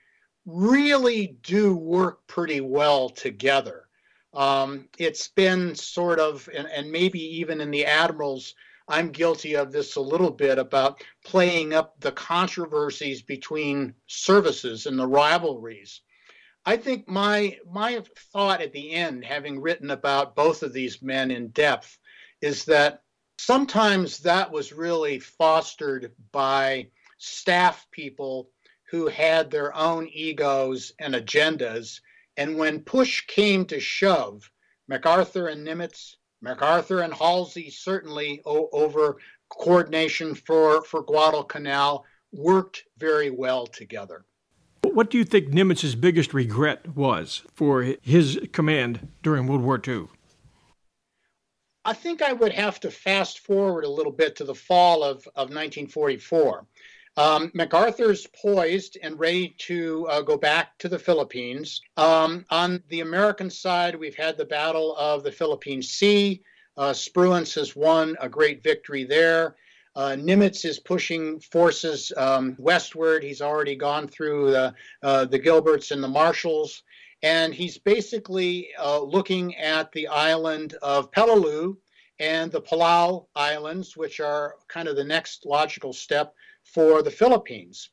really 0.45 1.37
do 1.43 1.75
work 1.75 2.25
pretty 2.27 2.61
well 2.61 3.09
together. 3.09 3.88
Um, 4.33 4.87
it's 4.97 5.27
been 5.29 5.75
sort 5.75 6.19
of, 6.19 6.47
and, 6.55 6.67
and 6.67 6.91
maybe 6.91 7.19
even 7.39 7.61
in 7.61 7.71
the 7.71 7.85
Admirals, 7.85 8.53
I'm 8.87 9.11
guilty 9.11 9.55
of 9.55 9.71
this 9.71 9.95
a 9.95 10.01
little 10.01 10.31
bit 10.31 10.57
about 10.57 11.03
playing 11.23 11.73
up 11.73 11.99
the 11.99 12.11
controversies 12.11 13.21
between 13.21 13.93
services 14.07 14.87
and 14.87 14.97
the 14.97 15.07
rivalries. 15.07 16.01
I 16.65 16.77
think 16.77 17.07
my 17.07 17.57
my 17.71 18.03
thought 18.33 18.61
at 18.61 18.73
the 18.73 18.91
end, 18.91 19.23
having 19.23 19.61
written 19.61 19.91
about 19.91 20.35
both 20.35 20.61
of 20.63 20.73
these 20.73 21.01
men 21.01 21.31
in 21.31 21.49
depth, 21.49 21.97
is 22.41 22.65
that 22.65 23.03
sometimes 23.39 24.19
that 24.19 24.51
was 24.51 24.73
really 24.73 25.19
fostered 25.19 26.11
by 26.31 26.87
staff 27.17 27.87
people 27.91 28.49
who 28.91 29.07
had 29.07 29.49
their 29.49 29.75
own 29.75 30.07
egos 30.11 30.93
and 30.99 31.13
agendas. 31.13 32.01
And 32.39 32.55
when 32.55 32.79
push 32.79 33.27
came 33.27 33.65
to 33.65 33.81
shove, 33.81 34.49
MacArthur 34.87 35.47
and 35.47 35.67
Nimitz, 35.67 36.15
MacArthur 36.41 37.01
and 37.01 37.13
Halsey 37.13 37.69
certainly 37.69 38.41
o- 38.45 38.69
over 38.71 39.17
coordination 39.49 40.33
for, 40.33 40.81
for 40.85 41.03
Guadalcanal 41.03 42.05
worked 42.31 42.85
very 42.97 43.29
well 43.29 43.67
together. 43.67 44.23
What 44.83 45.09
do 45.09 45.17
you 45.17 45.25
think 45.25 45.49
Nimitz's 45.49 45.95
biggest 45.95 46.33
regret 46.33 46.95
was 46.95 47.43
for 47.55 47.95
his 48.01 48.39
command 48.53 49.09
during 49.21 49.45
World 49.45 49.63
War 49.63 49.81
II? 49.85 50.07
I 51.83 51.91
think 51.91 52.21
I 52.21 52.31
would 52.31 52.53
have 52.53 52.79
to 52.81 52.91
fast 52.91 53.39
forward 53.39 53.83
a 53.83 53.89
little 53.89 54.13
bit 54.13 54.37
to 54.37 54.45
the 54.45 54.55
fall 54.55 55.03
of, 55.03 55.27
of 55.35 55.49
1944. 55.49 56.65
Um, 57.17 57.51
MacArthur's 57.53 58.27
poised 58.41 58.97
and 59.01 59.19
ready 59.19 59.55
to 59.59 60.07
uh, 60.07 60.21
go 60.21 60.37
back 60.37 60.77
to 60.79 60.87
the 60.87 60.99
Philippines. 60.99 61.81
Um, 61.97 62.45
on 62.49 62.81
the 62.89 63.01
American 63.01 63.49
side, 63.49 63.95
we've 63.95 64.15
had 64.15 64.37
the 64.37 64.45
Battle 64.45 64.95
of 64.95 65.23
the 65.23 65.31
Philippine 65.31 65.81
Sea. 65.81 66.41
Uh, 66.77 66.91
Spruance 66.91 67.55
has 67.55 67.75
won 67.75 68.15
a 68.21 68.29
great 68.29 68.63
victory 68.63 69.03
there. 69.03 69.55
Uh, 69.95 70.15
Nimitz 70.17 70.63
is 70.63 70.79
pushing 70.79 71.39
forces 71.39 72.13
um, 72.15 72.55
westward. 72.57 73.23
He's 73.23 73.41
already 73.41 73.75
gone 73.75 74.07
through 74.07 74.51
the, 74.51 74.73
uh, 75.03 75.25
the 75.25 75.39
Gilberts 75.39 75.91
and 75.91 76.01
the 76.01 76.07
Marshalls. 76.07 76.83
And 77.21 77.53
he's 77.53 77.77
basically 77.77 78.69
uh, 78.79 79.01
looking 79.01 79.57
at 79.57 79.91
the 79.91 80.07
island 80.07 80.75
of 80.81 81.11
Peleliu 81.11 81.75
and 82.19 82.51
the 82.51 82.61
Palau 82.61 83.25
Islands, 83.35 83.97
which 83.97 84.19
are 84.19 84.55
kind 84.67 84.87
of 84.87 84.95
the 84.95 85.03
next 85.03 85.45
logical 85.45 85.91
step 85.91 86.33
for 86.73 87.01
the 87.01 87.11
Philippines. 87.11 87.89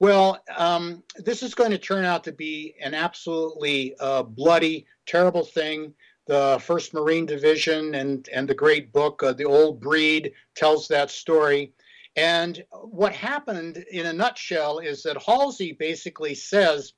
Well, 0.00 0.42
um, 0.56 1.02
this 1.16 1.42
is 1.42 1.54
going 1.54 1.72
to 1.72 1.78
turn 1.78 2.04
out 2.04 2.24
to 2.24 2.32
be 2.32 2.74
an 2.80 2.94
absolutely 2.94 3.94
uh, 3.98 4.22
bloody, 4.22 4.86
terrible 5.06 5.44
thing. 5.44 5.94
The 6.26 6.58
First 6.60 6.94
Marine 6.94 7.26
Division 7.26 7.94
and, 7.94 8.28
and 8.32 8.46
the 8.46 8.54
great 8.54 8.92
book, 8.92 9.22
uh, 9.22 9.32
The 9.32 9.44
Old 9.44 9.80
Breed, 9.80 10.32
tells 10.54 10.86
that 10.88 11.10
story. 11.10 11.72
And 12.16 12.62
what 12.70 13.12
happened 13.12 13.84
in 13.90 14.06
a 14.06 14.12
nutshell 14.12 14.78
is 14.78 15.02
that 15.04 15.22
Halsey 15.22 15.72
basically 15.72 16.34
says 16.34 16.92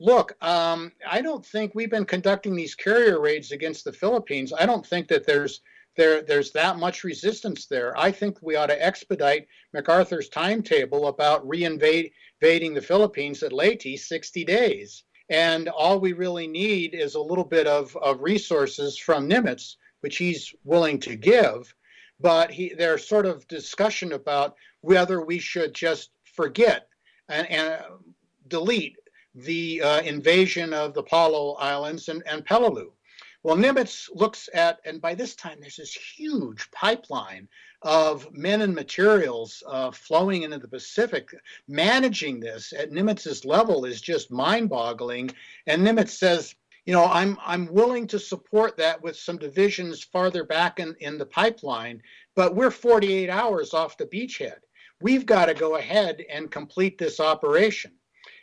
look, 0.00 0.34
um, 0.42 0.92
I 1.08 1.20
don't 1.20 1.44
think 1.44 1.74
we've 1.74 1.90
been 1.90 2.06
conducting 2.06 2.56
these 2.56 2.74
carrier 2.74 3.20
raids 3.20 3.52
against 3.52 3.84
the 3.84 3.92
Philippines. 3.92 4.52
I 4.58 4.66
don't 4.66 4.84
think 4.84 5.08
that 5.08 5.26
there's 5.26 5.60
there 5.96 6.22
there's 6.22 6.52
that 6.52 6.78
much 6.78 7.04
resistance 7.04 7.66
there. 7.66 7.96
I 7.98 8.12
think 8.12 8.38
we 8.40 8.56
ought 8.56 8.66
to 8.66 8.84
expedite 8.84 9.46
MacArthur's 9.72 10.28
timetable 10.28 11.08
about 11.08 11.46
reinvading 11.46 12.12
the 12.40 12.82
Philippines 12.82 13.42
at 13.42 13.52
Leyte 13.52 13.98
60 13.98 14.44
days. 14.44 15.04
And 15.28 15.68
all 15.68 16.00
we 16.00 16.12
really 16.12 16.48
need 16.48 16.94
is 16.94 17.14
a 17.14 17.20
little 17.20 17.44
bit 17.44 17.66
of, 17.66 17.96
of 17.96 18.20
resources 18.20 18.98
from 18.98 19.28
Nimitz, 19.28 19.76
which 20.00 20.16
he's 20.16 20.52
willing 20.64 20.98
to 21.00 21.14
give. 21.14 21.72
But 22.18 22.50
he, 22.50 22.74
there's 22.74 23.06
sort 23.06 23.26
of 23.26 23.46
discussion 23.46 24.12
about 24.12 24.56
whether 24.80 25.24
we 25.24 25.38
should 25.38 25.74
just 25.74 26.10
forget 26.24 26.88
and, 27.28 27.48
and 27.48 27.82
delete 28.48 28.96
the 29.34 29.80
uh, 29.82 30.00
invasion 30.02 30.72
of 30.74 30.94
the 30.94 31.02
Palau 31.02 31.56
Islands 31.58 32.08
and, 32.08 32.22
and 32.26 32.44
Peleliu. 32.44 32.90
Well, 33.42 33.56
Nimitz 33.56 34.10
looks 34.12 34.50
at, 34.52 34.80
and 34.84 35.00
by 35.00 35.14
this 35.14 35.34
time, 35.34 35.58
there's 35.60 35.76
this 35.76 35.94
huge 35.94 36.70
pipeline 36.72 37.48
of 37.80 38.30
men 38.32 38.60
and 38.60 38.74
materials 38.74 39.62
uh, 39.66 39.90
flowing 39.92 40.42
into 40.42 40.58
the 40.58 40.68
Pacific. 40.68 41.30
Managing 41.66 42.40
this 42.40 42.74
at 42.76 42.90
Nimitz's 42.90 43.46
level 43.46 43.86
is 43.86 44.02
just 44.02 44.30
mind-boggling. 44.30 45.30
And 45.66 45.82
Nimitz 45.82 46.10
says, 46.10 46.54
you 46.84 46.92
know, 46.92 47.04
I'm 47.04 47.38
I'm 47.44 47.72
willing 47.72 48.06
to 48.08 48.18
support 48.18 48.76
that 48.76 49.00
with 49.02 49.16
some 49.16 49.38
divisions 49.38 50.02
farther 50.02 50.44
back 50.44 50.78
in, 50.78 50.94
in 51.00 51.16
the 51.16 51.26
pipeline, 51.26 52.02
but 52.34 52.54
we're 52.54 52.70
48 52.70 53.30
hours 53.30 53.72
off 53.72 53.96
the 53.96 54.06
beachhead. 54.06 54.58
We've 55.00 55.24
got 55.24 55.46
to 55.46 55.54
go 55.54 55.76
ahead 55.76 56.22
and 56.30 56.50
complete 56.50 56.98
this 56.98 57.20
operation. 57.20 57.92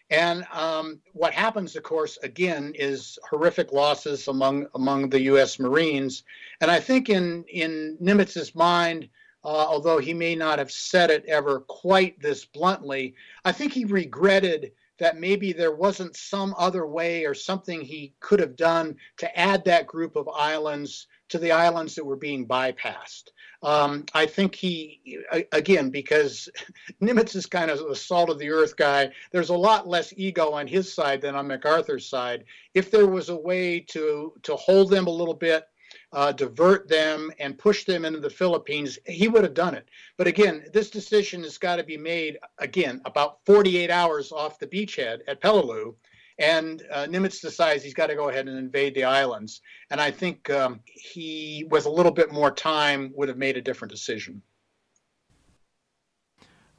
And 0.10 0.46
um, 0.54 1.02
what 1.14 1.34
happens, 1.34 1.76
of 1.76 1.84
course, 1.84 2.18
again, 2.24 2.74
is 2.76 3.20
horrific 3.30 3.74
losses 3.74 4.28
among 4.28 4.68
among 4.74 5.10
the 5.10 5.22
U.S. 5.24 5.60
Marines. 5.60 6.24
And 6.62 6.72
I 6.72 6.80
think 6.80 7.10
in 7.10 7.44
in 7.50 7.98
Nimitz's 8.00 8.56
mind, 8.56 9.10
uh, 9.44 9.48
although 9.48 9.98
he 9.98 10.14
may 10.14 10.36
not 10.36 10.60
have 10.60 10.72
said 10.72 11.10
it 11.10 11.26
ever 11.26 11.60
quite 11.62 12.22
this 12.22 12.46
bluntly, 12.46 13.16
I 13.44 13.52
think 13.52 13.74
he 13.74 13.86
regretted 13.86 14.72
that 14.98 15.20
maybe 15.20 15.54
there 15.54 15.76
wasn't 15.76 16.16
some 16.16 16.56
other 16.58 16.88
way 16.88 17.26
or 17.26 17.34
something 17.34 17.82
he 17.82 18.14
could 18.20 18.40
have 18.40 18.56
done 18.56 18.96
to 19.18 19.40
add 19.40 19.64
that 19.66 19.88
group 19.88 20.16
of 20.16 20.28
islands 20.30 21.08
to 21.30 21.38
the 21.38 21.52
islands 21.52 21.96
that 21.96 22.06
were 22.06 22.16
being 22.16 22.48
bypassed. 22.48 23.30
Um, 23.64 24.06
I 24.14 24.28
think 24.28 24.54
he, 24.54 25.20
again, 25.52 25.90
because 25.90 26.48
Nimitz 27.02 27.36
is 27.36 27.46
kind 27.46 27.72
of 27.72 27.80
a 27.82 27.96
salt 27.96 28.30
of 28.30 28.40
the 28.40 28.52
earth 28.52 28.78
guy, 28.78 29.12
there's 29.32 29.50
a 29.50 29.58
lot 29.58 29.88
less 29.88 30.14
ego 30.16 30.52
on 30.52 30.68
his 30.68 30.94
side 30.94 31.22
than 31.22 31.36
on 31.36 31.48
MacArthur's 31.48 32.08
side. 32.08 32.44
If 32.74 32.92
there 32.92 33.08
was 33.08 33.30
a 33.30 33.36
way 33.36 33.80
to, 33.80 34.34
to 34.44 34.56
hold 34.56 34.92
them 34.92 35.08
a 35.08 35.12
little 35.12 35.34
bit, 35.34 35.68
uh, 36.14 36.32
divert 36.32 36.88
them, 36.88 37.32
and 37.40 37.58
push 37.58 37.84
them 37.84 38.06
into 38.06 38.20
the 38.20 38.30
Philippines, 38.30 38.98
he 39.06 39.28
would 39.28 39.44
have 39.44 39.54
done 39.54 39.74
it. 39.74 39.88
But 40.18 40.28
again, 40.28 40.66
this 40.74 40.90
decision 40.90 41.44
has 41.44 41.58
got 41.58 41.78
to 41.78 41.84
be 41.84 41.98
made, 41.98 42.38
again, 42.60 43.02
about 43.06 43.40
48 43.46 43.90
hours 43.90 44.32
off 44.32 44.60
the 44.60 44.68
beachhead 44.68 45.20
at 45.28 45.42
Peleliu 45.42 45.96
and 46.40 46.84
uh, 46.92 47.06
Nimitz 47.06 47.42
decides 47.42 47.84
he's 47.84 47.94
got 47.94 48.08
to 48.08 48.16
go 48.16 48.30
ahead 48.30 48.48
and 48.48 48.58
invade 48.58 48.94
the 48.94 49.04
islands. 49.04 49.62
And 49.90 50.00
I 50.00 50.12
think 50.12 50.50
um, 50.50 50.82
he, 50.86 51.66
with 51.70 51.86
a 51.86 51.90
little 51.90 52.12
bit 52.12 52.32
more 52.32 52.52
time, 52.52 53.12
would 53.16 53.28
have 53.28 53.38
made 53.38 53.58
a 53.58 53.62
different 53.62 53.92
decision. 53.92 54.42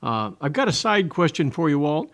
Uh, 0.01 0.33
I've 0.41 0.53
got 0.53 0.69
a 0.69 0.73
side 0.73 1.09
question 1.09 1.51
for 1.51 1.69
you, 1.69 1.81
Walt. 1.81 2.11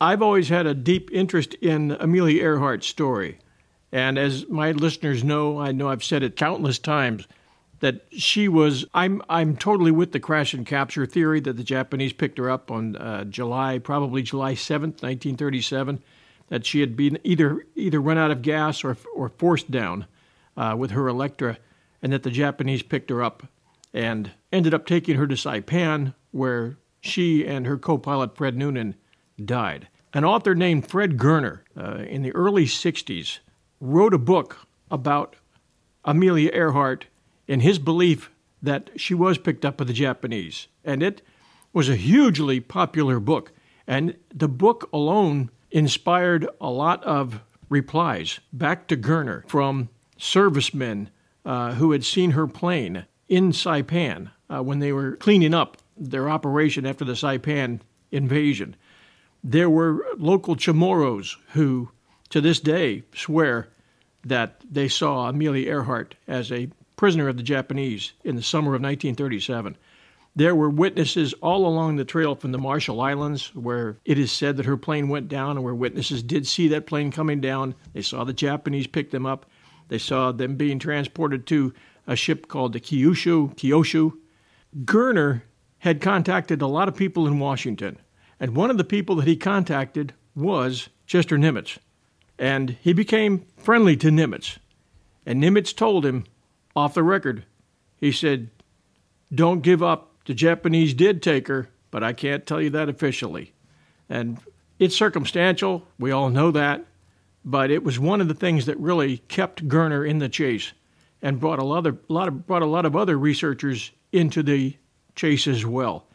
I've 0.00 0.22
always 0.22 0.48
had 0.48 0.66
a 0.66 0.74
deep 0.74 1.10
interest 1.12 1.54
in 1.54 1.92
Amelia 1.92 2.42
Earhart's 2.42 2.86
story. 2.86 3.38
And 3.90 4.18
as 4.18 4.48
my 4.48 4.72
listeners 4.72 5.24
know, 5.24 5.58
I 5.58 5.72
know 5.72 5.88
I've 5.88 6.04
said 6.04 6.22
it 6.22 6.36
countless 6.36 6.78
times 6.78 7.26
that 7.80 8.02
she 8.10 8.46
was. 8.46 8.84
I'm 8.94 9.22
I'm 9.28 9.56
totally 9.56 9.90
with 9.90 10.12
the 10.12 10.20
crash 10.20 10.54
and 10.54 10.66
capture 10.66 11.06
theory 11.06 11.40
that 11.40 11.56
the 11.56 11.64
Japanese 11.64 12.12
picked 12.12 12.38
her 12.38 12.50
up 12.50 12.70
on 12.70 12.96
uh, 12.96 13.24
July, 13.24 13.78
probably 13.78 14.22
July 14.22 14.52
7th, 14.52 15.02
1937 15.02 16.02
that 16.48 16.64
she 16.64 16.80
had 16.80 16.96
been 16.96 17.18
either 17.24 17.66
either 17.74 18.00
run 18.00 18.18
out 18.18 18.30
of 18.30 18.42
gas 18.42 18.84
or 18.84 18.96
or 19.14 19.28
forced 19.28 19.70
down 19.70 20.06
uh, 20.56 20.74
with 20.78 20.92
her 20.92 21.08
Electra, 21.08 21.58
and 22.02 22.12
that 22.12 22.22
the 22.22 22.30
Japanese 22.30 22.82
picked 22.82 23.10
her 23.10 23.22
up 23.22 23.46
and 23.92 24.32
ended 24.52 24.74
up 24.74 24.86
taking 24.86 25.16
her 25.16 25.26
to 25.26 25.34
Saipan, 25.34 26.14
where 26.30 26.76
she 27.00 27.46
and 27.46 27.66
her 27.66 27.78
co-pilot 27.78 28.36
Fred 28.36 28.56
Noonan 28.56 28.94
died. 29.42 29.88
An 30.12 30.24
author 30.24 30.54
named 30.54 30.86
Fred 30.88 31.18
Goerner 31.18 31.64
uh, 31.76 32.04
in 32.08 32.22
the 32.22 32.32
early 32.32 32.66
'60s 32.66 33.38
wrote 33.80 34.14
a 34.14 34.18
book 34.18 34.66
about 34.90 35.36
Amelia 36.04 36.50
Earhart 36.52 37.06
in 37.46 37.60
his 37.60 37.78
belief 37.78 38.30
that 38.62 38.90
she 38.96 39.14
was 39.14 39.38
picked 39.38 39.64
up 39.64 39.76
by 39.76 39.84
the 39.84 39.92
Japanese, 39.92 40.68
and 40.84 41.02
it 41.02 41.22
was 41.72 41.88
a 41.88 41.96
hugely 41.96 42.60
popular 42.60 43.20
book. 43.20 43.52
And 43.86 44.16
the 44.34 44.48
book 44.48 44.88
alone 44.92 45.50
inspired 45.70 46.48
a 46.60 46.70
lot 46.70 47.02
of 47.04 47.40
replies 47.68 48.40
back 48.52 48.86
to 48.88 48.96
Goerner 48.96 49.44
from 49.48 49.88
servicemen 50.16 51.10
uh, 51.44 51.74
who 51.74 51.92
had 51.92 52.04
seen 52.04 52.32
her 52.32 52.46
plane 52.46 53.06
in 53.28 53.52
Saipan 53.52 54.30
uh, 54.48 54.62
when 54.62 54.78
they 54.78 54.92
were 54.92 55.16
cleaning 55.16 55.54
up 55.54 55.76
their 55.96 56.28
operation 56.28 56.86
after 56.86 57.04
the 57.04 57.14
Saipan 57.14 57.80
invasion. 58.10 58.76
There 59.42 59.70
were 59.70 60.04
local 60.16 60.56
Chamorros 60.56 61.36
who, 61.52 61.90
to 62.30 62.40
this 62.40 62.60
day, 62.60 63.02
swear 63.14 63.68
that 64.24 64.60
they 64.68 64.88
saw 64.88 65.28
Amelia 65.28 65.68
Earhart 65.68 66.16
as 66.26 66.50
a 66.50 66.68
prisoner 66.96 67.28
of 67.28 67.36
the 67.36 67.42
Japanese 67.42 68.12
in 68.24 68.36
the 68.36 68.42
summer 68.42 68.70
of 68.74 68.82
1937. 68.82 69.76
There 70.36 70.54
were 70.54 70.68
witnesses 70.68 71.32
all 71.40 71.66
along 71.66 71.96
the 71.96 72.04
trail 72.04 72.34
from 72.34 72.52
the 72.52 72.58
Marshall 72.58 73.00
Islands 73.00 73.54
where 73.54 73.96
it 74.04 74.18
is 74.18 74.30
said 74.30 74.58
that 74.58 74.66
her 74.66 74.76
plane 74.76 75.08
went 75.08 75.28
down 75.28 75.52
and 75.52 75.64
where 75.64 75.74
witnesses 75.74 76.22
did 76.22 76.46
see 76.46 76.68
that 76.68 76.86
plane 76.86 77.10
coming 77.10 77.40
down. 77.40 77.74
They 77.94 78.02
saw 78.02 78.22
the 78.22 78.34
Japanese 78.34 78.86
pick 78.86 79.10
them 79.10 79.24
up. 79.24 79.46
They 79.88 79.96
saw 79.96 80.32
them 80.32 80.56
being 80.56 80.78
transported 80.78 81.46
to 81.46 81.72
a 82.06 82.16
ship 82.16 82.48
called 82.48 82.74
the 82.74 82.80
Kyushu, 82.80 83.56
Kyoshu. 83.56 84.12
Goerner 84.84 85.42
had 85.78 86.02
contacted 86.02 86.60
a 86.60 86.66
lot 86.66 86.88
of 86.88 86.96
people 86.96 87.26
in 87.26 87.38
Washington, 87.38 87.98
and 88.38 88.54
one 88.54 88.70
of 88.70 88.76
the 88.76 88.84
people 88.84 89.16
that 89.16 89.26
he 89.26 89.36
contacted 89.36 90.12
was 90.34 90.90
Chester 91.06 91.38
Nimitz. 91.38 91.78
And 92.38 92.76
he 92.82 92.92
became 92.92 93.46
friendly 93.56 93.96
to 93.96 94.08
Nimitz. 94.08 94.58
And 95.24 95.42
Nimitz 95.42 95.74
told 95.74 96.04
him, 96.04 96.24
off 96.74 96.92
the 96.92 97.02
record, 97.02 97.46
he 97.96 98.12
said, 98.12 98.50
Don't 99.34 99.62
give 99.62 99.82
up 99.82 100.15
the 100.26 100.34
Japanese 100.34 100.92
did 100.94 101.22
take 101.22 101.48
her, 101.48 101.68
but 101.90 102.04
I 102.04 102.12
can't 102.12 102.46
tell 102.46 102.60
you 102.60 102.70
that 102.70 102.88
officially. 102.88 103.52
And 104.08 104.38
it's 104.78 104.94
circumstantial, 104.94 105.86
we 105.98 106.10
all 106.10 106.30
know 106.30 106.50
that, 106.50 106.84
but 107.44 107.70
it 107.70 107.82
was 107.82 107.98
one 107.98 108.20
of 108.20 108.28
the 108.28 108.34
things 108.34 108.66
that 108.66 108.78
really 108.78 109.18
kept 109.18 109.68
Goerner 109.68 110.04
in 110.04 110.18
the 110.18 110.28
chase 110.28 110.72
and 111.22 111.40
brought 111.40 111.58
a 111.58 111.64
lot 111.64 111.86
of, 111.86 111.98
lot 112.08 112.28
of, 112.28 112.46
brought 112.46 112.62
a 112.62 112.66
lot 112.66 112.84
of 112.84 112.94
other 112.94 113.18
researchers 113.18 113.92
into 114.12 114.42
the 114.42 114.76
chase 115.14 115.46
as 115.46 115.64
well. 115.64 116.06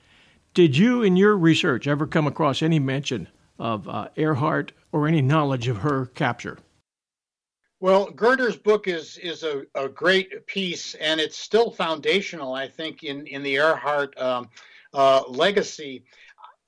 Did 0.54 0.78
you, 0.78 1.02
in 1.02 1.16
your 1.16 1.38
research, 1.38 1.88
ever 1.88 2.06
come 2.06 2.28
across 2.28 2.62
any 2.62 2.80
mention 2.80 3.30
of 3.58 3.88
uh, 3.88 4.10
Earhart 4.18 4.74
or 4.92 5.08
any 5.08 5.22
knowledge 5.22 5.68
of 5.68 5.78
her 5.78 6.08
capture? 6.08 6.60
Well, 7.82 8.12
Goerner's 8.12 8.58
book 8.58 8.88
is 8.88 9.18
is 9.18 9.42
a, 9.42 9.64
a 9.74 9.90
great 9.90 10.46
piece, 10.46 10.94
and 10.94 11.20
it's 11.20 11.36
still 11.36 11.72
foundational, 11.72 12.54
I 12.54 12.68
think, 12.68 13.04
in 13.04 13.26
in 13.26 13.42
the 13.42 13.56
Earhart 13.56 14.16
um, 14.22 14.50
uh, 14.94 15.24
legacy. 15.28 16.04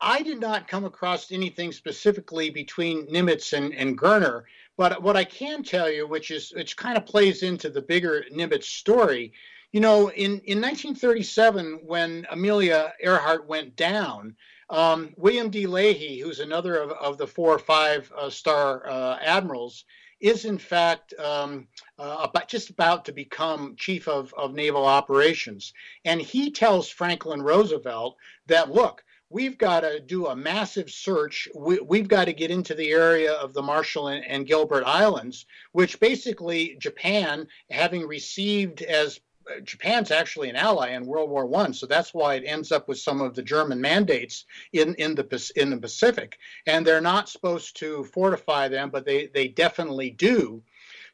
I 0.01 0.23
did 0.23 0.39
not 0.39 0.67
come 0.67 0.85
across 0.85 1.31
anything 1.31 1.71
specifically 1.71 2.49
between 2.49 3.05
Nimitz 3.05 3.53
and, 3.53 3.75
and 3.75 3.95
Goerner, 3.95 4.45
but 4.75 5.03
what 5.03 5.15
I 5.15 5.23
can 5.23 5.61
tell 5.61 5.87
you, 5.87 6.07
which 6.07 6.31
is 6.31 6.51
which 6.55 6.75
kind 6.75 6.97
of 6.97 7.05
plays 7.05 7.43
into 7.43 7.69
the 7.69 7.83
bigger 7.83 8.25
Nimitz 8.33 8.63
story, 8.63 9.33
you 9.71 9.81
know, 9.81 10.09
in, 10.09 10.41
in 10.45 10.59
1937, 10.59 11.81
when 11.85 12.25
Amelia 12.31 12.91
Earhart 12.99 13.47
went 13.47 13.75
down, 13.75 14.35
um, 14.71 15.13
William 15.17 15.51
D. 15.51 15.67
Leahy, 15.67 16.21
who's 16.21 16.39
another 16.39 16.77
of, 16.77 16.89
of 16.93 17.19
the 17.19 17.27
four 17.27 17.53
or 17.53 17.59
five 17.59 18.11
uh, 18.17 18.31
star 18.31 18.89
uh, 18.89 19.19
admirals, 19.21 19.85
is 20.23 20.45
in 20.45 20.57
fact 20.57 21.13
um, 21.19 21.67
uh, 21.99 22.21
about, 22.21 22.47
just 22.47 22.69
about 22.69 23.03
to 23.05 23.11
become 23.11 23.75
chief 23.77 24.07
of, 24.07 24.33
of 24.35 24.53
naval 24.53 24.85
operations. 24.85 25.73
And 26.05 26.21
he 26.21 26.49
tells 26.49 26.89
Franklin 26.89 27.41
Roosevelt 27.41 28.15
that, 28.47 28.71
look, 28.71 29.03
we've 29.29 29.57
got 29.57 29.81
to 29.81 29.99
do 29.99 30.27
a 30.27 30.35
massive 30.35 30.89
search. 30.89 31.49
We, 31.53 31.97
have 31.97 32.07
got 32.07 32.25
to 32.25 32.33
get 32.33 32.51
into 32.51 32.73
the 32.73 32.91
area 32.91 33.33
of 33.33 33.53
the 33.53 33.61
Marshall 33.61 34.07
and, 34.07 34.23
and 34.25 34.47
Gilbert 34.47 34.85
Islands, 34.85 35.45
which 35.73 35.99
basically 35.99 36.77
Japan, 36.79 37.45
having 37.69 38.07
received 38.07 38.81
as 38.81 39.19
Japan's 39.63 40.11
actually 40.11 40.49
an 40.49 40.55
ally 40.55 40.89
in 40.91 41.05
World 41.05 41.29
War 41.29 41.45
One, 41.45 41.73
so 41.73 41.85
that's 41.85 42.13
why 42.13 42.35
it 42.35 42.43
ends 42.45 42.71
up 42.71 42.87
with 42.87 42.99
some 42.99 43.21
of 43.21 43.35
the 43.35 43.43
German 43.43 43.79
mandates 43.81 44.45
in 44.71 44.95
in 44.95 45.15
the 45.15 45.51
in 45.55 45.69
the 45.69 45.77
Pacific. 45.77 46.37
And 46.65 46.85
they're 46.85 47.01
not 47.01 47.29
supposed 47.29 47.75
to 47.77 48.03
fortify 48.05 48.67
them, 48.67 48.89
but 48.89 49.05
they 49.05 49.27
they 49.27 49.47
definitely 49.47 50.09
do. 50.09 50.63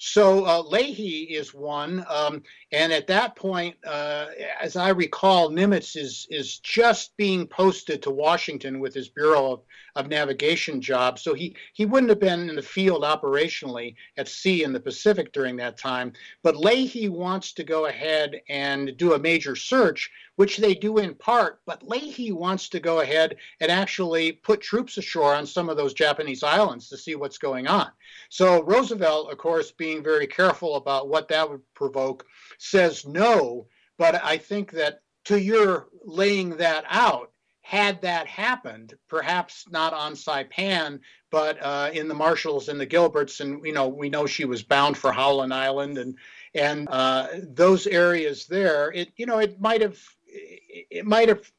So 0.01 0.45
uh, 0.45 0.61
Leahy 0.61 1.23
is 1.23 1.53
one, 1.53 2.05
um, 2.07 2.41
and 2.71 2.93
at 2.93 3.07
that 3.07 3.35
point, 3.35 3.75
uh, 3.85 4.27
as 4.61 4.77
I 4.77 4.89
recall, 4.89 5.49
Nimitz 5.49 5.97
is 5.97 6.25
is 6.29 6.59
just 6.59 7.17
being 7.17 7.45
posted 7.45 8.01
to 8.03 8.09
Washington 8.09 8.79
with 8.79 8.93
his 8.93 9.09
Bureau 9.09 9.51
of, 9.51 9.61
of 9.97 10.07
Navigation 10.07 10.79
job. 10.79 11.19
So 11.19 11.33
he 11.33 11.53
he 11.73 11.85
wouldn't 11.85 12.11
have 12.11 12.21
been 12.21 12.49
in 12.49 12.55
the 12.55 12.61
field 12.61 13.03
operationally 13.03 13.95
at 14.15 14.29
sea 14.29 14.63
in 14.63 14.71
the 14.71 14.79
Pacific 14.79 15.33
during 15.33 15.57
that 15.57 15.77
time. 15.77 16.13
But 16.43 16.55
Leahy 16.55 17.09
wants 17.09 17.51
to 17.53 17.65
go 17.65 17.87
ahead 17.87 18.39
and 18.47 18.95
do 18.95 19.15
a 19.15 19.19
major 19.19 19.57
search, 19.57 20.09
which 20.37 20.55
they 20.55 20.75
do 20.75 20.99
in 20.99 21.13
part. 21.13 21.59
But 21.65 21.85
Leahy 21.85 22.31
wants 22.31 22.69
to 22.69 22.79
go 22.79 23.01
ahead 23.01 23.35
and 23.59 23.69
actually 23.69 24.31
put 24.31 24.61
troops 24.61 24.97
ashore 24.97 25.35
on 25.35 25.45
some 25.45 25.67
of 25.67 25.75
those 25.75 25.93
Japanese 25.93 26.41
islands 26.41 26.87
to 26.87 26.97
see 26.97 27.15
what's 27.15 27.37
going 27.37 27.67
on. 27.67 27.91
So 28.29 28.63
Roosevelt, 28.63 29.29
of 29.29 29.37
course, 29.37 29.71
being 29.71 29.88
being 29.89 30.03
very 30.03 30.27
careful 30.27 30.75
about 30.75 31.09
what 31.09 31.27
that 31.29 31.49
would 31.49 31.61
provoke, 31.73 32.25
says 32.59 33.05
no. 33.07 33.67
But 33.97 34.23
I 34.23 34.37
think 34.37 34.71
that 34.73 34.99
to 35.25 35.39
your 35.39 35.87
laying 36.05 36.57
that 36.57 36.85
out, 36.87 37.31
had 37.61 38.01
that 38.01 38.27
happened, 38.27 38.95
perhaps 39.07 39.65
not 39.69 39.93
on 39.93 40.13
Saipan, 40.13 40.99
but 41.31 41.57
uh, 41.61 41.89
in 41.93 42.07
the 42.07 42.13
Marshalls 42.13 42.69
and 42.69 42.79
the 42.79 42.87
Gilberts, 42.87 43.41
and 43.41 43.63
you 43.65 43.73
know 43.73 43.87
we 43.87 44.09
know 44.09 44.25
she 44.25 44.45
was 44.45 44.63
bound 44.63 44.97
for 44.97 45.11
Howland 45.11 45.53
Island 45.53 45.97
and 45.97 46.15
and 46.53 46.87
uh, 46.89 47.27
those 47.43 47.85
areas 47.87 48.45
there. 48.45 48.91
It 48.91 49.09
you 49.17 49.25
know 49.25 49.39
it 49.39 49.59
might 49.59 49.81
have 49.81 49.99
it 50.25 51.05
might 51.05 51.29
have 51.29 51.51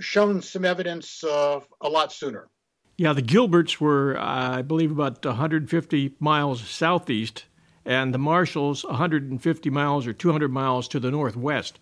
shown 0.00 0.42
some 0.42 0.64
evidence 0.64 1.22
uh, 1.22 1.60
a 1.80 1.88
lot 1.88 2.12
sooner. 2.12 2.48
Yeah, 2.96 3.12
the 3.12 3.22
Gilberts 3.22 3.80
were, 3.80 4.16
I 4.18 4.62
believe, 4.62 4.92
about 4.92 5.24
150 5.24 6.14
miles 6.20 6.60
southeast, 6.62 7.44
and 7.84 8.14
the 8.14 8.18
Marshalls 8.18 8.84
150 8.84 9.70
miles 9.70 10.06
or 10.06 10.12
200 10.12 10.50
miles 10.50 10.88
to 10.88 11.00
the 11.00 11.10
northwest. 11.10 11.78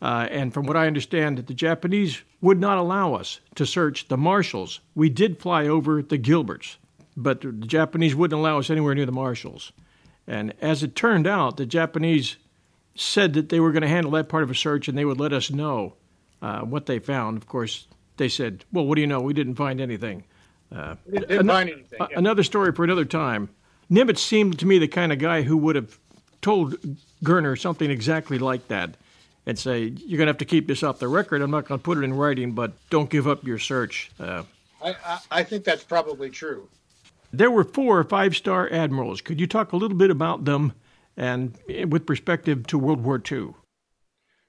Uh, 0.00 0.26
and 0.30 0.52
from 0.52 0.66
what 0.66 0.76
I 0.76 0.86
understand, 0.88 1.38
the 1.38 1.54
Japanese 1.54 2.22
would 2.40 2.58
not 2.58 2.78
allow 2.78 3.14
us 3.14 3.40
to 3.54 3.64
search 3.64 4.08
the 4.08 4.16
Marshalls. 4.16 4.80
We 4.94 5.08
did 5.08 5.38
fly 5.38 5.68
over 5.68 6.02
the 6.02 6.18
Gilberts, 6.18 6.76
but 7.16 7.40
the 7.40 7.52
Japanese 7.52 8.14
wouldn't 8.14 8.38
allow 8.38 8.58
us 8.58 8.68
anywhere 8.68 8.94
near 8.94 9.06
the 9.06 9.12
Marshalls. 9.12 9.72
And 10.26 10.54
as 10.60 10.82
it 10.82 10.96
turned 10.96 11.26
out, 11.26 11.56
the 11.56 11.66
Japanese 11.66 12.36
said 12.96 13.34
that 13.34 13.48
they 13.48 13.60
were 13.60 13.72
going 13.72 13.82
to 13.82 13.88
handle 13.88 14.12
that 14.12 14.28
part 14.28 14.42
of 14.42 14.50
a 14.50 14.54
search 14.54 14.88
and 14.88 14.98
they 14.98 15.04
would 15.04 15.20
let 15.20 15.32
us 15.32 15.50
know 15.50 15.94
uh, 16.42 16.60
what 16.60 16.86
they 16.86 16.98
found. 16.98 17.36
Of 17.36 17.46
course, 17.46 17.86
they 18.16 18.28
said, 18.28 18.64
"Well, 18.72 18.86
what 18.86 18.96
do 18.96 19.00
you 19.00 19.06
know? 19.06 19.20
We 19.20 19.32
didn't 19.32 19.54
find 19.54 19.80
anything." 19.80 20.24
Uh, 20.74 20.96
didn't 21.10 21.30
an- 21.30 21.46
find 21.46 21.70
anything. 21.70 21.98
Yeah. 22.00 22.18
Another 22.18 22.42
story 22.42 22.72
for 22.72 22.84
another 22.84 23.04
time. 23.04 23.50
Nimitz 23.92 24.18
seemed 24.18 24.58
to 24.58 24.66
me 24.66 24.78
the 24.78 24.88
kind 24.88 25.12
of 25.12 25.18
guy 25.18 25.42
who 25.42 25.56
would 25.58 25.76
have 25.76 25.98
told 26.40 26.76
Goerner 27.22 27.56
something 27.56 27.90
exactly 27.90 28.38
like 28.38 28.68
that 28.68 28.96
and 29.44 29.58
say, 29.58 29.92
You're 30.06 30.16
going 30.16 30.26
to 30.26 30.30
have 30.30 30.38
to 30.38 30.46
keep 30.46 30.66
this 30.66 30.82
off 30.82 30.98
the 30.98 31.08
record. 31.08 31.42
I'm 31.42 31.50
not 31.50 31.66
going 31.66 31.78
to 31.78 31.84
put 31.84 31.98
it 31.98 32.04
in 32.04 32.14
writing, 32.14 32.52
but 32.52 32.72
don't 32.88 33.10
give 33.10 33.28
up 33.28 33.44
your 33.44 33.58
search. 33.58 34.10
Uh, 34.18 34.44
I, 34.82 34.96
I, 35.04 35.18
I 35.30 35.42
think 35.42 35.64
that's 35.64 35.84
probably 35.84 36.30
true. 36.30 36.68
There 37.34 37.50
were 37.50 37.64
four 37.64 38.02
five 38.04 38.34
star 38.34 38.70
admirals. 38.72 39.20
Could 39.20 39.40
you 39.40 39.46
talk 39.46 39.72
a 39.72 39.76
little 39.76 39.96
bit 39.96 40.10
about 40.10 40.44
them 40.46 40.72
and 41.16 41.58
with 41.88 42.06
perspective 42.06 42.66
to 42.68 42.78
World 42.78 43.04
War 43.04 43.22
II? 43.30 43.48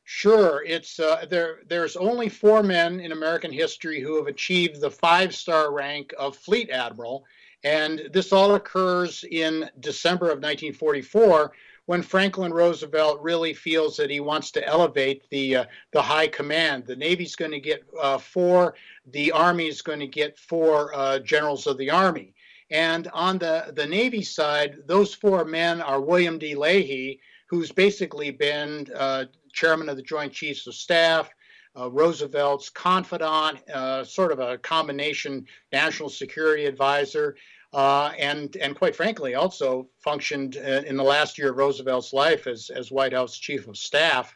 Sure. 0.06 0.64
It's 0.66 1.00
uh, 1.00 1.26
there. 1.30 1.60
There's 1.68 1.96
only 1.96 2.28
four 2.30 2.62
men 2.62 3.00
in 3.00 3.12
American 3.12 3.52
history 3.52 4.02
who 4.02 4.18
have 4.18 4.28
achieved 4.28 4.82
the 4.82 4.92
five 4.92 5.34
star 5.34 5.72
rank 5.74 6.14
of 6.18 6.36
fleet 6.36 6.70
admiral, 6.70 7.26
and 7.64 8.10
this 8.12 8.34
all 8.34 8.56
occurs 8.56 9.24
in 9.32 9.70
December 9.80 10.26
of 10.26 10.40
1944 10.40 11.54
when 11.86 12.02
Franklin 12.02 12.54
Roosevelt 12.54 13.22
really 13.22 13.54
feels 13.54 13.98
that 13.98 14.10
he 14.10 14.20
wants 14.20 14.52
to 14.52 14.66
elevate 14.66 15.30
the 15.30 15.58
uh, 15.58 15.66
the 15.92 16.02
high 16.02 16.28
command. 16.28 16.86
The 16.86 16.96
Navy's 16.96 17.36
going 17.36 17.52
to 17.52 17.60
get 17.60 17.84
uh, 18.00 18.18
four, 18.18 18.76
the 19.12 19.32
Army 19.32 19.68
is 19.68 19.82
going 19.82 20.00
to 20.00 20.08
get 20.08 20.40
four 20.40 20.96
uh, 20.96 21.20
generals 21.20 21.68
of 21.68 21.78
the 21.78 21.90
Army. 21.90 22.34
And 22.70 23.08
on 23.14 23.38
the, 23.38 23.72
the 23.76 23.86
Navy 23.86 24.24
side, 24.24 24.78
those 24.88 25.14
four 25.14 25.46
men 25.46 25.82
are 25.82 26.02
William 26.02 26.40
D. 26.40 26.56
Leahy, 26.56 27.20
who's 27.48 27.72
basically 27.72 28.32
been 28.32 28.88
uh, 28.96 29.26
chairman 29.52 29.90
of 29.90 29.96
the 29.96 30.02
Joint 30.02 30.34
Chiefs 30.34 30.66
of 30.66 30.74
Staff, 30.74 31.30
uh, 31.78 31.90
Roosevelt's 31.90 32.70
confidant, 32.70 33.68
uh, 33.70 34.04
sort 34.04 34.32
of 34.32 34.40
a 34.40 34.58
combination 34.60 35.46
national 35.72 36.10
security 36.10 36.66
advisor 36.66 37.36
uh, 37.74 38.12
and 38.20 38.56
and 38.58 38.76
quite 38.76 38.96
frankly 38.96 39.36
also 39.36 39.88
functioned 40.04 40.58
uh, 40.58 40.82
in 40.86 40.96
the 40.96 41.04
last 41.04 41.38
year 41.38 41.52
of 41.52 41.58
Roosevelt's 41.58 42.14
life 42.14 42.48
as 42.48 42.70
as 42.70 42.92
White 42.92 43.14
House 43.14 43.38
chief 43.38 43.68
of 43.68 43.78
staff 43.78 44.36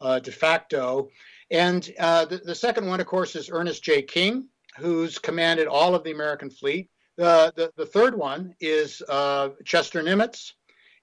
uh, 0.00 0.18
de 0.18 0.32
facto. 0.32 1.10
And 1.50 1.92
uh, 1.98 2.24
the, 2.24 2.38
the 2.38 2.54
second 2.54 2.86
one, 2.86 3.00
of 3.00 3.06
course, 3.06 3.36
is 3.36 3.50
Ernest 3.50 3.82
J. 3.82 4.02
King, 4.02 4.48
who's 4.76 5.18
commanded 5.18 5.68
all 5.68 5.94
of 5.94 6.02
the 6.02 6.10
American 6.10 6.50
fleet. 6.50 6.90
The 7.16 7.72
the, 7.76 7.86
third 7.86 8.16
one 8.16 8.54
is 8.60 9.02
uh, 9.08 9.50
Chester 9.64 10.02
Nimitz, 10.02 10.52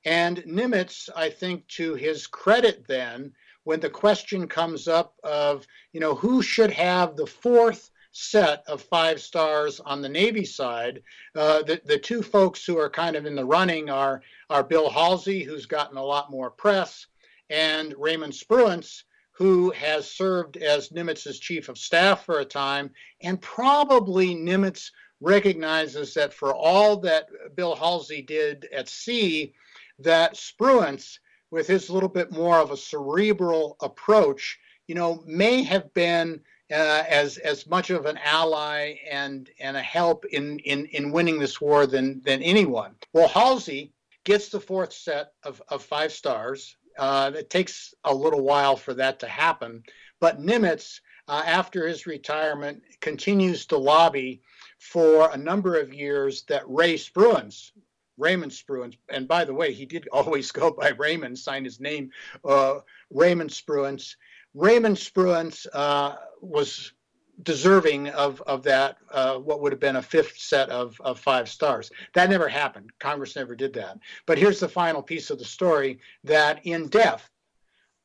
and 0.05 0.37
Nimitz, 0.45 1.09
I 1.15 1.29
think, 1.29 1.67
to 1.69 1.95
his 1.95 2.27
credit, 2.27 2.85
then 2.87 3.33
when 3.63 3.79
the 3.79 3.89
question 3.89 4.47
comes 4.47 4.87
up 4.87 5.15
of 5.23 5.65
you 5.91 5.99
know 5.99 6.15
who 6.15 6.41
should 6.41 6.71
have 6.71 7.15
the 7.15 7.25
fourth 7.25 7.89
set 8.13 8.63
of 8.67 8.81
five 8.81 9.19
stars 9.19 9.79
on 9.79 10.01
the 10.01 10.07
Navy 10.07 10.45
side. 10.45 11.01
Uh, 11.35 11.63
the, 11.63 11.81
the 11.83 11.97
two 11.97 12.21
folks 12.21 12.63
who 12.65 12.77
are 12.77 12.89
kind 12.89 13.15
of 13.15 13.25
in 13.25 13.35
the 13.35 13.43
running 13.43 13.89
are, 13.89 14.21
are 14.49 14.63
Bill 14.63 14.89
Halsey, 14.89 15.43
who's 15.43 15.65
gotten 15.65 15.97
a 15.97 16.03
lot 16.03 16.31
more 16.31 16.51
press, 16.51 17.07
and 17.49 17.93
Raymond 17.97 18.33
Spruance, 18.33 19.03
who 19.31 19.71
has 19.71 20.09
served 20.09 20.57
as 20.57 20.89
Nimitz's 20.89 21.39
chief 21.39 21.69
of 21.69 21.77
staff 21.77 22.23
for 22.23 22.39
a 22.39 22.45
time. 22.45 22.91
And 23.21 23.41
probably 23.41 24.35
Nimitz 24.35 24.91
recognizes 25.19 26.13
that 26.13 26.33
for 26.33 26.53
all 26.53 26.97
that 26.97 27.29
Bill 27.55 27.75
Halsey 27.75 28.21
did 28.21 28.67
at 28.71 28.87
sea, 28.87 29.55
that 29.99 30.35
Spruance, 30.35 31.17
with 31.49 31.65
his 31.67 31.89
little 31.89 32.09
bit 32.09 32.31
more 32.31 32.59
of 32.59 32.71
a 32.71 32.77
cerebral 32.77 33.75
approach, 33.81 34.59
you 34.87 34.93
know, 34.93 35.23
may 35.25 35.63
have 35.63 35.91
been 35.93 36.41
uh, 36.71 37.03
as 37.07 37.37
as 37.37 37.67
much 37.67 37.89
of 37.89 38.05
an 38.05 38.17
ally 38.23 38.95
and 39.09 39.49
and 39.59 39.77
a 39.77 39.81
help 39.81 40.25
in 40.25 40.59
in 40.59 40.85
in 40.87 41.11
winning 41.11 41.39
this 41.39 41.59
war 41.59 41.85
than 41.85 42.21
than 42.23 42.41
anyone. 42.41 42.95
Well, 43.13 43.27
Halsey 43.27 43.93
gets 44.23 44.49
the 44.49 44.59
fourth 44.59 44.93
set 44.93 45.33
of 45.43 45.61
of 45.69 45.83
five 45.83 46.11
stars. 46.11 46.75
Uh, 46.97 47.31
it 47.35 47.49
takes 47.49 47.93
a 48.03 48.13
little 48.13 48.41
while 48.41 48.75
for 48.75 48.93
that 48.93 49.19
to 49.19 49.27
happen, 49.27 49.83
but 50.19 50.39
Nimitz, 50.39 51.01
uh, 51.27 51.41
after 51.45 51.87
his 51.87 52.05
retirement, 52.05 52.83
continues 53.01 53.65
to 53.65 53.77
lobby 53.77 54.41
for 54.77 55.31
a 55.31 55.37
number 55.37 55.79
of 55.79 55.93
years 55.93 56.43
that 56.43 56.63
Ray 56.67 56.95
Spruance, 56.95 57.71
Raymond 58.17 58.51
Spruance, 58.51 58.97
and 59.09 59.27
by 59.27 59.43
the 59.43 59.53
way, 59.53 59.73
he 59.73 59.85
did 59.85 60.07
always 60.11 60.51
go 60.51 60.71
by 60.71 60.89
Raymond, 60.89 61.39
sign 61.39 61.63
his 61.63 61.79
name, 61.79 62.11
uh, 62.45 62.79
Raymond 63.09 63.49
Spruance. 63.49 64.15
Raymond 64.53 64.97
Spruance 64.97 65.65
uh, 65.73 66.15
was 66.41 66.93
deserving 67.41 68.09
of 68.09 68.41
of 68.41 68.63
that 68.63 68.97
uh, 69.11 69.37
what 69.37 69.59
would 69.59 69.71
have 69.71 69.79
been 69.79 69.95
a 69.95 70.01
fifth 70.01 70.37
set 70.37 70.69
of, 70.69 70.99
of 71.01 71.19
five 71.19 71.49
stars. 71.49 71.91
That 72.13 72.29
never 72.29 72.47
happened. 72.47 72.91
Congress 72.99 73.35
never 73.35 73.55
did 73.55 73.73
that. 73.73 73.97
But 74.27 74.37
here's 74.37 74.59
the 74.59 74.69
final 74.69 75.01
piece 75.01 75.31
of 75.31 75.39
the 75.39 75.45
story 75.45 75.99
that 76.23 76.65
in 76.65 76.87
death 76.89 77.29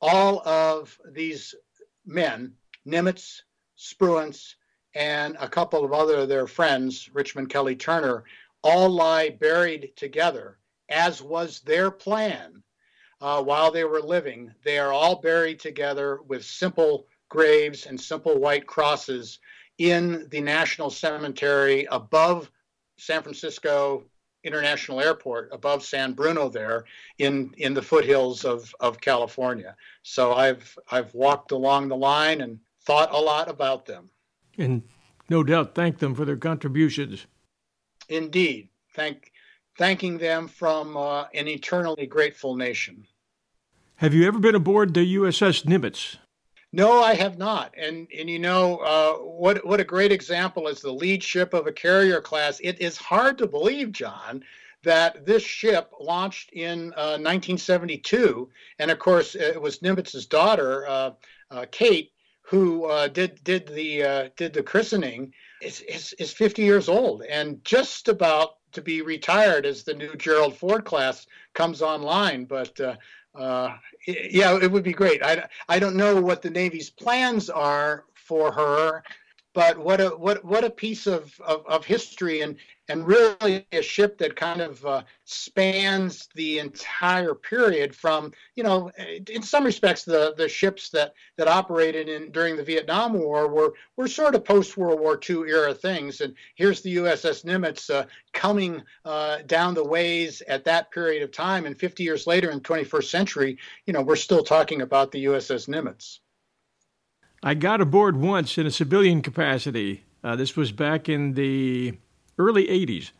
all 0.01 0.47
of 0.47 0.99
these 1.13 1.55
men 2.07 2.55
nimitz 2.87 3.43
spruance 3.77 4.55
and 4.95 5.37
a 5.41 5.49
couple 5.49 5.85
of 5.85 5.93
other 5.93 6.17
of 6.17 6.29
their 6.29 6.47
friends 6.47 7.11
richmond 7.13 7.51
kelly 7.51 7.77
turner 7.77 8.25
all 8.63 8.89
lie 8.89 9.29
buried 9.29 9.91
together 9.97 10.59
as 10.89 11.21
was 11.21 11.61
their 11.61 11.91
plan 11.91 12.63
uh, 13.21 13.43
while 13.43 13.71
they 13.71 13.85
were 13.85 14.01
living 14.01 14.53
they 14.65 14.79
are 14.79 14.93
all 14.93 15.21
buried 15.21 15.59
together 15.59 16.21
with 16.27 16.45
simple 16.45 17.07
graves 17.29 17.87
and 17.87 18.01
simple 18.01 18.39
white 18.39 18.67
crosses 18.67 19.39
in 19.79 20.27
the 20.31 20.41
National 20.41 20.91
Cemetery 20.91 21.87
above 21.91 22.51
San 22.97 23.23
Francisco 23.23 24.05
International 24.45 25.01
Airport, 25.01 25.51
above 25.53 25.85
San 25.85 26.13
Bruno 26.13 26.49
there 26.49 26.85
in, 27.19 27.53
in 27.59 27.75
the 27.75 27.83
foothills 27.83 28.45
of, 28.45 28.75
of 28.81 29.01
California. 29.01 29.77
So 30.03 30.35
I've 30.35 30.77
I've 30.91 31.13
walked 31.15 31.53
along 31.53 31.89
the 31.89 31.97
line 31.97 32.41
and 32.41 32.59
thought 32.85 33.13
a 33.13 33.19
lot 33.19 33.49
about 33.49 33.87
them. 33.87 34.11
And 34.57 34.83
no 35.29 35.43
doubt 35.43 35.75
thank 35.75 35.99
them 35.99 36.15
for 36.15 36.25
their 36.25 36.37
contributions. 36.37 37.27
Indeed. 38.09 38.69
Thank 38.95 39.33
thanking 39.79 40.19
them 40.19 40.49
from 40.49 40.97
uh, 40.97 41.25
an 41.33 41.49
eternally 41.49 42.07
grateful 42.07 42.57
nation. 42.57 43.07
Have 43.97 44.13
you 44.13 44.27
ever 44.27 44.39
been 44.39 44.55
aboard 44.55 44.93
the 44.93 45.17
USS 45.17 45.65
Nimitz? 45.65 46.17
No, 46.73 47.03
I 47.03 47.15
have 47.15 47.39
not. 47.39 47.75
And 47.79 48.07
and 48.17 48.29
you 48.29 48.39
know 48.39 48.77
uh, 48.79 49.13
what 49.15 49.65
what 49.67 49.81
a 49.81 49.85
great 49.85 50.13
example 50.13 50.69
is 50.69 50.81
the 50.81 50.93
lead 50.93 51.23
ship 51.23 51.55
of 51.55 51.67
a 51.67 51.73
carrier 51.73 52.21
class. 52.21 52.61
It 52.63 52.81
is 52.81 52.99
hard 52.99 53.39
to 53.39 53.47
believe, 53.47 53.91
John, 53.93 54.45
that 54.83 55.25
this 55.25 55.43
ship 55.43 55.91
launched 55.99 56.51
in 56.53 56.93
uh, 56.93 57.17
1972, 57.17 58.51
and 58.79 58.91
of 58.91 58.99
course 58.99 59.35
it 59.35 59.61
was 59.61 59.79
Nimitz's 59.79 60.27
daughter, 60.27 60.87
uh, 60.87 61.11
uh 61.51 61.65
Kate, 61.71 62.13
who 62.43 62.85
uh, 62.85 63.09
did 63.09 63.43
did 63.45 63.67
the 63.69 64.03
uh, 64.03 64.29
did 64.37 64.53
the 64.53 64.63
christening. 64.63 65.33
Is, 65.63 65.81
is 65.81 66.13
is 66.21 66.33
50 66.33 66.63
years 66.63 66.89
old 66.89 67.23
and 67.23 67.65
just 67.65 68.07
about 68.07 68.58
to 68.73 68.83
be 68.83 69.03
retired 69.03 69.67
as 69.67 69.83
the 69.83 69.95
new 69.95 70.15
Gerald 70.17 70.57
Ford 70.57 70.85
class 70.85 71.27
comes 71.55 71.83
online. 71.83 72.45
But 72.45 72.79
uh, 72.81 72.97
yeah, 74.07 74.59
it 74.61 74.71
would 74.71 74.85
be 74.85 74.93
great. 74.93 75.23
I, 75.23 75.49
I 75.69 75.79
don't 75.79 75.97
know 75.97 76.21
what 76.21 76.43
the 76.43 76.51
Navy's 76.51 76.91
plans 76.91 77.49
are 77.51 78.05
for 78.15 78.53
her. 78.53 79.03
But 79.55 79.79
what 79.79 80.01
a 80.01 80.11
what 80.11 80.45
what 80.45 80.65
a 80.65 80.71
piece 80.71 81.07
of, 81.07 81.39
of, 81.41 81.67
of 81.67 81.85
history 81.85 82.43
and 82.43 82.57
and 82.89 83.07
really 83.07 83.67
a 83.73 83.83
ship 83.83 84.19
that 84.19 84.37
kind 84.37 84.61
of 84.61 84.85
uh, 84.85 85.03
spans 85.25 86.29
the 86.35 86.59
entire 86.59 87.35
period 87.35 87.95
from 87.95 88.33
you 88.57 88.63
know 88.63 88.91
in 89.31 89.43
some 89.43 89.65
respects 89.65 90.05
the 90.05 90.35
the 90.37 90.49
ships 90.49 90.91
that 90.91 91.15
that 91.37 91.49
operated 91.49 92.09
in 92.09 92.31
during 92.31 92.57
the 92.57 92.63
Vietnam 92.63 93.15
War 93.15 93.49
were 93.49 93.75
were 93.97 94.09
sort 94.09 94.35
of 94.35 94.45
post 94.45 94.77
World 94.77 95.01
War 95.01 95.19
II 95.29 95.49
era 95.49 95.75
things 95.75 96.21
and 96.21 96.35
here's 96.55 96.83
the 96.83 96.97
USS 96.97 97.45
Nimitz 97.45 97.91
uh, 97.91 98.05
coming 98.33 98.83
uh, 99.05 99.39
down 99.47 99.75
the 99.75 99.85
ways 99.85 100.43
at 100.49 100.65
that 100.65 100.91
period 100.91 101.23
of 101.23 101.33
time 101.33 101.67
and 101.67 101.79
50 101.79 102.03
years 102.03 102.27
later 102.27 102.51
in 102.51 102.59
the 102.59 102.65
21st 102.65 103.05
century 103.05 103.59
you 103.87 103.93
know 103.93 104.03
we're 104.03 104.17
still 104.17 104.43
talking 104.43 104.83
about 104.83 105.11
the 105.11 105.25
USS 105.25 105.69
Nimitz. 105.69 106.21
I 107.43 107.55
got 107.55 107.81
aboard 107.81 108.17
once 108.17 108.59
in 108.59 108.67
a 108.67 108.71
civilian 108.71 109.23
capacity. 109.23 110.05
Uh, 110.25 110.37
this 110.37 110.57
was 110.57 110.73
back 110.73 111.09
in 111.09 111.35
the 111.35 111.95
early 112.39 112.67
80s, 112.67 113.11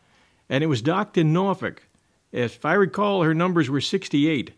and 0.49 0.63
it 0.63 0.67
was 0.67 0.81
docked 0.81 1.17
in 1.17 1.31
Norfolk. 1.31 1.83
If 2.31 2.65
I 2.65 2.73
recall, 2.73 3.23
her 3.23 3.33
numbers 3.33 3.69
were 3.69 3.81
68. 3.81 4.51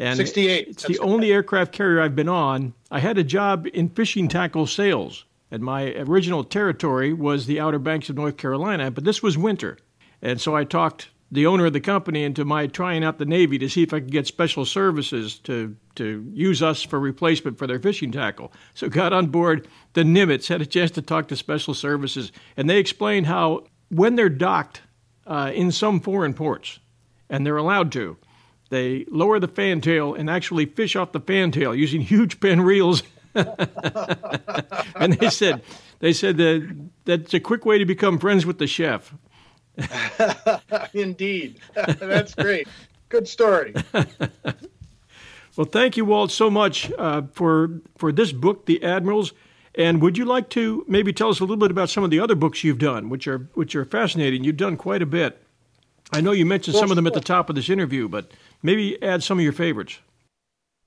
And 0.00 0.16
68. 0.16 0.68
It's 0.68 0.82
That's 0.82 0.98
the 0.98 1.04
only 1.04 1.32
aircraft 1.32 1.72
carrier 1.72 2.00
I've 2.00 2.16
been 2.16 2.28
on. 2.28 2.74
I 2.90 3.00
had 3.00 3.18
a 3.18 3.24
job 3.24 3.66
in 3.72 3.88
fishing 3.88 4.28
tackle 4.28 4.66
sales, 4.66 5.24
and 5.50 5.62
my 5.62 5.92
original 5.94 6.44
territory 6.44 7.12
was 7.12 7.46
the 7.46 7.60
Outer 7.60 7.78
Banks 7.78 8.08
of 8.08 8.16
North 8.16 8.36
Carolina, 8.36 8.90
but 8.90 9.04
this 9.04 9.22
was 9.22 9.38
winter. 9.38 9.78
And 10.20 10.40
so 10.40 10.56
I 10.56 10.64
talked 10.64 11.08
the 11.30 11.46
owner 11.46 11.66
of 11.66 11.72
the 11.72 11.80
company 11.80 12.24
into 12.24 12.44
my 12.44 12.66
trying 12.66 13.04
out 13.04 13.18
the 13.18 13.26
Navy 13.26 13.58
to 13.58 13.68
see 13.68 13.82
if 13.82 13.92
I 13.92 14.00
could 14.00 14.10
get 14.10 14.26
special 14.26 14.64
services 14.64 15.38
to 15.40 15.76
to 15.96 16.24
use 16.32 16.62
us 16.62 16.82
for 16.82 16.98
replacement 17.00 17.58
for 17.58 17.66
their 17.66 17.80
fishing 17.80 18.12
tackle. 18.12 18.52
So 18.74 18.88
got 18.88 19.12
on 19.12 19.26
board 19.26 19.66
the 19.94 20.02
Nimitz, 20.02 20.48
had 20.48 20.62
a 20.62 20.66
chance 20.66 20.92
to 20.92 21.02
talk 21.02 21.28
to 21.28 21.36
special 21.36 21.74
services, 21.74 22.30
and 22.56 22.70
they 22.70 22.78
explained 22.78 23.26
how 23.26 23.64
when 23.88 24.14
they're 24.14 24.28
docked 24.28 24.82
uh, 25.26 25.50
in 25.54 25.72
some 25.72 26.00
foreign 26.00 26.34
ports, 26.34 26.78
and 27.28 27.44
they're 27.44 27.56
allowed 27.56 27.92
to, 27.92 28.16
they 28.70 29.04
lower 29.10 29.38
the 29.38 29.48
fantail 29.48 30.14
and 30.14 30.30
actually 30.30 30.66
fish 30.66 30.96
off 30.96 31.12
the 31.12 31.20
fantail 31.20 31.74
using 31.74 32.00
huge 32.02 32.40
Penn 32.40 32.60
reels. 32.60 33.02
and 33.34 35.12
they 35.14 35.30
said 35.30 35.62
they 36.00 36.12
said 36.12 36.36
that 36.38 36.88
that's 37.04 37.34
a 37.34 37.40
quick 37.40 37.64
way 37.64 37.78
to 37.78 37.84
become 37.84 38.18
friends 38.18 38.46
with 38.46 38.58
the 38.58 38.66
chef. 38.66 39.14
Indeed. 40.94 41.60
That's 41.74 42.34
great. 42.34 42.68
Good 43.08 43.28
story. 43.28 43.74
well, 45.56 45.66
thank 45.66 45.96
you, 45.96 46.04
Walt, 46.04 46.30
so 46.30 46.50
much 46.50 46.92
uh, 46.98 47.22
for 47.32 47.80
for 47.96 48.12
this 48.12 48.32
book, 48.32 48.66
The 48.66 48.82
Admirals. 48.82 49.32
And 49.74 50.02
would 50.02 50.18
you 50.18 50.24
like 50.24 50.48
to 50.50 50.84
maybe 50.88 51.12
tell 51.12 51.28
us 51.28 51.38
a 51.38 51.44
little 51.44 51.56
bit 51.56 51.70
about 51.70 51.88
some 51.88 52.02
of 52.02 52.10
the 52.10 52.18
other 52.18 52.34
books 52.34 52.64
you've 52.64 52.78
done, 52.78 53.08
which 53.08 53.28
are 53.28 53.48
which 53.54 53.76
are 53.76 53.84
fascinating? 53.84 54.44
You've 54.44 54.56
done 54.56 54.76
quite 54.76 55.02
a 55.02 55.06
bit. 55.06 55.42
I 56.12 56.20
know 56.20 56.32
you 56.32 56.46
mentioned 56.46 56.74
well, 56.74 56.82
some 56.82 56.90
of 56.90 56.96
them 56.96 57.06
at 57.06 57.14
the 57.14 57.20
top 57.20 57.48
of 57.50 57.56
this 57.56 57.68
interview, 57.68 58.08
but 58.08 58.32
maybe 58.62 59.00
add 59.02 59.22
some 59.22 59.38
of 59.38 59.44
your 59.44 59.52
favorites. 59.52 59.98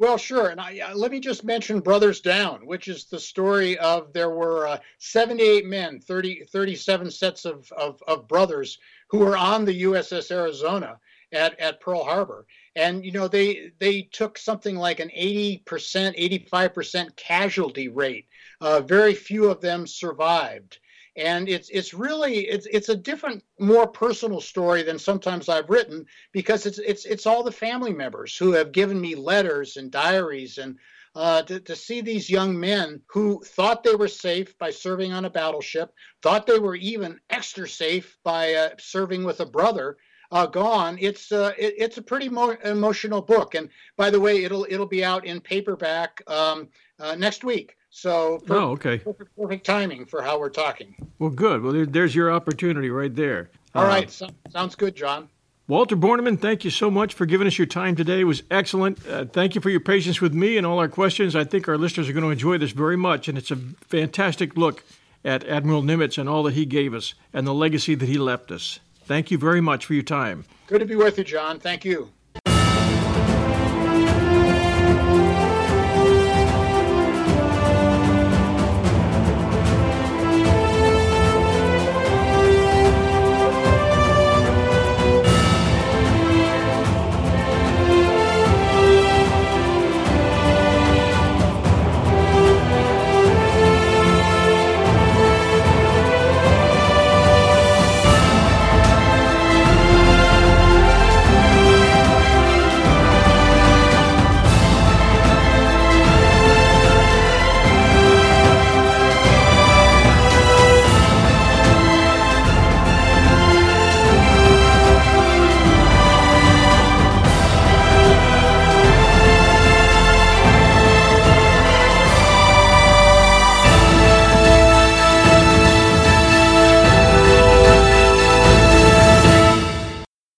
Well, 0.01 0.17
sure. 0.17 0.47
And 0.47 0.59
I, 0.59 0.79
uh, 0.79 0.95
let 0.95 1.11
me 1.11 1.19
just 1.19 1.43
mention 1.43 1.79
Brothers 1.79 2.21
Down, 2.21 2.65
which 2.65 2.87
is 2.87 3.05
the 3.05 3.19
story 3.19 3.77
of 3.77 4.11
there 4.13 4.31
were 4.31 4.67
uh, 4.67 4.79
78 4.97 5.67
men, 5.67 5.99
30, 5.99 6.45
37 6.45 7.11
sets 7.11 7.45
of, 7.45 7.71
of, 7.73 8.01
of, 8.07 8.27
brothers 8.27 8.79
who 9.09 9.19
were 9.19 9.37
on 9.37 9.63
the 9.63 9.83
USS 9.83 10.31
Arizona 10.31 10.99
at, 11.31 11.59
at 11.59 11.81
Pearl 11.81 12.03
Harbor. 12.03 12.47
And, 12.75 13.05
you 13.05 13.11
know, 13.11 13.27
they, 13.27 13.73
they 13.77 14.01
took 14.01 14.39
something 14.39 14.75
like 14.75 14.99
an 14.99 15.09
80%, 15.09 15.61
85% 15.63 17.15
casualty 17.15 17.87
rate. 17.87 18.25
Uh, 18.59 18.81
very 18.81 19.13
few 19.13 19.51
of 19.51 19.61
them 19.61 19.85
survived 19.85 20.79
and 21.15 21.49
it's 21.49 21.69
it's 21.69 21.93
really 21.93 22.47
it's 22.47 22.65
it's 22.67 22.89
a 22.89 22.95
different 22.95 23.43
more 23.59 23.87
personal 23.87 24.39
story 24.39 24.83
than 24.83 24.97
sometimes 24.97 25.49
I've 25.49 25.69
written 25.69 26.05
because 26.31 26.65
it's 26.65 26.79
it's 26.79 27.05
it's 27.05 27.25
all 27.25 27.43
the 27.43 27.51
family 27.51 27.93
members 27.93 28.37
who 28.37 28.53
have 28.53 28.71
given 28.71 28.99
me 28.99 29.15
letters 29.15 29.77
and 29.77 29.91
diaries 29.91 30.57
and 30.57 30.77
uh, 31.15 31.41
to, 31.43 31.59
to 31.59 31.75
see 31.75 32.01
these 32.01 32.29
young 32.29 32.57
men 32.57 33.01
who 33.07 33.41
thought 33.43 33.83
they 33.83 33.95
were 33.95 34.07
safe 34.07 34.57
by 34.57 34.69
serving 34.69 35.11
on 35.11 35.25
a 35.25 35.29
battleship, 35.29 35.93
thought 36.21 36.47
they 36.47 36.59
were 36.59 36.75
even 36.75 37.19
extra 37.29 37.67
safe 37.67 38.17
by 38.23 38.53
uh, 38.53 38.69
serving 38.79 39.23
with 39.23 39.41
a 39.41 39.45
brother, 39.45 39.97
uh, 40.31 40.45
gone. 40.45 40.97
It's 41.01 41.31
uh, 41.31 41.51
it, 41.57 41.73
it's 41.77 41.97
a 41.97 42.01
pretty 42.01 42.29
mo- 42.29 42.57
emotional 42.63 43.21
book. 43.21 43.55
And 43.55 43.69
by 43.97 44.09
the 44.09 44.19
way, 44.19 44.43
it'll 44.45 44.65
it'll 44.69 44.85
be 44.85 45.03
out 45.03 45.25
in 45.25 45.41
paperback 45.41 46.21
um, 46.27 46.69
uh, 46.99 47.15
next 47.15 47.43
week. 47.43 47.75
So, 47.91 48.39
per- 48.39 48.55
oh, 48.55 48.71
okay, 48.71 48.97
perfect, 48.99 49.35
perfect, 49.37 49.65
timing 49.65 50.05
for 50.05 50.21
how 50.21 50.39
we're 50.39 50.49
talking. 50.49 50.95
Well, 51.19 51.29
good. 51.29 51.61
Well, 51.61 51.73
there, 51.73 51.85
there's 51.85 52.15
your 52.15 52.31
opportunity 52.31 52.89
right 52.89 53.13
there. 53.13 53.51
All 53.75 53.83
uh, 53.83 53.87
right, 53.87 54.09
so, 54.09 54.29
sounds 54.49 54.75
good, 54.75 54.95
John. 54.95 55.29
Walter 55.67 55.95
Borneman, 55.95 56.39
thank 56.39 56.63
you 56.63 56.71
so 56.71 56.89
much 56.89 57.13
for 57.13 57.25
giving 57.25 57.47
us 57.47 57.57
your 57.57 57.67
time 57.67 57.95
today. 57.95 58.21
It 58.21 58.25
was 58.25 58.43
excellent. 58.49 59.05
Uh, 59.07 59.25
thank 59.25 59.55
you 59.55 59.61
for 59.61 59.69
your 59.69 59.81
patience 59.81 60.21
with 60.21 60.33
me 60.33 60.57
and 60.57 60.65
all 60.65 60.79
our 60.79 60.89
questions. 60.89 61.35
I 61.35 61.43
think 61.43 61.67
our 61.67 61.77
listeners 61.77 62.09
are 62.09 62.13
going 62.13 62.23
to 62.23 62.29
enjoy 62.31 62.57
this 62.57 62.71
very 62.71 62.97
much, 62.97 63.27
and 63.27 63.37
it's 63.37 63.51
a 63.51 63.55
fantastic 63.55 64.57
look 64.57 64.83
at 65.23 65.45
Admiral 65.45 65.83
Nimitz 65.83 66.17
and 66.17 66.27
all 66.27 66.43
that 66.43 66.53
he 66.53 66.65
gave 66.65 66.93
us 66.93 67.13
and 67.33 67.45
the 67.45 67.53
legacy 67.53 67.95
that 67.95 68.07
he 68.07 68.17
left 68.17 68.51
us. 68.51 68.79
Thank 69.03 69.31
you 69.31 69.37
very 69.37 69.61
much 69.61 69.85
for 69.85 69.93
your 69.93 70.03
time. 70.03 70.45
Good 70.67 70.79
to 70.79 70.85
be 70.85 70.95
with 70.95 71.17
you, 71.17 71.23
John. 71.23 71.59
Thank 71.59 71.85
you. 71.85 72.11